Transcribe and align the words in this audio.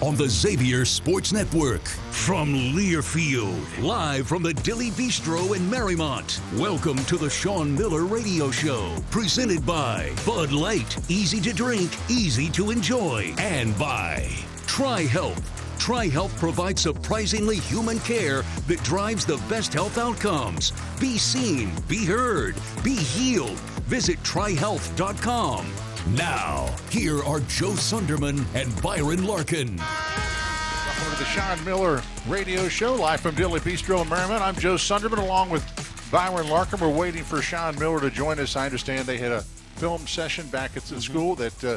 On 0.00 0.14
the 0.14 0.28
Xavier 0.28 0.84
Sports 0.84 1.32
Network. 1.32 1.84
From 2.12 2.54
Learfield, 2.54 3.82
live 3.82 4.28
from 4.28 4.44
the 4.44 4.54
Dilly 4.54 4.90
Bistro 4.90 5.56
in 5.56 5.62
Mariemont. 5.68 6.40
Welcome 6.56 6.98
to 7.06 7.16
the 7.16 7.28
Sean 7.28 7.74
Miller 7.74 8.04
Radio 8.04 8.52
Show, 8.52 8.94
presented 9.10 9.66
by 9.66 10.12
Bud 10.24 10.52
Light, 10.52 10.96
easy 11.10 11.40
to 11.40 11.52
drink, 11.52 11.90
easy 12.08 12.48
to 12.50 12.70
enjoy, 12.70 13.34
and 13.38 13.76
by 13.76 14.28
TriHealth. 14.66 15.42
Tri 15.80 16.06
Health 16.06 16.36
provides 16.38 16.82
surprisingly 16.82 17.56
human 17.56 17.98
care 18.00 18.42
that 18.68 18.82
drives 18.84 19.26
the 19.26 19.42
best 19.48 19.72
health 19.72 19.98
outcomes. 19.98 20.72
Be 21.00 21.18
seen, 21.18 21.72
be 21.88 22.04
heard, 22.04 22.54
be 22.84 22.94
healed. 22.94 23.58
Visit 23.88 24.22
trihealth.com. 24.22 25.66
Now, 26.06 26.74
here 26.90 27.22
are 27.24 27.40
Joe 27.40 27.72
Sunderman 27.72 28.44
and 28.54 28.82
Byron 28.82 29.26
Larkin. 29.26 29.76
Welcome 29.76 31.12
to 31.12 31.18
the 31.18 31.24
Sean 31.24 31.62
Miller 31.64 32.02
Radio 32.28 32.68
Show, 32.68 32.94
live 32.94 33.20
from 33.20 33.34
Dilly 33.34 33.60
Bistro 33.60 34.00
in 34.00 34.08
Mariemont. 34.08 34.40
I'm 34.40 34.54
Joe 34.54 34.76
Sunderman, 34.76 35.18
along 35.18 35.50
with 35.50 35.64
Byron 36.10 36.48
Larkin. 36.48 36.80
We're 36.80 36.88
waiting 36.88 37.24
for 37.24 37.42
Sean 37.42 37.78
Miller 37.78 38.00
to 38.00 38.10
join 38.10 38.38
us. 38.38 38.56
I 38.56 38.64
understand 38.64 39.06
they 39.06 39.18
had 39.18 39.32
a 39.32 39.42
film 39.42 40.06
session 40.06 40.46
back 40.48 40.76
at 40.76 40.84
the 40.84 41.00
school 41.00 41.34
that 41.34 41.64
uh, 41.64 41.76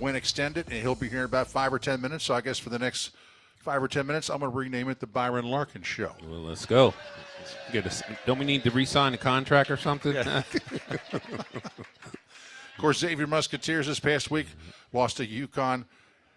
went 0.00 0.16
extended, 0.16 0.66
and 0.70 0.80
he'll 0.80 0.94
be 0.94 1.08
here 1.08 1.20
in 1.20 1.26
about 1.26 1.46
five 1.46 1.72
or 1.72 1.78
ten 1.78 2.00
minutes. 2.00 2.24
So 2.24 2.34
I 2.34 2.40
guess 2.40 2.58
for 2.58 2.70
the 2.70 2.78
next 2.78 3.10
five 3.58 3.82
or 3.82 3.88
ten 3.88 4.06
minutes, 4.06 4.28
I'm 4.28 4.40
going 4.40 4.50
to 4.50 4.58
rename 4.58 4.88
it 4.88 4.98
the 4.98 5.06
Byron 5.06 5.44
Larkin 5.44 5.82
Show. 5.82 6.14
Well, 6.28 6.40
let's 6.40 6.66
go. 6.66 6.94
Let's 7.38 7.54
get 7.70 7.86
us. 7.86 8.02
Don't 8.26 8.38
we 8.38 8.44
need 8.44 8.64
to 8.64 8.70
re-sign 8.70 9.12
the 9.12 9.18
contract 9.18 9.70
or 9.70 9.76
something? 9.76 10.14
Of 12.78 12.82
course, 12.82 12.98
Xavier 12.98 13.26
Musketeers 13.26 13.88
this 13.88 13.98
past 13.98 14.30
week 14.30 14.46
lost 14.92 15.16
to 15.16 15.26
UConn 15.26 15.84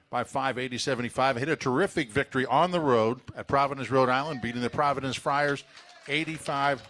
by 0.10 0.24
5, 0.24 0.58
80 0.58 0.80
75. 0.80 1.36
Hit 1.36 1.50
a 1.50 1.56
terrific 1.56 2.10
victory 2.10 2.48
on 2.48 2.72
the 2.72 2.80
road 2.80 3.22
at 3.38 3.48
Providence, 3.48 3.92
Rhode 3.92 4.10
Island, 4.10 4.42
beating 4.42 4.64
the 4.64 4.70
Providence 4.72 5.16
Friars 5.16 5.64
85 6.08 6.82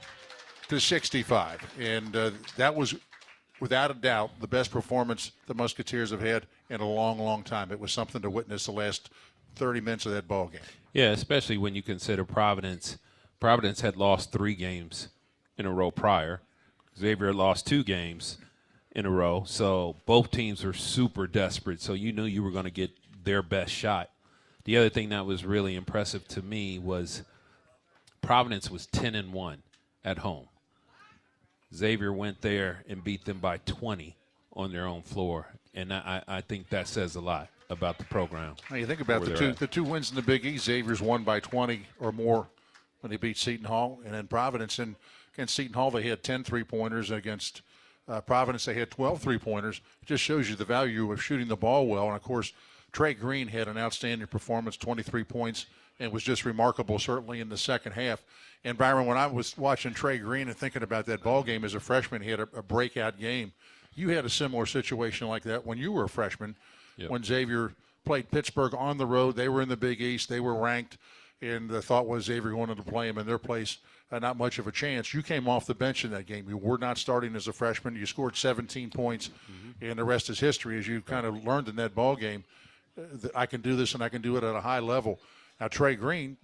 to 0.70 0.80
65. 0.80 1.60
And 1.78 2.16
uh, 2.16 2.32
that 2.56 2.74
was, 2.74 2.96
without 3.60 3.92
a 3.92 3.94
doubt, 3.94 4.32
the 4.40 4.48
best 4.48 4.72
performance 4.72 5.34
the 5.48 5.54
Musketeers 5.54 6.12
have 6.12 6.22
had 6.22 6.48
in 6.70 6.80
a 6.80 6.88
long, 6.88 7.20
long 7.20 7.44
time. 7.44 7.74
It 7.74 7.80
was 7.82 7.92
something 7.92 8.22
to 8.22 8.30
witness 8.30 8.68
the 8.68 8.72
last 8.72 9.10
30 9.58 9.82
minutes 9.82 10.06
of 10.06 10.14
that 10.14 10.30
ball 10.30 10.48
game. 10.48 10.62
yeah, 10.94 11.10
especially 11.10 11.58
when 11.58 11.76
you 11.76 11.82
consider 11.82 12.24
Providence. 12.24 13.00
Providence 13.42 13.82
had 13.82 13.98
lost 13.98 14.32
three 14.32 14.56
games 14.56 15.10
in 15.58 15.66
a 15.66 15.74
row 15.74 15.92
prior. 15.92 16.40
Xavier 16.98 17.34
lost 17.34 17.68
two 17.68 17.84
games 17.84 18.38
in 18.94 19.06
a 19.06 19.10
row. 19.10 19.44
So 19.46 19.96
both 20.06 20.32
teams 20.32 20.64
were 20.64 20.74
super 20.74 21.28
desperate. 21.28 21.82
So 21.82 21.94
you 21.94 22.12
knew 22.12 22.26
you 22.26 22.44
were 22.44 22.52
going 22.52 22.66
to 22.66 22.72
get 22.72 22.92
their 23.24 23.42
best 23.42 23.72
shot. 23.72 24.10
The 24.64 24.78
other 24.78 24.90
thing 24.90 25.10
that 25.10 25.26
was 25.26 25.46
really 25.46 25.76
impressive 25.76 26.28
to 26.30 26.42
me 26.42 26.78
was 26.78 27.24
Providence 28.22 28.70
was 28.70 28.86
10 28.88 29.16
and 29.16 29.34
1 29.34 29.64
at 30.06 30.20
home. 30.20 30.48
Xavier 31.74 32.12
went 32.12 32.42
there 32.42 32.84
and 32.88 33.04
beat 33.04 33.26
them 33.26 33.40
by 33.40 33.58
20 33.58 34.16
on 34.54 34.72
their 34.72 34.86
own 34.86 35.02
floor. 35.02 35.48
And 35.74 35.94
I, 35.94 36.22
I 36.28 36.42
think 36.42 36.70
that 36.70 36.88
says 36.88 37.16
a 37.16 37.22
lot 37.22 37.48
about 37.70 37.98
the 37.98 38.04
program. 38.04 38.56
Now 38.70 38.76
you 38.76 38.86
think 38.86 39.00
about 39.00 39.24
the 39.24 39.36
two 39.36 39.50
at. 39.50 39.58
the 39.58 39.68
two 39.68 39.86
wins 39.86 40.10
in 40.10 40.18
the 40.18 40.22
Big 40.22 40.46
East. 40.46 40.66
Xavier's 40.66 41.02
won 41.02 41.24
by 41.24 41.40
20 41.40 41.84
or 42.00 42.12
more 42.12 42.48
when 43.00 43.10
they 43.10 43.18
beat 43.18 43.38
Seton 43.38 43.66
Hall, 43.66 44.00
and 44.06 44.14
then 44.14 44.28
Providence 44.28 44.78
and 44.78 44.96
against 45.34 45.56
Seton 45.56 45.74
Hall 45.74 45.90
they 45.90 46.04
had 46.04 46.22
10 46.22 46.44
three 46.44 46.64
pointers. 46.64 47.10
Against 47.10 47.62
uh, 48.12 48.22
Providence 48.22 48.66
they 48.66 48.74
had 48.74 48.92
12 48.92 49.22
three 49.22 49.38
pointers. 49.38 49.82
It 50.02 50.08
just 50.08 50.24
shows 50.24 50.50
you 50.50 50.56
the 50.56 50.66
value 50.66 51.12
of 51.12 51.24
shooting 51.24 51.48
the 51.48 51.56
ball 51.56 51.88
well. 51.88 52.08
And 52.08 52.16
of 52.16 52.22
course, 52.22 52.54
Trey 52.92 53.14
Green 53.14 53.48
had 53.48 53.68
an 53.68 53.78
outstanding 53.78 54.28
performance, 54.28 54.76
23 54.76 55.24
points, 55.24 55.68
and 56.00 56.12
was 56.12 56.24
just 56.24 56.46
remarkable, 56.46 57.00
certainly 57.00 57.40
in 57.40 57.50
the 57.50 57.58
second 57.58 57.94
half. 57.94 58.24
And 58.64 58.78
Byron, 58.78 59.06
when 59.06 59.18
I 59.18 59.28
was 59.28 59.58
watching 59.58 59.94
Trey 59.94 60.18
Green 60.18 60.48
and 60.48 60.58
thinking 60.58 60.84
about 60.84 61.06
that 61.06 61.24
ball 61.24 61.42
game 61.44 61.64
as 61.64 61.74
a 61.74 61.80
freshman, 61.80 62.22
he 62.22 62.30
had 62.30 62.42
a, 62.42 62.48
a 62.56 62.62
breakout 62.62 63.18
game. 63.20 63.54
You 63.96 64.10
had 64.10 64.26
a 64.26 64.30
similar 64.30 64.66
situation 64.66 65.28
like 65.28 65.44
that 65.44 65.66
when 65.66 65.78
you 65.78 65.92
were 65.92 66.04
a 66.04 66.10
freshman, 66.10 66.56
when 67.08 67.24
Xavier 67.24 67.74
played 68.06 68.30
Pittsburgh 68.32 68.74
on 68.76 68.98
the 68.98 69.06
road. 69.06 69.36
They 69.36 69.50
were 69.50 69.62
in 69.62 69.70
the 69.70 69.78
Big 69.78 70.02
East. 70.02 70.30
They 70.30 70.40
were 70.40 70.56
ranked, 70.56 70.98
and 71.42 71.70
the 71.70 71.82
thought 71.82 72.08
was 72.08 72.26
Xavier 72.26 72.56
wanted 72.56 72.78
to 72.78 72.84
play 72.84 73.08
them 73.08 73.18
in 73.18 73.26
their 73.26 73.38
place. 73.38 73.78
Uh, 74.12 74.20
not 74.20 74.38
much 74.38 74.60
of 74.60 74.68
a 74.68 74.72
chance. 74.72 75.14
You 75.14 75.24
came 75.24 75.48
off 75.48 75.66
the 75.66 75.74
bench 75.74 76.04
in 76.04 76.12
that 76.12 76.26
game. 76.26 76.50
You 76.50 76.58
were 76.58 76.78
not 76.78 76.98
starting 76.98 77.34
as 77.36 77.48
a 77.48 77.54
freshman. 77.54 77.96
You 77.96 78.06
scored 78.06 78.36
17 78.36 78.90
points, 78.90 79.30
and 79.82 79.98
the 79.98 80.04
rest 80.04 80.30
is 80.30 80.38
history. 80.38 80.78
As 80.78 80.86
you 80.86 81.00
kind 81.00 81.26
of 81.26 81.46
learned 81.46 81.70
in 81.70 81.78
that 81.78 81.96
ball 81.96 82.18
game, 82.18 82.44
uh, 82.98 83.04
that 83.22 83.32
I 83.36 83.46
can 83.46 83.62
do 83.62 83.78
this 83.78 83.94
and 83.94 84.04
I 84.04 84.10
can 84.10 84.22
do 84.22 84.36
it 84.36 84.44
at 84.44 84.54
a 84.54 84.60
high 84.60 84.80
level. 84.80 85.20
Now 85.62 85.70
Trey 85.70 85.96
Green, 85.96 86.36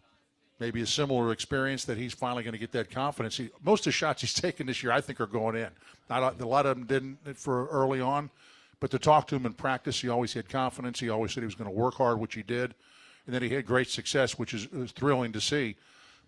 maybe 0.59 0.81
a 0.81 0.87
similar 0.87 1.33
experience 1.33 1.83
that 1.85 1.97
he's 1.97 2.13
finally 2.13 2.43
going 2.43 2.53
to 2.53 2.59
get 2.59 2.71
that 2.71 2.89
confidence. 2.89 3.35
He, 3.35 3.49
most 3.63 3.81
of 3.81 3.85
the 3.85 3.91
shots 3.91 4.21
he's 4.21 4.33
taken 4.45 4.67
this 4.67 4.81
year, 4.81 4.93
I 4.93 5.01
think, 5.01 5.19
are 5.19 5.27
going 5.27 5.57
in. 5.57 5.69
Not 6.09 6.39
a, 6.39 6.43
a 6.43 6.47
lot 6.47 6.65
of 6.65 6.77
them 6.77 6.85
didn't 6.85 7.37
for 7.37 7.67
early 7.67 7.99
on, 7.99 8.29
but 8.79 8.91
to 8.91 8.99
talk 8.99 9.27
to 9.27 9.35
him 9.35 9.45
in 9.45 9.53
practice, 9.53 9.99
he 9.99 10.07
always 10.07 10.33
had 10.33 10.47
confidence. 10.47 11.01
He 11.01 11.09
always 11.09 11.33
said 11.33 11.41
he 11.41 11.45
was 11.45 11.55
going 11.55 11.69
to 11.69 11.75
work 11.75 11.95
hard, 11.95 12.17
which 12.19 12.35
he 12.35 12.43
did, 12.43 12.75
and 13.25 13.35
then 13.35 13.41
he 13.41 13.49
had 13.49 13.65
great 13.65 13.89
success, 13.89 14.39
which 14.39 14.53
is 14.53 14.67
thrilling 14.93 15.33
to 15.33 15.41
see. 15.41 15.75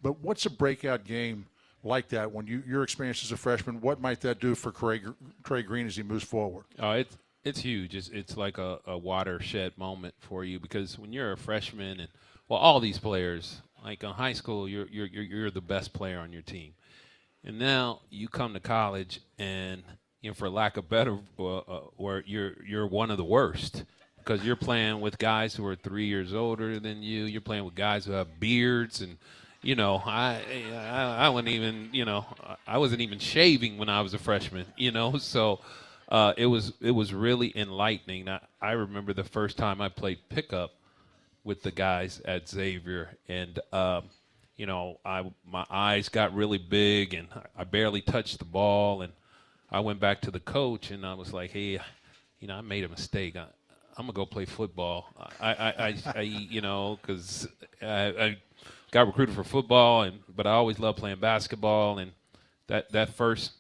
But 0.02 0.20
what's 0.22 0.46
a 0.46 0.50
breakout 0.50 1.04
game 1.04 1.46
like 1.84 2.10
that 2.10 2.32
when 2.32 2.48
you 2.48 2.64
your 2.68 2.84
experience 2.84 3.24
as 3.24 3.32
a 3.32 3.38
freshman? 3.38 3.82
What 3.82 4.02
might 4.02 4.22
that 4.22 4.40
do 4.40 4.56
for 4.56 4.72
Craig, 4.72 5.08
Trey 5.44 5.64
Green 5.64 5.88
as 5.88 5.96
he 5.96 6.04
moves 6.04 6.24
forward? 6.24 6.66
Oh, 6.80 6.92
it's 6.92 7.18
it's 7.44 7.60
huge. 7.60 7.96
It's 7.96 8.10
it's 8.10 8.38
like 8.38 8.58
a, 8.58 8.80
a 8.86 8.98
watershed 8.98 9.78
moment 9.78 10.16
for 10.20 10.44
you 10.44 10.60
because 10.60 10.98
when 11.00 11.14
you're 11.14 11.32
a 11.32 11.38
freshman 11.38 12.00
and 12.00 12.10
well, 12.48 12.60
all 12.60 12.80
these 12.80 12.98
players 13.00 13.62
like 13.84 14.04
in 14.04 14.10
high 14.10 14.34
school, 14.34 14.68
you're 14.68 14.88
you're 14.88 15.08
you're, 15.08 15.52
the 15.52 15.62
best 15.62 15.94
player 15.94 16.20
on 16.20 16.34
your 16.34 16.42
team, 16.42 16.74
and 17.44 17.58
now 17.58 18.02
you 18.10 18.28
come 18.28 18.54
to 18.54 18.60
college 18.60 19.22
and 19.38 19.84
you 20.22 20.30
know, 20.30 20.34
for 20.34 20.50
lack 20.50 20.76
of 20.76 20.90
better, 20.90 21.18
uh, 21.38 21.58
uh, 21.58 21.80
where 21.96 22.24
you're 22.26 22.62
you're 22.66 22.88
one 22.88 23.12
of 23.12 23.18
the 23.18 23.24
worst 23.24 23.86
because 24.18 24.44
you're 24.44 24.56
playing 24.56 25.00
with 25.00 25.18
guys 25.18 25.56
who 25.56 25.66
are 25.66 25.76
three 25.76 26.08
years 26.08 26.34
older 26.34 26.80
than 26.80 27.02
you. 27.02 27.24
You're 27.24 27.42
playing 27.42 27.66
with 27.66 27.76
guys 27.76 28.06
who 28.06 28.12
have 28.12 28.40
beards 28.40 29.02
and 29.02 29.18
you 29.62 29.76
know, 29.76 30.02
I, 30.06 30.42
I, 30.74 31.26
I 31.26 31.30
wasn't 31.30 31.50
even, 31.50 31.90
you 31.92 32.06
know, 32.06 32.26
I 32.66 32.78
wasn't 32.78 33.02
even 33.02 33.20
shaving 33.20 33.78
when 33.78 33.90
I 33.90 34.02
was 34.02 34.14
a 34.14 34.18
freshman, 34.18 34.66
you 34.78 34.92
know, 34.92 35.18
so 35.18 35.60
uh, 36.08 36.34
it 36.38 36.48
was 36.48 36.74
it 36.82 36.92
was 36.92 37.14
really 37.14 37.56
enlightening. 37.56 38.30
I, 38.30 38.40
I 38.62 38.72
remember 38.72 39.14
the 39.14 39.24
first 39.24 39.58
time 39.58 39.82
I 39.82 39.90
played 39.90 40.18
pickup 40.30 40.72
with 41.44 41.62
the 41.62 41.72
guys 41.72 42.22
at 42.26 42.50
Xavier, 42.50 43.18
and 43.28 43.60
um, 43.72 44.06
you 44.58 44.66
know, 44.66 45.00
I 45.06 45.30
my 45.46 45.66
eyes 45.70 46.10
got 46.10 46.34
really 46.34 46.58
big, 46.58 47.14
and 47.14 47.28
I 47.58 47.64
barely 47.64 48.02
touched 48.02 48.40
the 48.40 48.46
ball, 48.46 49.02
and 49.02 49.14
I 49.70 49.82
went 49.82 50.00
back 50.00 50.22
to 50.22 50.32
the 50.32 50.40
coach, 50.40 50.90
and 50.90 51.06
I 51.06 51.14
was 51.14 51.32
like, 51.32 51.52
hey, 51.52 51.80
you 52.40 52.48
know, 52.48 52.56
I 52.56 52.62
made 52.62 52.86
a 52.86 52.90
mistake. 52.90 53.36
I, 53.36 53.46
I'm 53.98 54.06
gonna 54.06 54.14
go 54.14 54.26
play 54.26 54.46
football. 54.46 55.14
I, 55.40 55.54
I, 55.54 55.68
I, 55.88 55.96
I 56.16 56.22
you 56.22 56.62
know, 56.62 56.98
because 57.02 57.48
I, 57.82 57.86
I 57.86 58.38
got 58.92 59.08
recruited 59.08 59.36
for 59.36 59.44
football, 59.44 60.04
and 60.04 60.20
but 60.36 60.48
I 60.48 60.52
always 60.52 60.80
loved 60.80 60.98
playing 60.98 61.20
basketball, 61.20 62.00
and 62.00 62.12
that 62.68 62.92
that 62.92 63.10
first 63.10 63.54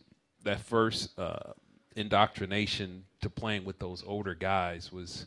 that 0.43 0.59
first 0.61 1.17
uh, 1.19 1.53
indoctrination 1.95 3.03
to 3.21 3.29
playing 3.29 3.65
with 3.65 3.79
those 3.79 4.03
older 4.05 4.33
guys 4.33 4.91
was 4.91 5.25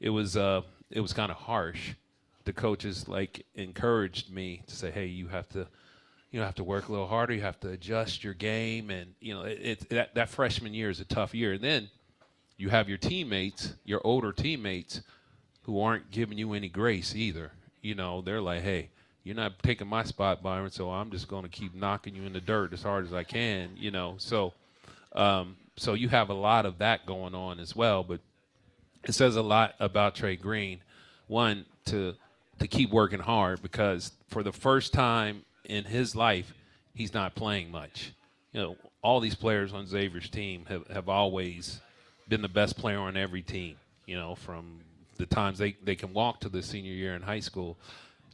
it 0.00 0.10
was 0.10 0.36
uh, 0.36 0.62
it 0.90 1.00
was 1.00 1.12
kind 1.12 1.30
of 1.30 1.38
harsh. 1.38 1.94
The 2.44 2.52
coaches 2.52 3.08
like 3.08 3.46
encouraged 3.54 4.30
me 4.30 4.62
to 4.66 4.76
say, 4.76 4.90
"Hey, 4.90 5.06
you 5.06 5.28
have 5.28 5.48
to." 5.50 5.66
You 6.30 6.40
know, 6.40 6.46
have 6.46 6.56
to 6.56 6.64
work 6.64 6.88
a 6.88 6.90
little 6.90 7.06
harder. 7.06 7.32
You 7.32 7.42
have 7.42 7.60
to 7.60 7.68
adjust 7.68 8.24
your 8.24 8.34
game, 8.34 8.90
and 8.90 9.14
you 9.20 9.34
know, 9.34 9.42
it, 9.42 9.58
it 9.62 9.88
that 9.90 10.16
that 10.16 10.28
freshman 10.28 10.74
year 10.74 10.90
is 10.90 10.98
a 10.98 11.04
tough 11.04 11.32
year. 11.32 11.52
And 11.52 11.62
then 11.62 11.88
you 12.56 12.70
have 12.70 12.88
your 12.88 12.98
teammates, 12.98 13.74
your 13.84 14.00
older 14.02 14.32
teammates, 14.32 15.02
who 15.62 15.80
aren't 15.80 16.10
giving 16.10 16.36
you 16.36 16.52
any 16.52 16.68
grace 16.68 17.14
either. 17.14 17.52
You 17.82 17.94
know, 17.94 18.20
they're 18.20 18.40
like, 18.40 18.62
hey, 18.62 18.90
you're 19.24 19.34
not 19.34 19.62
taking 19.62 19.88
my 19.88 20.04
spot, 20.04 20.42
Byron, 20.42 20.70
so 20.70 20.90
I'm 20.90 21.10
just 21.10 21.28
going 21.28 21.42
to 21.42 21.48
keep 21.48 21.74
knocking 21.74 22.14
you 22.14 22.24
in 22.24 22.34
the 22.34 22.40
dirt 22.40 22.72
as 22.72 22.82
hard 22.82 23.06
as 23.06 23.12
I 23.12 23.24
can. 23.24 23.70
You 23.76 23.90
know, 23.90 24.14
so 24.18 24.52
um, 25.14 25.56
so 25.76 25.94
you 25.94 26.08
have 26.10 26.28
a 26.28 26.34
lot 26.34 26.66
of 26.66 26.78
that 26.78 27.06
going 27.06 27.34
on 27.34 27.58
as 27.58 27.74
well. 27.74 28.04
But 28.04 28.20
it 29.02 29.12
says 29.12 29.36
a 29.36 29.42
lot 29.42 29.74
about 29.80 30.14
Trey 30.14 30.36
Green. 30.36 30.80
One 31.26 31.64
to 31.86 32.14
to 32.58 32.68
keep 32.68 32.90
working 32.90 33.18
hard 33.18 33.62
because 33.62 34.12
for 34.28 34.42
the 34.42 34.52
first 34.52 34.92
time 34.92 35.44
in 35.64 35.84
his 35.84 36.14
life, 36.14 36.52
he's 36.94 37.14
not 37.14 37.34
playing 37.34 37.70
much. 37.70 38.12
You 38.52 38.60
know, 38.60 38.76
all 39.02 39.20
these 39.20 39.34
players 39.34 39.72
on 39.72 39.86
Xavier's 39.86 40.28
team 40.28 40.66
have, 40.68 40.86
have 40.88 41.08
always 41.08 41.80
been 42.28 42.42
the 42.42 42.48
best 42.48 42.76
player 42.76 42.98
on 42.98 43.16
every 43.16 43.42
team. 43.42 43.76
You 44.06 44.16
know, 44.16 44.34
from 44.34 44.80
the 45.16 45.26
times 45.26 45.58
they, 45.58 45.76
they 45.82 45.96
can 45.96 46.12
walk 46.12 46.40
to 46.40 46.48
the 46.48 46.62
senior 46.62 46.92
year 46.92 47.14
in 47.14 47.22
high 47.22 47.40
school. 47.40 47.76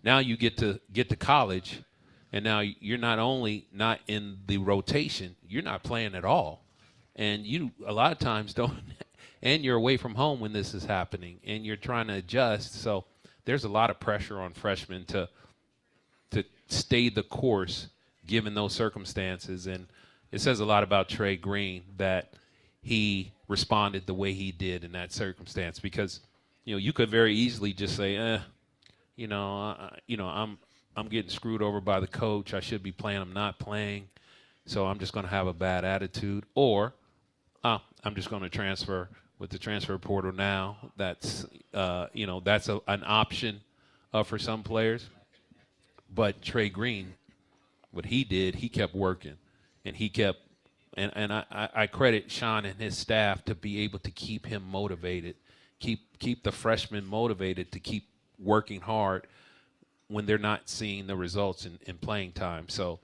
Now 0.02 0.18
you 0.18 0.36
get 0.36 0.58
to 0.58 0.80
get 0.92 1.08
to 1.10 1.16
college, 1.16 1.82
and 2.32 2.44
now 2.44 2.60
you're 2.60 2.98
not 2.98 3.18
only 3.18 3.66
not 3.72 4.00
in 4.06 4.38
the 4.46 4.58
rotation, 4.58 5.36
you're 5.48 5.62
not 5.62 5.82
playing 5.82 6.14
at 6.14 6.24
all, 6.24 6.64
and 7.16 7.44
you 7.44 7.70
a 7.86 7.92
lot 7.92 8.12
of 8.12 8.18
times 8.18 8.54
don't. 8.54 8.74
And 9.42 9.64
you're 9.64 9.76
away 9.76 9.96
from 9.96 10.14
home 10.14 10.38
when 10.38 10.52
this 10.52 10.74
is 10.74 10.84
happening, 10.84 11.40
and 11.46 11.64
you're 11.64 11.76
trying 11.76 12.08
to 12.08 12.14
adjust. 12.14 12.74
So 12.82 13.06
there's 13.46 13.64
a 13.64 13.70
lot 13.70 13.88
of 13.88 13.98
pressure 13.98 14.38
on 14.38 14.52
freshmen 14.52 15.06
to 15.06 15.28
to 16.32 16.44
stay 16.68 17.08
the 17.08 17.22
course 17.22 17.88
given 18.26 18.54
those 18.54 18.72
circumstances. 18.72 19.66
And 19.66 19.86
it 20.30 20.40
says 20.40 20.60
a 20.60 20.64
lot 20.64 20.82
about 20.82 21.08
Trey 21.08 21.36
Green 21.36 21.82
that 21.96 22.34
he 22.82 23.32
responded 23.48 24.06
the 24.06 24.14
way 24.14 24.32
he 24.32 24.52
did 24.52 24.84
in 24.84 24.92
that 24.92 25.12
circumstance 25.12 25.80
because 25.80 26.20
you 26.64 26.74
know 26.74 26.78
you 26.78 26.92
could 26.92 27.10
very 27.10 27.34
easily 27.34 27.72
just 27.72 27.96
say, 27.96 28.16
eh, 28.16 28.38
you 29.20 29.26
know, 29.26 29.76
uh, 29.78 29.90
you 30.06 30.16
know, 30.16 30.28
I'm 30.28 30.56
I'm 30.96 31.08
getting 31.08 31.30
screwed 31.30 31.60
over 31.60 31.82
by 31.82 32.00
the 32.00 32.06
coach. 32.06 32.54
I 32.54 32.60
should 32.60 32.82
be 32.82 32.90
playing. 32.90 33.20
I'm 33.20 33.34
not 33.34 33.58
playing, 33.58 34.08
so 34.64 34.86
I'm 34.86 34.98
just 34.98 35.12
going 35.12 35.26
to 35.26 35.30
have 35.30 35.46
a 35.46 35.52
bad 35.52 35.84
attitude, 35.84 36.44
or 36.54 36.94
uh, 37.62 37.78
I'm 38.02 38.14
just 38.14 38.30
going 38.30 38.42
to 38.42 38.48
transfer 38.48 39.10
with 39.38 39.50
the 39.50 39.58
transfer 39.58 39.98
portal 39.98 40.32
now. 40.32 40.78
That's 40.96 41.44
uh, 41.74 42.06
you 42.14 42.26
know 42.26 42.40
that's 42.40 42.70
a, 42.70 42.80
an 42.88 43.02
option 43.04 43.60
uh, 44.14 44.22
for 44.22 44.38
some 44.38 44.62
players. 44.62 45.10
But 46.12 46.40
Trey 46.40 46.70
Green, 46.70 47.12
what 47.90 48.06
he 48.06 48.24
did, 48.24 48.54
he 48.54 48.70
kept 48.70 48.94
working, 48.94 49.36
and 49.84 49.94
he 49.94 50.08
kept, 50.08 50.38
and 50.96 51.12
and 51.14 51.30
I, 51.30 51.68
I 51.74 51.86
credit 51.88 52.30
Sean 52.30 52.64
and 52.64 52.80
his 52.80 52.96
staff 52.96 53.44
to 53.44 53.54
be 53.54 53.80
able 53.82 53.98
to 53.98 54.10
keep 54.10 54.46
him 54.46 54.62
motivated, 54.66 55.36
keep 55.78 56.18
keep 56.18 56.42
the 56.42 56.52
freshmen 56.52 57.04
motivated 57.04 57.70
to 57.72 57.80
keep 57.80 58.09
working 58.42 58.80
hard 58.80 59.26
when 60.08 60.26
they're 60.26 60.38
not 60.38 60.68
seeing 60.68 61.06
the 61.06 61.16
results 61.16 61.66
in, 61.66 61.78
in 61.86 61.98
playing 61.98 62.32
time. 62.32 62.68
So 62.68 62.98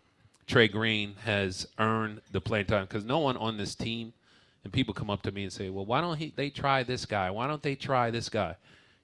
Trey 0.47 0.69
Green 0.69 1.15
has 1.25 1.67
earned 1.79 2.21
the 2.33 2.41
playing 2.41 2.67
time 2.67 2.85
because 2.85 3.05
no 3.05 3.19
one 3.19 3.37
on 3.37 3.57
this 3.57 3.75
team– 3.75 4.13
and 4.67 4.73
people 4.73 4.93
come 4.93 5.11
up 5.11 5.23
to 5.23 5.31
me 5.31 5.45
and 5.45 5.53
say, 5.53 5.71
"Well, 5.71 5.87
why 5.87 6.01
don't 6.01 6.17
he, 6.19 6.33
they 6.35 6.51
try 6.51 6.83
this 6.83 7.07
guy? 7.07 7.31
Why 7.31 7.47
don't 7.47 7.63
they 7.63 7.77
try 7.77 8.11
this 8.11 8.29
guy?" 8.29 8.57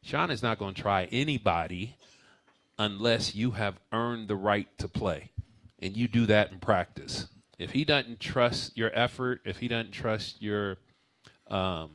Sean 0.03 0.33
is 0.33 0.43
not 0.43 0.59
going 0.59 0.75
to 0.75 0.83
try 0.83 1.05
anybody 1.13 1.95
unless 2.81 3.37
you 3.37 3.53
have 3.53 3.79
earned 3.93 4.27
the 4.27 4.35
right 4.35 4.67
to 4.79 4.89
play, 4.89 5.31
and 5.79 5.97
you 5.97 6.09
do 6.09 6.27
that 6.27 6.51
in 6.51 6.59
practice. 6.59 7.29
If 7.61 7.71
he 7.71 7.85
doesn't 7.85 8.19
trust 8.19 8.77
your 8.77 8.91
effort, 8.93 9.41
if 9.45 9.59
he 9.59 9.69
doesn't 9.69 9.93
trust 9.93 10.43
your 10.43 10.79
um, 11.47 11.91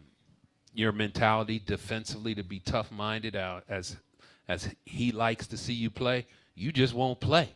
your 0.73 0.93
mentality 0.93 1.59
defensively 1.59 2.35
to 2.35 2.43
be 2.43 2.61
tough-minded 2.61 3.35
out 3.35 3.65
as 3.67 3.97
as 4.47 4.73
he 4.85 5.11
likes 5.11 5.47
to 5.47 5.57
see 5.57 5.73
you 5.73 5.89
play, 5.89 6.25
you 6.55 6.71
just 6.71 6.93
won't 6.93 7.19
play. 7.19 7.49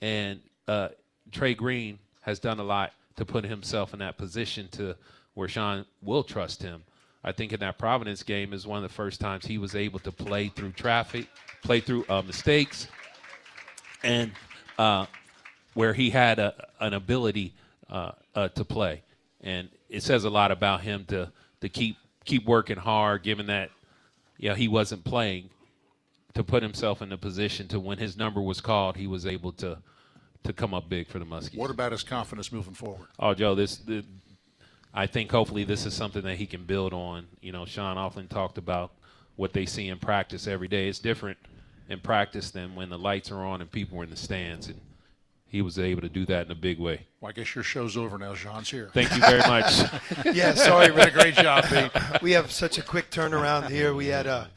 And 0.00 0.40
uh, 0.68 0.88
Trey 1.32 1.54
Green 1.54 1.98
has 2.22 2.38
done 2.38 2.58
a 2.58 2.64
lot 2.64 2.92
to 3.16 3.24
put 3.24 3.44
himself 3.44 3.92
in 3.92 3.98
that 3.98 4.16
position 4.16 4.68
to 4.72 4.96
where 5.34 5.48
Sean 5.48 5.84
will 6.02 6.22
trust 6.22 6.62
him. 6.62 6.82
I 7.22 7.32
think 7.32 7.52
in 7.52 7.60
that 7.60 7.78
Providence 7.78 8.22
game 8.22 8.52
is 8.52 8.66
one 8.66 8.82
of 8.82 8.82
the 8.82 8.94
first 8.94 9.20
times 9.20 9.44
he 9.44 9.58
was 9.58 9.74
able 9.74 9.98
to 10.00 10.12
play 10.12 10.48
through 10.48 10.72
traffic, 10.72 11.26
play 11.62 11.80
through 11.80 12.06
uh, 12.08 12.22
mistakes, 12.22 12.88
and 14.02 14.32
uh, 14.78 15.04
where 15.74 15.92
he 15.92 16.08
had 16.08 16.38
a, 16.38 16.66
an 16.80 16.94
ability 16.94 17.52
uh, 17.90 18.12
uh, 18.34 18.48
to 18.48 18.64
play. 18.64 19.02
And 19.42 19.68
it 19.90 20.02
says 20.02 20.24
a 20.24 20.30
lot 20.30 20.50
about 20.50 20.80
him 20.80 21.04
to 21.06 21.30
to 21.60 21.68
keep 21.68 21.96
keep 22.24 22.46
working 22.46 22.78
hard, 22.78 23.22
given 23.22 23.46
that 23.46 23.70
you 24.38 24.48
know, 24.48 24.54
he 24.54 24.68
wasn't 24.68 25.04
playing, 25.04 25.50
to 26.34 26.44
put 26.44 26.62
himself 26.62 27.02
in 27.02 27.12
a 27.12 27.18
position 27.18 27.68
to 27.68 27.80
when 27.80 27.98
his 27.98 28.16
number 28.16 28.40
was 28.40 28.60
called, 28.60 28.96
he 28.96 29.06
was 29.06 29.26
able 29.26 29.52
to 29.52 29.78
to 30.42 30.54
come 30.54 30.72
up 30.72 30.88
big 30.88 31.06
for 31.06 31.18
the 31.18 31.24
Muskies. 31.26 31.56
What 31.56 31.70
about 31.70 31.92
his 31.92 32.02
confidence 32.02 32.50
moving 32.50 32.72
forward? 32.72 33.08
Oh, 33.18 33.34
Joe, 33.34 33.54
this 33.54 33.76
the, 33.76 34.04
I 34.94 35.06
think 35.06 35.30
hopefully 35.30 35.64
this 35.64 35.86
is 35.86 35.94
something 35.94 36.22
that 36.22 36.36
he 36.36 36.46
can 36.46 36.64
build 36.64 36.92
on. 36.92 37.26
You 37.40 37.52
know, 37.52 37.66
Sean 37.66 37.98
often 37.98 38.26
talked 38.26 38.58
about 38.58 38.92
what 39.36 39.52
they 39.52 39.66
see 39.66 39.88
in 39.88 39.98
practice 39.98 40.46
every 40.46 40.68
day. 40.68 40.88
It's 40.88 40.98
different 40.98 41.38
in 41.88 42.00
practice 42.00 42.50
than 42.50 42.74
when 42.74 42.88
the 42.88 42.98
lights 42.98 43.30
are 43.30 43.44
on 43.44 43.60
and 43.60 43.70
people 43.70 44.00
are 44.00 44.04
in 44.04 44.10
the 44.10 44.16
stands. 44.16 44.68
And 44.68 44.80
he 45.46 45.62
was 45.62 45.78
able 45.78 46.02
to 46.02 46.08
do 46.08 46.24
that 46.26 46.46
in 46.46 46.52
a 46.52 46.56
big 46.56 46.78
way. 46.78 47.06
Well, 47.20 47.30
I 47.30 47.32
guess 47.32 47.54
your 47.54 47.64
show's 47.64 47.96
over 47.96 48.18
now. 48.18 48.34
Sean's 48.34 48.70
here. 48.70 48.90
Thank 48.94 49.12
you 49.12 49.20
very 49.20 49.40
much. 49.40 49.82
yeah, 50.24 50.54
sorry, 50.54 50.86
Did 50.86 51.08
a 51.08 51.10
great 51.10 51.34
job, 51.34 51.64
Pete. 51.64 52.22
We 52.22 52.32
have 52.32 52.50
such 52.50 52.78
a 52.78 52.82
quick 52.82 53.10
turnaround 53.10 53.68
here. 53.68 53.94
We 53.94 54.06
had 54.06 54.26
a, 54.26 54.48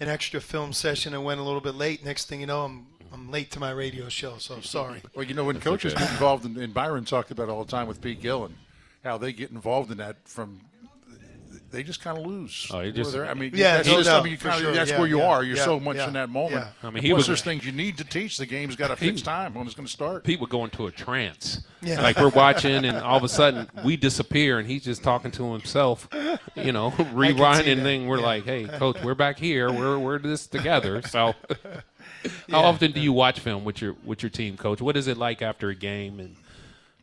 an 0.00 0.08
extra 0.08 0.40
film 0.40 0.72
session 0.72 1.14
and 1.14 1.24
went 1.24 1.40
a 1.40 1.42
little 1.42 1.60
bit 1.60 1.74
late. 1.74 2.04
Next 2.04 2.28
thing 2.28 2.40
you 2.40 2.46
know, 2.46 2.64
I'm 2.64 2.86
I'm 3.12 3.30
late 3.30 3.50
to 3.52 3.60
my 3.60 3.70
radio 3.70 4.08
show, 4.08 4.36
so 4.38 4.60
sorry. 4.60 5.02
Well, 5.14 5.24
you 5.24 5.34
know, 5.34 5.44
when 5.44 5.60
coaches 5.60 5.94
get 5.94 6.10
involved, 6.10 6.44
in, 6.44 6.58
and 6.58 6.74
Byron 6.74 7.04
talked 7.04 7.30
about 7.30 7.48
it 7.48 7.52
all 7.52 7.64
the 7.64 7.70
time 7.70 7.88
with 7.88 8.00
Pete 8.00 8.20
Gillen, 8.20 8.54
how 9.02 9.16
they 9.16 9.32
get 9.32 9.50
involved 9.50 9.90
in 9.90 9.98
that 9.98 10.16
from 10.24 10.60
they 11.70 11.82
just 11.82 12.00
kind 12.00 12.16
of 12.18 12.26
lose. 12.26 12.68
Oh, 12.72 12.80
you 12.80 12.92
just- 12.92 13.14
I 13.14 13.34
mean, 13.34 13.52
Yeah, 13.54 13.76
that's, 13.76 13.88
no, 13.88 13.96
just, 13.98 14.08
no, 14.08 14.18
I 14.20 14.22
mean, 14.22 14.32
you 14.32 14.38
kinda, 14.38 14.58
sure. 14.58 14.72
that's 14.72 14.90
Yeah, 14.90 14.98
where 14.98 15.08
you 15.08 15.18
yeah, 15.18 15.26
are. 15.26 15.44
You're 15.44 15.56
yeah, 15.56 15.64
so 15.64 15.78
much 15.78 15.96
yeah, 15.96 16.06
in 16.06 16.12
that 16.14 16.30
moment. 16.30 16.54
yeah. 16.82 16.88
I 16.88 16.90
mean, 16.90 17.02
he 17.02 17.10
Plus, 17.10 17.18
was- 17.18 17.26
there's 17.26 17.42
things 17.42 17.64
you 17.66 17.72
need 17.72 17.98
to 17.98 18.04
teach. 18.04 18.36
The 18.38 18.46
game's 18.46 18.74
got 18.76 18.90
a 18.90 18.96
fixed 18.96 19.24
time 19.24 19.54
when 19.54 19.66
it's 19.66 19.74
going 19.74 19.86
to 19.86 19.92
start. 19.92 20.24
Pete 20.24 20.40
would 20.40 20.48
go 20.50 20.64
into 20.64 20.86
a 20.86 20.90
trance. 20.90 21.60
Yeah. 21.82 22.00
Like 22.00 22.18
we're 22.18 22.28
watching, 22.30 22.84
and 22.84 22.96
all 22.98 23.16
of 23.18 23.24
a 23.24 23.28
sudden 23.28 23.68
we 23.84 23.96
disappear, 23.96 24.58
and 24.58 24.66
he's 24.68 24.84
just 24.84 25.02
talking 25.02 25.30
to 25.32 25.52
himself, 25.52 26.08
you 26.56 26.72
know, 26.72 26.90
rewinding. 27.14 27.76
that. 27.76 27.82
Thing. 27.82 28.06
We're 28.08 28.18
Yeah. 28.18 28.24
like, 28.26 28.44
"Hey, 28.44 28.64
coach, 28.64 28.96
we're 29.04 29.14
back 29.14 29.38
here. 29.38 29.70
We're 29.70 29.98
we're 29.98 30.18
this 30.18 30.46
together." 30.46 31.02
So, 31.08 31.34
how 32.50 32.60
often 32.64 32.90
do 32.92 33.00
you 33.00 33.12
watch 33.12 33.38
film 33.40 33.64
with 33.64 33.80
your 33.80 33.94
with 34.04 34.22
your 34.22 34.30
team, 34.30 34.56
coach? 34.56 34.80
What 34.80 34.96
is 34.96 35.06
it 35.06 35.16
like 35.16 35.40
after 35.42 35.68
a 35.68 35.74
game, 35.74 36.18
and 36.18 36.34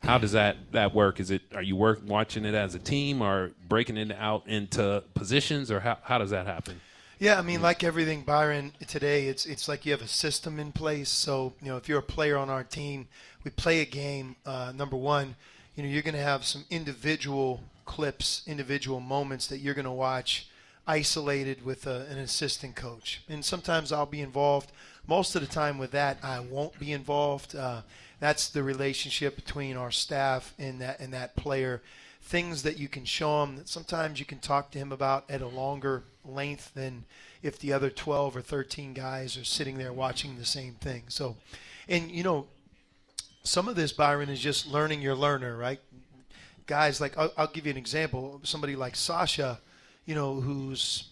how 0.06 0.18
does 0.18 0.34
that 0.34 0.58
that 0.72 0.94
work? 0.94 1.20
Is 1.20 1.32
it 1.32 1.42
are 1.54 1.62
you 1.62 1.76
work 1.76 2.02
watching 2.06 2.46
it 2.46 2.54
as 2.54 2.76
a 2.76 2.80
team, 2.80 3.22
or 3.22 3.52
breaking 3.68 3.98
it 3.98 4.12
out 4.12 4.48
into 4.48 5.04
positions, 5.14 5.72
or 5.72 5.80
how 5.80 5.98
how 6.04 6.18
does 6.18 6.30
that 6.30 6.46
happen? 6.46 6.80
Yeah, 7.18 7.40
I 7.40 7.42
mean, 7.42 7.62
like 7.62 7.84
everything, 7.84 8.22
Byron. 8.22 8.74
Today, 8.88 9.28
it's 9.28 9.46
it's 9.46 9.68
like 9.68 9.86
you 9.86 9.92
have 9.92 10.02
a 10.02 10.08
system 10.08 10.60
in 10.60 10.72
place. 10.72 11.10
So 11.10 11.54
you 11.62 11.70
know, 11.70 11.78
if 11.78 11.90
you're 11.90 12.00
a 12.00 12.04
player 12.04 12.38
on 12.38 12.50
our 12.50 12.64
team, 12.64 13.08
we 13.44 13.52
play 13.52 13.82
a 13.82 13.86
game. 13.86 14.36
Uh, 14.46 14.72
number 14.76 14.96
one, 14.96 15.36
you 15.76 15.84
know, 15.84 15.90
you're 15.90 16.04
going 16.04 16.16
to 16.16 16.22
have 16.22 16.46
some 16.46 16.66
individual 16.70 17.62
clips, 17.86 18.44
individual 18.46 19.00
moments 19.00 19.48
that 19.48 19.60
you're 19.60 19.74
going 19.74 19.86
to 19.86 19.92
watch 19.92 20.50
isolated 20.88 21.66
with 21.66 21.88
a, 21.88 22.06
an 22.12 22.20
assistant 22.20 22.76
coach. 22.76 23.22
And 23.28 23.44
sometimes 23.44 23.92
I'll 23.92 24.06
be 24.06 24.22
involved. 24.22 24.72
Most 25.08 25.36
of 25.36 25.42
the 25.42 25.48
time 25.48 25.78
with 25.78 25.92
that, 25.92 26.18
I 26.22 26.40
won't 26.40 26.78
be 26.80 26.92
involved. 26.92 27.56
Uh, 27.56 27.82
that's 28.26 28.50
the 28.50 28.64
relationship 28.64 29.36
between 29.36 29.78
our 29.78 29.92
staff 29.92 30.56
and 30.58 30.82
that 30.82 31.00
and 31.00 31.14
that 31.14 31.36
player. 31.36 31.84
Things 32.24 32.64
that 32.64 32.80
you 32.80 32.88
can 32.88 33.06
show 33.06 33.44
him 33.44 33.58
that 33.58 33.70
sometimes 33.70 34.20
you 34.20 34.26
can 34.26 34.40
talk 34.40 34.72
to 34.72 34.80
him 34.80 34.92
about 34.92 35.30
at 35.30 35.44
a 35.44 35.48
longer 35.48 36.02
length 36.26 36.74
than 36.74 37.04
if 37.44 37.60
the 37.60 37.72
other 37.72 37.92
12 37.92 38.36
or 38.36 38.42
13 38.42 38.94
guys 38.94 39.38
are 39.38 39.44
sitting 39.44 39.78
there 39.78 39.94
watching 39.94 40.40
the 40.40 40.46
same 40.46 40.74
thing. 40.74 41.04
So, 41.08 41.36
and 41.88 42.10
you 42.10 42.24
know, 42.24 42.48
some 43.44 43.68
of 43.68 43.76
this 43.76 43.92
Byron 43.92 44.30
is 44.30 44.40
just 44.40 44.66
learning 44.66 45.04
your 45.04 45.14
learner, 45.14 45.56
right? 45.56 45.80
Guys, 46.66 47.00
like 47.00 47.16
I'll, 47.20 47.32
I'll 47.38 47.52
give 47.54 47.68
you 47.68 47.72
an 47.72 47.78
example. 47.78 48.42
Somebody 48.42 48.76
like 48.76 48.96
Sasha, 48.96 49.60
you 50.08 50.16
know, 50.16 50.42
who's 50.42 51.10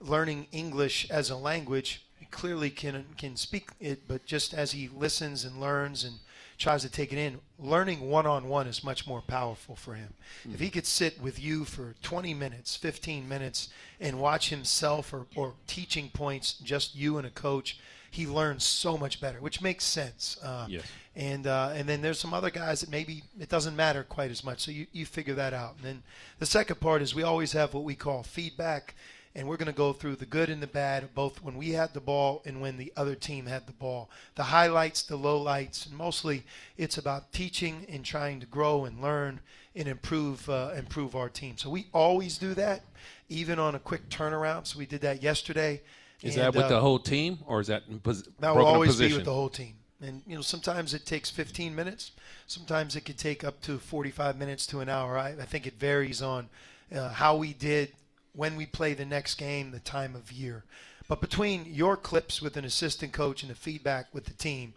learning 0.00 0.46
English 0.52 1.06
as 1.10 1.28
a 1.28 1.36
language, 1.36 2.02
clearly 2.30 2.70
can 2.70 3.04
can 3.18 3.36
speak 3.36 3.68
it, 3.78 4.08
but 4.08 4.24
just 4.24 4.54
as 4.54 4.72
he 4.72 4.88
listens 4.88 5.44
and 5.44 5.60
learns 5.60 6.02
and 6.02 6.14
tries 6.60 6.82
to 6.82 6.90
take 6.90 7.12
it 7.12 7.18
in, 7.18 7.40
learning 7.58 8.08
one 8.08 8.26
on 8.26 8.46
one 8.48 8.66
is 8.68 8.84
much 8.84 9.06
more 9.06 9.22
powerful 9.22 9.74
for 9.74 9.94
him. 9.94 10.12
If 10.52 10.60
he 10.60 10.68
could 10.70 10.86
sit 10.86 11.20
with 11.20 11.40
you 11.42 11.64
for 11.64 11.94
20 12.02 12.34
minutes, 12.34 12.76
15 12.76 13.26
minutes, 13.28 13.70
and 13.98 14.20
watch 14.20 14.50
himself 14.50 15.12
or, 15.12 15.26
or 15.34 15.54
teaching 15.66 16.10
points, 16.10 16.52
just 16.52 16.94
you 16.94 17.16
and 17.18 17.26
a 17.26 17.30
coach, 17.30 17.78
he 18.10 18.26
learns 18.26 18.62
so 18.62 18.98
much 18.98 19.20
better, 19.20 19.40
which 19.40 19.62
makes 19.62 19.84
sense. 19.84 20.36
Uh, 20.42 20.66
Yes. 20.68 20.82
and 21.16 21.46
uh, 21.46 21.70
and 21.74 21.88
then 21.88 22.02
there's 22.02 22.18
some 22.18 22.34
other 22.34 22.50
guys 22.50 22.80
that 22.80 22.90
maybe 22.90 23.22
it 23.40 23.48
doesn't 23.48 23.74
matter 23.76 24.02
quite 24.04 24.30
as 24.30 24.44
much. 24.44 24.60
So 24.60 24.70
you, 24.70 24.86
you 24.92 25.06
figure 25.06 25.34
that 25.36 25.54
out. 25.54 25.76
And 25.76 25.84
then 25.84 26.02
the 26.40 26.46
second 26.46 26.78
part 26.80 27.02
is 27.02 27.14
we 27.14 27.22
always 27.22 27.52
have 27.52 27.72
what 27.72 27.84
we 27.84 27.94
call 27.94 28.22
feedback, 28.22 28.94
and 29.34 29.46
we're 29.46 29.56
going 29.56 29.66
to 29.66 29.72
go 29.72 29.92
through 29.92 30.16
the 30.16 30.26
good 30.26 30.50
and 30.50 30.62
the 30.62 30.66
bad 30.66 31.14
both 31.14 31.42
when 31.42 31.56
we 31.56 31.70
had 31.70 31.94
the 31.94 32.00
ball 32.00 32.42
and 32.44 32.60
when 32.60 32.76
the 32.76 32.92
other 32.96 33.14
team 33.14 33.46
had 33.46 33.66
the 33.66 33.72
ball. 33.72 34.10
The 34.34 34.42
highlights, 34.42 35.02
the 35.02 35.16
lowlights, 35.16 35.86
and 35.86 35.96
mostly 35.96 36.44
it's 36.76 36.98
about 36.98 37.32
teaching 37.32 37.86
and 37.88 38.04
trying 38.04 38.40
to 38.40 38.46
grow 38.46 38.84
and 38.84 39.00
learn 39.00 39.40
and 39.76 39.86
improve 39.86 40.48
uh, 40.50 40.72
improve 40.76 41.14
our 41.14 41.28
team. 41.28 41.56
So 41.56 41.70
we 41.70 41.86
always 41.92 42.38
do 42.38 42.54
that, 42.54 42.82
even 43.28 43.58
on 43.58 43.74
a 43.76 43.78
quick 43.78 44.08
turnaround. 44.08 44.66
So 44.66 44.78
we 44.78 44.86
did 44.86 45.00
that 45.02 45.22
yesterday. 45.22 45.80
Is 46.22 46.36
And, 46.36 46.44
that 46.44 46.54
with 46.54 46.66
uh, 46.66 46.68
the 46.68 46.80
whole 46.80 46.98
team, 46.98 47.38
or 47.46 47.60
is 47.60 47.68
that 47.68 47.84
in 47.88 48.00
pos- 48.00 48.28
that 48.40 48.54
will 48.54 48.66
always 48.66 48.98
be 48.98 49.12
with 49.12 49.24
the 49.24 49.32
whole 49.32 49.48
team. 49.48 49.74
And 50.02 50.22
you 50.26 50.34
know, 50.34 50.42
sometimes 50.42 50.94
it 50.94 51.04
takes 51.06 51.30
15 51.30 51.74
minutes. 51.74 52.12
Sometimes 52.46 52.96
it 52.96 53.02
could 53.02 53.18
take 53.18 53.44
up 53.44 53.60
to 53.62 53.78
45 53.78 54.38
minutes 54.38 54.66
to 54.68 54.80
an 54.80 54.88
hour. 54.88 55.18
I, 55.18 55.30
I 55.30 55.44
think 55.44 55.66
it 55.66 55.74
varies 55.78 56.22
on 56.22 56.48
uh, 56.94 57.10
how 57.10 57.36
we 57.36 57.52
did 57.52 57.92
when 58.34 58.56
we 58.56 58.66
play 58.66 58.94
the 58.94 59.04
next 59.04 59.34
game, 59.34 59.70
the 59.70 59.80
time 59.80 60.14
of 60.14 60.32
year. 60.32 60.64
But 61.08 61.20
between 61.20 61.66
your 61.66 61.96
clips 61.96 62.40
with 62.40 62.56
an 62.56 62.64
assistant 62.64 63.12
coach 63.12 63.42
and 63.42 63.50
the 63.50 63.56
feedback 63.56 64.06
with 64.12 64.26
the 64.26 64.32
team, 64.32 64.74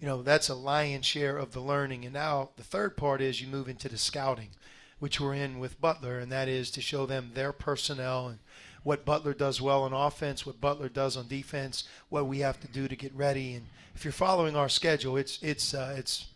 you 0.00 0.06
know, 0.06 0.22
that's 0.22 0.48
a 0.48 0.54
lion's 0.54 1.06
share 1.06 1.38
of 1.38 1.52
the 1.52 1.60
learning. 1.60 2.04
And 2.04 2.14
now 2.14 2.50
the 2.56 2.64
third 2.64 2.96
part 2.96 3.20
is 3.20 3.40
you 3.40 3.46
move 3.46 3.68
into 3.68 3.88
the 3.88 3.96
scouting, 3.96 4.50
which 4.98 5.20
we're 5.20 5.34
in 5.34 5.58
with 5.58 5.80
Butler, 5.80 6.18
and 6.18 6.30
that 6.32 6.48
is 6.48 6.70
to 6.72 6.80
show 6.80 7.06
them 7.06 7.30
their 7.34 7.52
personnel 7.52 8.28
and 8.28 8.38
what 8.82 9.04
Butler 9.04 9.34
does 9.34 9.60
well 9.60 9.82
on 9.82 9.92
offense, 9.92 10.46
what 10.46 10.60
Butler 10.60 10.88
does 10.88 11.16
on 11.16 11.26
defense, 11.26 11.84
what 12.08 12.26
we 12.26 12.38
have 12.38 12.60
to 12.60 12.68
do 12.68 12.86
to 12.86 12.94
get 12.94 13.12
ready. 13.16 13.54
And 13.54 13.66
if 13.96 14.04
you're 14.04 14.12
following 14.12 14.54
our 14.54 14.68
schedule, 14.68 15.16
it's 15.16 15.42
it's 15.42 15.74
uh, 15.74 15.96
it's 15.98 16.26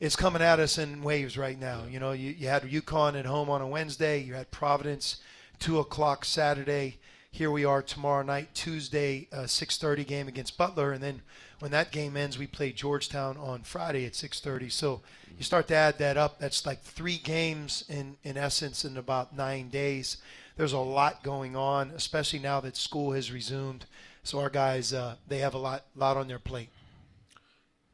it's 0.00 0.16
coming 0.16 0.42
at 0.42 0.58
us 0.58 0.78
in 0.78 1.02
waves 1.02 1.38
right 1.38 1.58
now. 1.58 1.84
You 1.88 2.00
know, 2.00 2.10
you, 2.10 2.30
you 2.30 2.48
had 2.48 2.62
UConn 2.62 3.18
at 3.18 3.24
home 3.24 3.48
on 3.48 3.62
a 3.62 3.68
Wednesday. 3.68 4.20
You 4.20 4.34
had 4.34 4.50
Providence, 4.50 5.18
two 5.58 5.78
o'clock 5.78 6.24
Saturday. 6.24 6.98
Here 7.30 7.50
we 7.50 7.64
are 7.64 7.82
tomorrow 7.82 8.22
night, 8.22 8.54
Tuesday, 8.54 9.28
uh, 9.32 9.46
6:30 9.46 10.04
game 10.04 10.28
against 10.28 10.56
Butler, 10.56 10.92
and 10.92 11.02
then 11.02 11.22
when 11.58 11.70
that 11.70 11.92
game 11.92 12.16
ends, 12.16 12.38
we 12.38 12.46
play 12.46 12.72
Georgetown 12.72 13.36
on 13.36 13.62
Friday 13.62 14.06
at 14.06 14.14
6:30. 14.14 14.70
So 14.70 15.02
you 15.36 15.44
start 15.44 15.68
to 15.68 15.74
add 15.74 15.98
that 15.98 16.16
up. 16.16 16.38
That's 16.38 16.64
like 16.64 16.82
three 16.82 17.18
games 17.18 17.84
in 17.88 18.16
in 18.24 18.36
essence 18.36 18.84
in 18.84 18.96
about 18.96 19.36
nine 19.36 19.68
days. 19.68 20.16
There's 20.56 20.72
a 20.72 20.78
lot 20.78 21.22
going 21.22 21.56
on, 21.56 21.90
especially 21.90 22.38
now 22.38 22.60
that 22.60 22.76
school 22.76 23.12
has 23.12 23.30
resumed. 23.30 23.84
So 24.22 24.40
our 24.40 24.50
guys, 24.50 24.92
uh, 24.92 25.16
they 25.28 25.38
have 25.38 25.54
a 25.54 25.58
lot 25.58 25.84
lot 25.94 26.16
on 26.16 26.28
their 26.28 26.38
plate. 26.38 26.70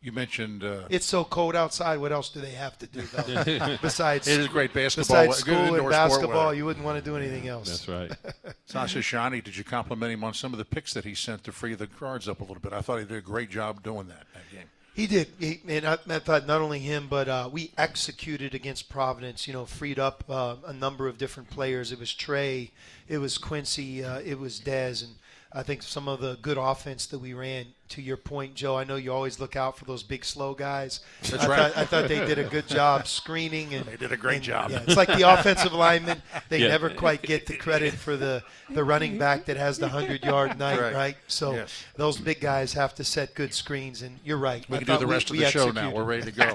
You 0.02 0.10
mentioned 0.10 0.64
uh, 0.64 0.82
It's 0.90 1.06
so 1.06 1.22
cold 1.22 1.54
outside. 1.54 1.98
What 1.98 2.10
else 2.10 2.28
do 2.28 2.40
they 2.40 2.50
have 2.50 2.76
to 2.78 2.86
do 2.88 3.02
though? 3.02 3.76
besides 3.82 4.26
It 4.26 4.40
is 4.40 4.48
great 4.48 4.74
basketball, 4.74 5.26
Besides 5.26 5.44
good 5.44 5.66
school 5.66 5.74
and 5.76 5.88
basketball, 5.88 6.52
you 6.52 6.64
wouldn't 6.64 6.84
want 6.84 7.02
to 7.02 7.04
do 7.08 7.16
anything 7.16 7.46
else. 7.46 7.68
That's 7.68 7.88
right. 7.88 8.54
Sasha 8.66 8.98
Ciani, 8.98 9.42
did 9.42 9.56
you 9.56 9.62
compliment 9.62 10.12
him 10.12 10.24
on 10.24 10.34
some 10.34 10.52
of 10.52 10.58
the 10.58 10.64
picks 10.64 10.92
that 10.94 11.04
he 11.04 11.14
sent 11.14 11.44
to 11.44 11.52
free 11.52 11.74
the 11.74 11.86
guards 11.86 12.28
up 12.28 12.40
a 12.40 12.42
little 12.42 12.60
bit? 12.60 12.72
I 12.72 12.80
thought 12.80 12.98
he 12.98 13.04
did 13.04 13.16
a 13.16 13.20
great 13.20 13.48
job 13.48 13.84
doing 13.84 14.08
that 14.08 14.26
that 14.34 14.50
game. 14.50 14.66
He 14.94 15.06
did, 15.06 15.28
he, 15.38 15.60
and 15.68 15.86
I, 15.86 15.96
I 16.10 16.18
thought 16.18 16.46
not 16.46 16.60
only 16.60 16.78
him, 16.80 17.06
but 17.08 17.26
uh, 17.26 17.48
we 17.50 17.70
executed 17.78 18.54
against 18.54 18.90
Providence. 18.90 19.46
You 19.46 19.54
know, 19.54 19.64
freed 19.64 19.98
up 19.98 20.24
uh, 20.28 20.56
a 20.66 20.72
number 20.72 21.08
of 21.08 21.16
different 21.16 21.48
players. 21.48 21.92
It 21.92 21.98
was 21.98 22.12
Trey, 22.12 22.72
it 23.08 23.18
was 23.18 23.38
Quincy, 23.38 24.04
uh, 24.04 24.20
it 24.20 24.38
was 24.38 24.60
Dez, 24.60 25.02
and 25.02 25.12
I 25.52 25.62
think 25.62 25.82
some 25.82 26.08
of 26.08 26.20
the 26.20 26.38
good 26.40 26.56
offense 26.58 27.06
that 27.06 27.18
we 27.18 27.34
ran. 27.34 27.66
To 27.88 28.00
your 28.00 28.16
point, 28.16 28.54
Joe, 28.54 28.78
I 28.78 28.84
know 28.84 28.96
you 28.96 29.12
always 29.12 29.38
look 29.38 29.54
out 29.54 29.76
for 29.76 29.84
those 29.84 30.02
big, 30.02 30.24
slow 30.24 30.54
guys. 30.54 31.00
That's 31.28 31.44
I 31.44 31.46
right. 31.46 31.58
Thought, 31.74 31.76
I 31.82 31.84
thought 31.84 32.08
they 32.08 32.24
did 32.24 32.38
a 32.38 32.44
good 32.44 32.66
job 32.66 33.06
screening, 33.20 33.74
and 33.74 33.84
They 33.84 33.98
did 33.98 34.12
a 34.12 34.16
great 34.16 34.36
and, 34.36 34.44
job. 34.44 34.70
Yeah, 34.70 34.82
it's 34.86 34.96
like 34.96 35.08
the 35.08 35.30
offensive 35.30 35.74
linemen; 35.74 36.22
they 36.48 36.60
Yeah. 36.60 36.68
never 36.68 36.88
quite 36.88 37.20
get 37.20 37.44
the 37.44 37.54
credit 37.54 37.92
for 37.92 38.16
the 38.16 38.42
the 38.70 38.82
running 38.82 39.18
back 39.18 39.44
that 39.44 39.58
has 39.58 39.78
the 39.78 39.88
hundred 39.90 40.24
yard 40.24 40.58
night, 40.58 40.80
Right. 40.80 40.94
right? 40.94 41.16
So 41.28 41.52
Yes. 41.52 41.84
those 41.96 42.16
big 42.16 42.40
guys 42.40 42.72
have 42.72 42.94
to 42.94 43.04
set 43.04 43.34
good 43.34 43.52
screens, 43.52 44.00
and 44.00 44.18
you're 44.24 44.38
right. 44.38 44.64
We 44.70 44.76
I 44.78 44.84
can 44.84 44.86
do 44.94 44.98
the 44.98 45.06
rest 45.06 45.30
we 45.30 45.44
of 45.44 45.44
the 45.44 45.50
show 45.50 45.70
now. 45.70 45.90
We're 45.90 46.04
ready 46.04 46.22
to 46.22 46.32
go. 46.32 46.54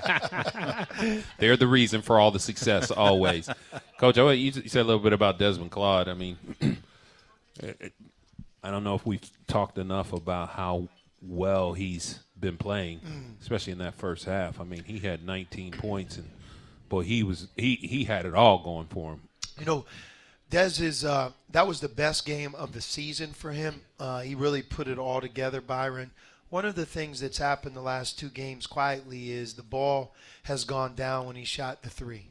They're 1.37 1.57
the 1.57 1.67
reason 1.67 2.01
for 2.01 2.19
all 2.19 2.31
the 2.31 2.39
success 2.39 2.89
always. 2.89 3.47
Coach, 3.99 4.17
I, 4.17 4.31
you 4.33 4.51
you 4.53 4.69
said 4.69 4.81
a 4.81 4.85
little 4.85 5.01
bit 5.03 5.13
about 5.13 5.37
Desmond 5.37 5.69
Claude. 5.69 6.07
I 6.07 6.13
mean, 6.15 6.37
it- 6.46 6.46
I 8.63 8.71
don't 8.71 8.83
know 8.83 8.95
if 8.95 9.05
we've 9.05 9.21
talked 9.47 9.77
enough 9.77 10.13
about 10.13 10.49
how 10.49 10.87
well 11.21 11.73
he's 11.73 12.19
been 12.39 12.57
playing, 12.57 12.99
especially 13.41 13.73
in 13.73 13.79
that 13.79 13.95
first 13.95 14.25
half. 14.25 14.59
I 14.59 14.63
mean, 14.63 14.83
he 14.83 14.99
had 14.99 15.25
19 15.25 15.71
points, 15.73 16.17
and 16.17 16.29
boy, 16.89 17.03
he 17.03 17.23
was 17.23 17.47
he 17.55 17.75
he 17.75 18.03
had 18.03 18.25
it 18.25 18.35
all 18.35 18.59
going 18.59 18.87
for 18.87 19.13
him. 19.13 19.21
You 19.59 19.65
know, 19.65 19.85
Dez 20.51 20.81
is 20.81 21.03
uh, 21.03 21.31
that 21.51 21.67
was 21.67 21.79
the 21.79 21.89
best 21.89 22.25
game 22.25 22.55
of 22.55 22.73
the 22.73 22.81
season 22.81 23.33
for 23.33 23.51
him. 23.51 23.81
Uh, 23.99 24.21
he 24.21 24.35
really 24.35 24.61
put 24.61 24.87
it 24.87 24.97
all 24.97 25.21
together, 25.21 25.61
Byron. 25.61 26.11
One 26.49 26.65
of 26.65 26.75
the 26.75 26.85
things 26.85 27.19
that's 27.19 27.39
happened 27.39 27.75
the 27.75 27.81
last 27.81 28.17
two 28.17 28.29
games 28.29 28.67
quietly 28.67 29.31
is 29.31 29.53
the 29.53 29.63
ball 29.63 30.13
has 30.43 30.63
gone 30.63 30.95
down 30.95 31.27
when 31.27 31.35
he 31.35 31.43
shot 31.43 31.83
the 31.83 31.89
three, 31.89 32.27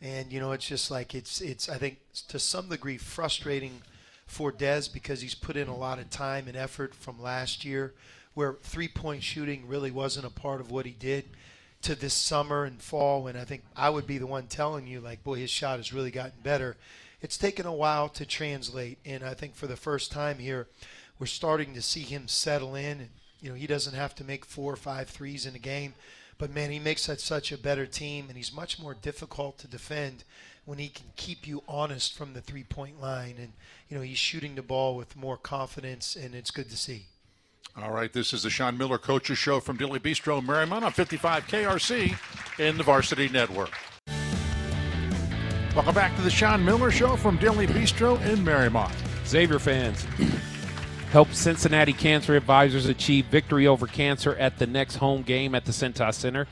and 0.00 0.32
you 0.32 0.40
know 0.40 0.52
it's 0.52 0.66
just 0.66 0.90
like 0.90 1.14
it's 1.14 1.40
it's 1.40 1.68
I 1.68 1.76
think 1.76 1.98
to 2.28 2.38
some 2.38 2.68
degree 2.68 2.98
frustrating 2.98 3.82
for 4.26 4.52
Dez 4.52 4.92
because 4.92 5.20
he's 5.20 5.34
put 5.34 5.56
in 5.56 5.68
a 5.68 5.76
lot 5.76 5.98
of 5.98 6.10
time 6.10 6.46
and 6.46 6.56
effort 6.56 6.94
from 6.94 7.20
last 7.20 7.64
year, 7.64 7.94
where 8.34 8.58
three 8.62 8.88
point 8.88 9.22
shooting 9.22 9.66
really 9.66 9.90
wasn't 9.90 10.26
a 10.26 10.30
part 10.30 10.60
of 10.60 10.70
what 10.70 10.86
he 10.86 10.92
did 10.92 11.24
to 11.82 11.94
this 11.94 12.14
summer 12.14 12.64
and 12.64 12.80
fall. 12.80 13.22
When 13.24 13.36
I 13.36 13.44
think 13.44 13.62
I 13.74 13.90
would 13.90 14.06
be 14.06 14.18
the 14.18 14.26
one 14.26 14.46
telling 14.46 14.86
you 14.86 15.00
like 15.00 15.24
boy 15.24 15.36
his 15.36 15.50
shot 15.50 15.78
has 15.78 15.92
really 15.92 16.10
gotten 16.10 16.40
better. 16.42 16.76
It's 17.20 17.38
taken 17.38 17.66
a 17.66 17.72
while 17.72 18.08
to 18.10 18.24
translate. 18.24 18.98
And 19.04 19.24
I 19.24 19.34
think 19.34 19.56
for 19.56 19.66
the 19.66 19.76
first 19.76 20.12
time 20.12 20.38
here 20.38 20.68
we're 21.18 21.26
starting 21.26 21.74
to 21.74 21.82
see 21.82 22.02
him 22.02 22.28
settle 22.28 22.76
in. 22.76 23.00
And 23.00 23.08
you 23.40 23.48
know 23.48 23.56
he 23.56 23.66
doesn't 23.66 23.94
have 23.94 24.14
to 24.16 24.24
make 24.24 24.44
four 24.44 24.72
or 24.72 24.76
five 24.76 25.08
threes 25.08 25.46
in 25.46 25.56
a 25.56 25.60
game 25.60 25.94
but 26.38 26.54
man 26.54 26.70
he 26.70 26.78
makes 26.78 27.06
that 27.06 27.20
such 27.20 27.52
a 27.52 27.58
better 27.58 27.84
team 27.84 28.26
and 28.28 28.36
he's 28.36 28.52
much 28.52 28.78
more 28.78 28.94
difficult 28.94 29.58
to 29.58 29.66
defend 29.66 30.24
when 30.64 30.78
he 30.78 30.88
can 30.88 31.06
keep 31.16 31.46
you 31.46 31.62
honest 31.66 32.16
from 32.16 32.32
the 32.32 32.40
three 32.40 32.62
point 32.62 33.00
line 33.00 33.34
and 33.38 33.52
you 33.88 33.96
know 33.96 34.02
he's 34.02 34.18
shooting 34.18 34.54
the 34.54 34.62
ball 34.62 34.96
with 34.96 35.16
more 35.16 35.36
confidence 35.36 36.16
and 36.16 36.34
it's 36.34 36.50
good 36.50 36.70
to 36.70 36.76
see. 36.76 37.06
All 37.76 37.92
right, 37.92 38.12
this 38.12 38.32
is 38.32 38.42
the 38.42 38.50
Sean 38.50 38.76
Miller 38.76 38.98
Coaches 38.98 39.38
Show 39.38 39.60
from 39.60 39.76
Dilly 39.76 40.00
Bistro, 40.00 40.44
Mariemont 40.44 40.82
on 40.82 40.90
55 40.90 41.46
KRC 41.46 42.58
in 42.58 42.76
the 42.76 42.82
Varsity 42.82 43.28
Network. 43.28 43.70
Welcome 45.76 45.94
back 45.94 46.16
to 46.16 46.22
the 46.22 46.30
Sean 46.30 46.64
Miller 46.64 46.90
Show 46.90 47.14
from 47.16 47.36
Dilly 47.36 47.68
Bistro 47.68 48.20
in 48.26 48.38
Mariemont. 48.38 48.92
Xavier 49.24 49.60
fans, 49.60 50.06
help 51.10 51.32
Cincinnati 51.32 51.92
Cancer 51.92 52.36
Advisors 52.36 52.86
achieve 52.86 53.26
victory 53.26 53.66
over 53.66 53.86
cancer 53.86 54.34
at 54.36 54.58
the 54.58 54.66
next 54.66 54.96
home 54.96 55.22
game 55.22 55.54
at 55.54 55.64
the 55.64 55.72
Cintas 55.72 56.14
Center. 56.14 56.46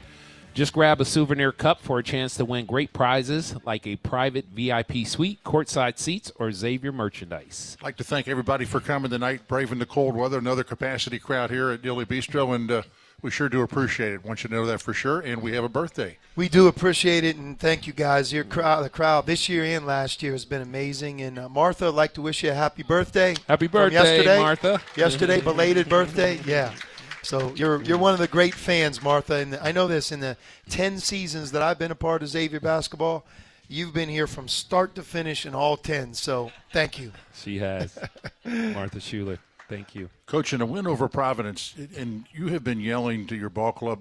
Just 0.55 0.73
grab 0.73 1.03
a 1.03 1.05
souvenir 1.05 1.53
cup 1.53 1.83
for 1.83 1.99
a 1.99 2.03
chance 2.03 2.35
to 2.37 2.45
win 2.47 2.65
great 2.65 2.95
prizes 2.95 3.55
like 3.67 3.87
a 3.87 3.97
private 3.97 4.47
VIP 4.47 5.07
suite, 5.07 5.45
courtside 5.45 5.99
seats, 5.99 6.33
or 6.37 6.51
Xavier 6.51 6.93
merchandise. 6.93 7.77
I'd 7.81 7.85
like 7.85 7.97
to 7.99 8.05
thank 8.05 8.27
everybody 8.27 8.65
for 8.65 8.81
coming 8.81 9.11
tonight, 9.11 9.47
braving 9.49 9.79
the 9.79 9.85
cold 9.85 10.17
weather. 10.17 10.39
Another 10.39 10.65
capacity 10.65 11.19
crowd 11.19 11.51
here 11.51 11.71
at 11.73 11.83
Dilly 11.83 12.07
Bistro, 12.07 12.55
and 12.55 12.71
uh, 12.71 12.83
we 13.23 13.31
sure 13.31 13.49
do 13.49 13.63
appreciate 13.63 14.13
it. 14.13 14.25
Want 14.25 14.45
you 14.45 14.49
to 14.49 14.55
know 14.55 14.67
that 14.67 14.81
for 14.81 14.93
sure. 14.93 15.21
And 15.21 15.43
we 15.43 15.53
have 15.53 15.65
a 15.65 15.69
birthday. 15.69 16.19
We 16.35 16.49
do 16.49 16.69
appreciate 16.69 17.25
it 17.25 17.37
and 17.37 17.59
thank 17.59 17.87
you 17.87 17.93
guys. 17.93 18.33
Your 18.33 18.45
crowd, 18.45 18.85
the 18.85 18.91
crowd 18.91 19.27
this 19.27 19.49
year 19.49 19.65
and 19.65 19.87
last 19.87 20.23
year 20.23 20.33
has 20.33 20.45
been 20.45 20.63
amazing. 20.63 21.23
And 21.23 21.39
uh, 21.39 21.49
Martha, 21.49 21.87
I'd 21.87 21.95
like 21.95 22.15
to 22.15 22.23
wish 22.23 22.45
you 22.45 22.51
a 22.51 22.55
happy 22.55 22.83
birthday. 22.83 23.35
Happy 23.49 23.67
birthday, 23.67 23.95
yesterday. 23.95 24.39
Martha. 24.39 24.81
Yesterday, 24.97 25.41
belated 25.43 25.89
birthday. 25.89 26.39
Yeah. 26.45 26.75
So 27.23 27.53
you're 27.57 27.83
you're 27.83 27.99
one 27.99 28.13
of 28.13 28.21
the 28.21 28.29
great 28.29 28.55
fans, 28.55 29.03
Martha. 29.03 29.35
And 29.35 29.57
I 29.57 29.73
know 29.73 29.89
this 29.89 30.13
in 30.13 30.21
the 30.21 30.37
ten 30.69 30.99
seasons 30.99 31.51
that 31.53 31.63
I've 31.63 31.79
been 31.79 31.91
a 31.91 31.97
part 31.97 32.23
of 32.23 32.29
Xavier 32.29 32.61
basketball, 32.61 33.27
you've 33.67 33.93
been 33.93 34.09
here 34.09 34.29
from 34.29 34.47
start 34.47 34.95
to 34.95 35.03
finish 35.03 35.45
in 35.45 35.55
all 35.55 35.77
ten. 35.77 36.15
So 36.15 36.53
thank 36.73 37.01
you. 37.01 37.11
She 37.35 37.59
has. 37.59 37.99
Martha 38.45 39.01
Schuler. 39.01 39.39
Thank 39.69 39.95
you. 39.95 40.11
Coach, 40.27 40.53
in 40.53 40.61
a 40.61 40.67
win 40.67 40.87
over 40.87 41.09
Providence, 41.09 41.75
and 41.97 42.25
you 42.33 42.49
have 42.49 42.63
been 42.63 42.81
yelling 42.81 43.27
to 43.27 43.37
your 43.37 43.51
ball 43.51 43.73
club 43.73 44.01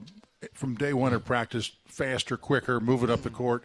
from 0.53 0.75
day 0.75 0.93
one 0.93 1.13
of 1.13 1.25
practice 1.25 1.71
faster, 1.87 2.37
quicker, 2.37 2.79
moving 2.79 3.09
up 3.09 3.23
the 3.23 3.29
court. 3.29 3.63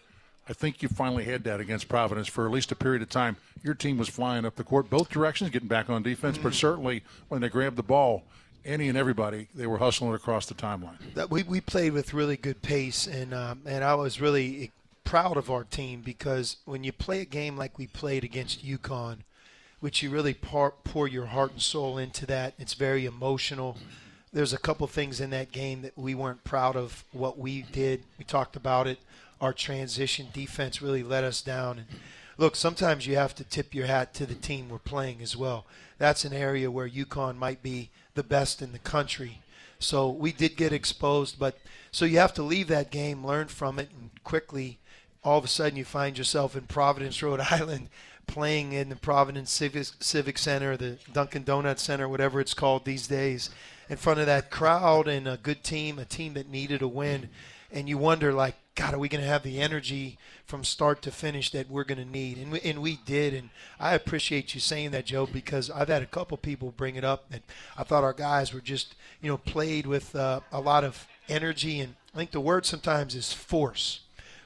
I 0.48 0.52
think 0.52 0.82
you 0.82 0.88
finally 0.88 1.24
had 1.24 1.44
that 1.44 1.60
against 1.60 1.88
Providence 1.88 2.26
for 2.26 2.46
at 2.46 2.50
least 2.52 2.72
a 2.72 2.74
period 2.74 3.02
of 3.02 3.08
time. 3.08 3.36
Your 3.62 3.74
team 3.74 3.98
was 3.98 4.08
flying 4.08 4.44
up 4.44 4.56
the 4.56 4.64
court, 4.64 4.88
both 4.90 5.10
directions, 5.10 5.50
getting 5.50 5.68
back 5.68 5.90
on 5.90 6.02
defense, 6.02 6.38
but 6.38 6.54
certainly 6.54 7.02
when 7.28 7.40
they 7.40 7.48
grabbed 7.48 7.76
the 7.76 7.82
ball, 7.82 8.24
any 8.64 8.88
and 8.88 8.98
everybody, 8.98 9.48
they 9.54 9.66
were 9.66 9.78
hustling 9.78 10.14
across 10.14 10.46
the 10.46 10.54
timeline. 10.54 10.96
that 11.14 11.30
we, 11.30 11.42
we 11.42 11.60
played 11.60 11.92
with 11.92 12.12
really 12.14 12.36
good 12.36 12.62
pace 12.62 13.06
and 13.06 13.32
um, 13.32 13.62
and 13.64 13.84
I 13.84 13.94
was 13.94 14.20
really 14.20 14.70
proud 15.04 15.36
of 15.36 15.50
our 15.50 15.64
team 15.64 16.02
because 16.02 16.56
when 16.64 16.84
you 16.84 16.92
play 16.92 17.20
a 17.20 17.24
game 17.24 17.56
like 17.56 17.78
we 17.78 17.86
played 17.86 18.22
against 18.24 18.64
UConn, 18.64 19.18
which 19.80 20.02
you 20.02 20.10
really 20.10 20.34
pour, 20.34 20.72
pour 20.84 21.08
your 21.08 21.26
heart 21.26 21.52
and 21.52 21.62
soul 21.62 21.98
into 21.98 22.26
that, 22.26 22.54
it's 22.58 22.74
very 22.74 23.06
emotional. 23.06 23.76
There's 24.32 24.52
a 24.52 24.58
couple 24.58 24.86
things 24.86 25.20
in 25.20 25.30
that 25.30 25.52
game 25.52 25.82
that 25.82 25.96
we 25.98 26.14
weren't 26.14 26.44
proud 26.44 26.76
of 26.76 27.04
what 27.12 27.38
we 27.38 27.62
did. 27.62 28.04
We 28.18 28.24
talked 28.24 28.56
about 28.56 28.86
it. 28.86 28.98
Our 29.40 29.52
transition 29.52 30.28
defense 30.32 30.82
really 30.82 31.02
let 31.02 31.24
us 31.24 31.40
down. 31.40 31.78
And 31.78 31.86
look, 32.36 32.54
sometimes 32.54 33.06
you 33.06 33.16
have 33.16 33.34
to 33.36 33.44
tip 33.44 33.74
your 33.74 33.86
hat 33.86 34.14
to 34.14 34.26
the 34.26 34.34
team 34.34 34.68
we're 34.68 34.78
playing 34.78 35.22
as 35.22 35.36
well. 35.36 35.64
That's 35.98 36.24
an 36.24 36.32
area 36.32 36.70
where 36.70 36.88
UConn 36.88 37.36
might 37.36 37.62
be 37.62 37.90
the 38.14 38.22
best 38.22 38.62
in 38.62 38.72
the 38.72 38.78
country. 38.78 39.40
So 39.78 40.10
we 40.10 40.30
did 40.32 40.56
get 40.56 40.74
exposed, 40.74 41.38
but 41.38 41.58
so 41.90 42.04
you 42.04 42.18
have 42.18 42.34
to 42.34 42.42
leave 42.42 42.68
that 42.68 42.90
game, 42.90 43.26
learn 43.26 43.48
from 43.48 43.78
it, 43.78 43.88
and 43.98 44.10
quickly 44.24 44.78
all 45.24 45.38
of 45.38 45.44
a 45.44 45.48
sudden 45.48 45.76
you 45.76 45.84
find 45.84 46.16
yourself 46.16 46.54
in 46.54 46.62
Providence, 46.62 47.22
Rhode 47.22 47.40
Island, 47.50 47.88
playing 48.30 48.72
in 48.72 48.88
the 48.88 48.96
Providence 48.96 49.50
Civic, 49.50 49.88
Civic 49.98 50.38
Center, 50.38 50.76
the 50.76 50.98
Dunkin' 51.12 51.42
Donuts 51.42 51.82
Center, 51.82 52.08
whatever 52.08 52.40
it's 52.40 52.54
called 52.54 52.84
these 52.84 53.08
days, 53.08 53.50
in 53.88 53.96
front 53.96 54.20
of 54.20 54.26
that 54.26 54.50
crowd 54.50 55.08
and 55.08 55.26
a 55.26 55.36
good 55.36 55.64
team, 55.64 55.98
a 55.98 56.04
team 56.04 56.34
that 56.34 56.48
needed 56.48 56.80
a 56.80 56.86
win. 56.86 57.28
And 57.72 57.88
you 57.88 57.98
wonder, 57.98 58.32
like, 58.32 58.54
God, 58.76 58.94
are 58.94 59.00
we 59.00 59.08
going 59.08 59.20
to 59.20 59.26
have 59.26 59.42
the 59.42 59.60
energy 59.60 60.16
from 60.46 60.62
start 60.62 61.02
to 61.02 61.10
finish 61.10 61.50
that 61.50 61.68
we're 61.68 61.82
going 61.82 61.98
to 61.98 62.04
need? 62.04 62.38
And 62.38 62.52
we, 62.52 62.60
and 62.60 62.80
we 62.80 63.00
did. 63.04 63.34
And 63.34 63.50
I 63.80 63.94
appreciate 63.94 64.54
you 64.54 64.60
saying 64.60 64.92
that, 64.92 65.06
Joe, 65.06 65.26
because 65.26 65.68
I've 65.68 65.88
had 65.88 66.02
a 66.02 66.06
couple 66.06 66.36
people 66.36 66.72
bring 66.76 66.94
it 66.94 67.04
up 67.04 67.28
that 67.30 67.42
I 67.76 67.82
thought 67.82 68.04
our 68.04 68.12
guys 68.12 68.54
were 68.54 68.60
just, 68.60 68.94
you 69.20 69.28
know, 69.28 69.38
played 69.38 69.86
with 69.86 70.14
uh, 70.14 70.40
a 70.52 70.60
lot 70.60 70.84
of 70.84 71.08
energy. 71.28 71.80
And 71.80 71.96
I 72.14 72.18
think 72.18 72.30
the 72.30 72.40
word 72.40 72.64
sometimes 72.64 73.16
is 73.16 73.32
force 73.32 74.00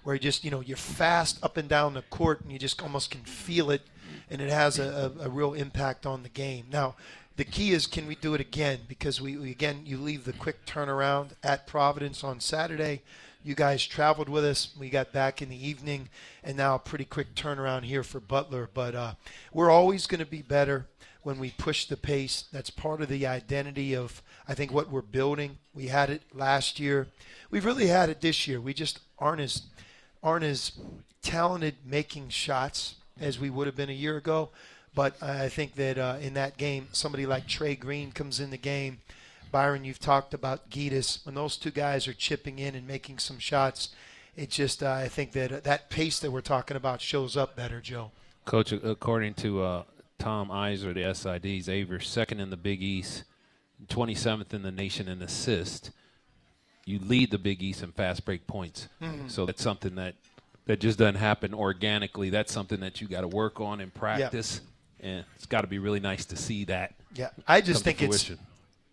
where 0.04 0.14
you 0.14 0.20
just 0.20 0.44
you 0.44 0.50
know 0.50 0.60
you're 0.60 0.76
fast 0.76 1.42
up 1.42 1.56
and 1.56 1.68
down 1.68 1.94
the 1.94 2.02
court 2.02 2.42
and 2.42 2.52
you 2.52 2.58
just 2.58 2.80
almost 2.82 3.10
can 3.10 3.22
feel 3.22 3.70
it 3.70 3.82
and 4.30 4.40
it 4.40 4.50
has 4.50 4.78
a, 4.78 5.12
a, 5.18 5.26
a 5.26 5.28
real 5.28 5.54
impact 5.54 6.06
on 6.06 6.22
the 6.22 6.28
game. 6.28 6.66
Now 6.70 6.94
the 7.36 7.44
key 7.44 7.72
is 7.72 7.86
can 7.86 8.06
we 8.06 8.14
do 8.14 8.34
it 8.34 8.40
again? 8.40 8.80
Because 8.86 9.20
we, 9.20 9.36
we 9.36 9.50
again 9.50 9.82
you 9.84 9.98
leave 9.98 10.24
the 10.24 10.32
quick 10.32 10.64
turnaround 10.66 11.30
at 11.42 11.66
providence 11.66 12.22
on 12.22 12.38
saturday. 12.38 13.02
You 13.42 13.54
guys 13.54 13.84
traveled 13.84 14.30
with 14.30 14.44
us. 14.44 14.74
We 14.78 14.88
got 14.88 15.12
back 15.12 15.42
in 15.42 15.50
the 15.50 15.68
evening 15.68 16.08
and 16.42 16.56
now 16.56 16.76
a 16.76 16.78
pretty 16.78 17.04
quick 17.04 17.34
turnaround 17.34 17.82
here 17.82 18.02
for 18.02 18.18
butler. 18.18 18.70
But 18.72 18.94
uh, 18.94 19.14
we're 19.52 19.70
always 19.70 20.06
going 20.06 20.20
to 20.20 20.26
be 20.26 20.40
better 20.40 20.86
when 21.24 21.38
we 21.38 21.50
push 21.50 21.84
the 21.84 21.96
pace. 21.96 22.44
That's 22.52 22.70
part 22.70 23.02
of 23.02 23.08
the 23.08 23.26
identity 23.26 23.94
of 23.94 24.22
i 24.46 24.54
think 24.54 24.72
what 24.72 24.90
we're 24.90 25.02
building. 25.02 25.58
We 25.74 25.88
had 25.88 26.08
it 26.10 26.22
last 26.32 26.78
year. 26.78 27.08
We've 27.50 27.64
really 27.64 27.88
had 27.88 28.08
it 28.08 28.20
this 28.20 28.46
year. 28.46 28.60
We 28.60 28.72
just 28.72 29.00
aren't 29.18 29.40
as 29.40 29.62
aren't 30.24 30.44
as 30.44 30.72
talented 31.22 31.74
making 31.84 32.30
shots 32.30 32.96
as 33.20 33.38
we 33.38 33.50
would 33.50 33.66
have 33.66 33.76
been 33.76 33.90
a 33.90 33.92
year 33.92 34.16
ago. 34.16 34.48
But 34.94 35.22
I 35.22 35.48
think 35.48 35.74
that 35.74 35.98
uh, 35.98 36.16
in 36.20 36.34
that 36.34 36.56
game, 36.56 36.88
somebody 36.92 37.26
like 37.26 37.46
Trey 37.46 37.76
Green 37.76 38.10
comes 38.10 38.40
in 38.40 38.50
the 38.50 38.56
game. 38.56 38.98
Byron, 39.52 39.84
you've 39.84 40.00
talked 40.00 40.34
about 40.34 40.70
Gytis. 40.70 41.24
When 41.26 41.34
those 41.34 41.56
two 41.56 41.70
guys 41.70 42.08
are 42.08 42.14
chipping 42.14 42.58
in 42.58 42.74
and 42.74 42.86
making 42.86 43.18
some 43.18 43.38
shots, 43.38 43.90
it 44.36 44.50
just 44.50 44.82
uh, 44.82 44.90
I 44.90 45.08
think 45.08 45.32
that 45.32 45.52
uh, 45.52 45.60
that 45.60 45.90
pace 45.90 46.18
that 46.20 46.30
we're 46.30 46.40
talking 46.40 46.76
about 46.76 47.00
shows 47.00 47.36
up 47.36 47.54
better, 47.54 47.80
Joe. 47.80 48.10
Coach, 48.44 48.72
according 48.72 49.34
to 49.34 49.62
uh, 49.62 49.82
Tom 50.18 50.48
Eiser, 50.48 50.94
the 50.94 51.02
SIDs, 51.02 51.64
Xavier's 51.64 52.08
second 52.08 52.40
in 52.40 52.50
the 52.50 52.56
Big 52.56 52.82
East, 52.82 53.24
27th 53.86 54.52
in 54.52 54.62
the 54.62 54.72
nation 54.72 55.08
in 55.08 55.22
assists 55.22 55.90
you 56.86 56.98
lead 56.98 57.30
the 57.30 57.38
Big 57.38 57.62
East 57.62 57.82
in 57.82 57.92
fast 57.92 58.24
break 58.24 58.46
points. 58.46 58.88
Mm-hmm. 59.00 59.28
So 59.28 59.46
that's 59.46 59.62
something 59.62 59.94
that 59.96 60.14
that 60.66 60.80
just 60.80 60.98
doesn't 60.98 61.16
happen 61.16 61.54
organically. 61.54 62.30
That's 62.30 62.52
something 62.52 62.80
that 62.80 63.00
you 63.00 63.08
got 63.08 63.22
to 63.22 63.28
work 63.28 63.60
on 63.60 63.80
and 63.80 63.92
practice, 63.92 64.60
yeah. 65.00 65.08
and 65.08 65.24
it's 65.36 65.46
got 65.46 65.62
to 65.62 65.66
be 65.66 65.78
really 65.78 66.00
nice 66.00 66.24
to 66.26 66.36
see 66.36 66.64
that. 66.64 66.94
Yeah, 67.14 67.30
I 67.46 67.60
just 67.60 67.84
think 67.84 68.02
it's 68.02 68.30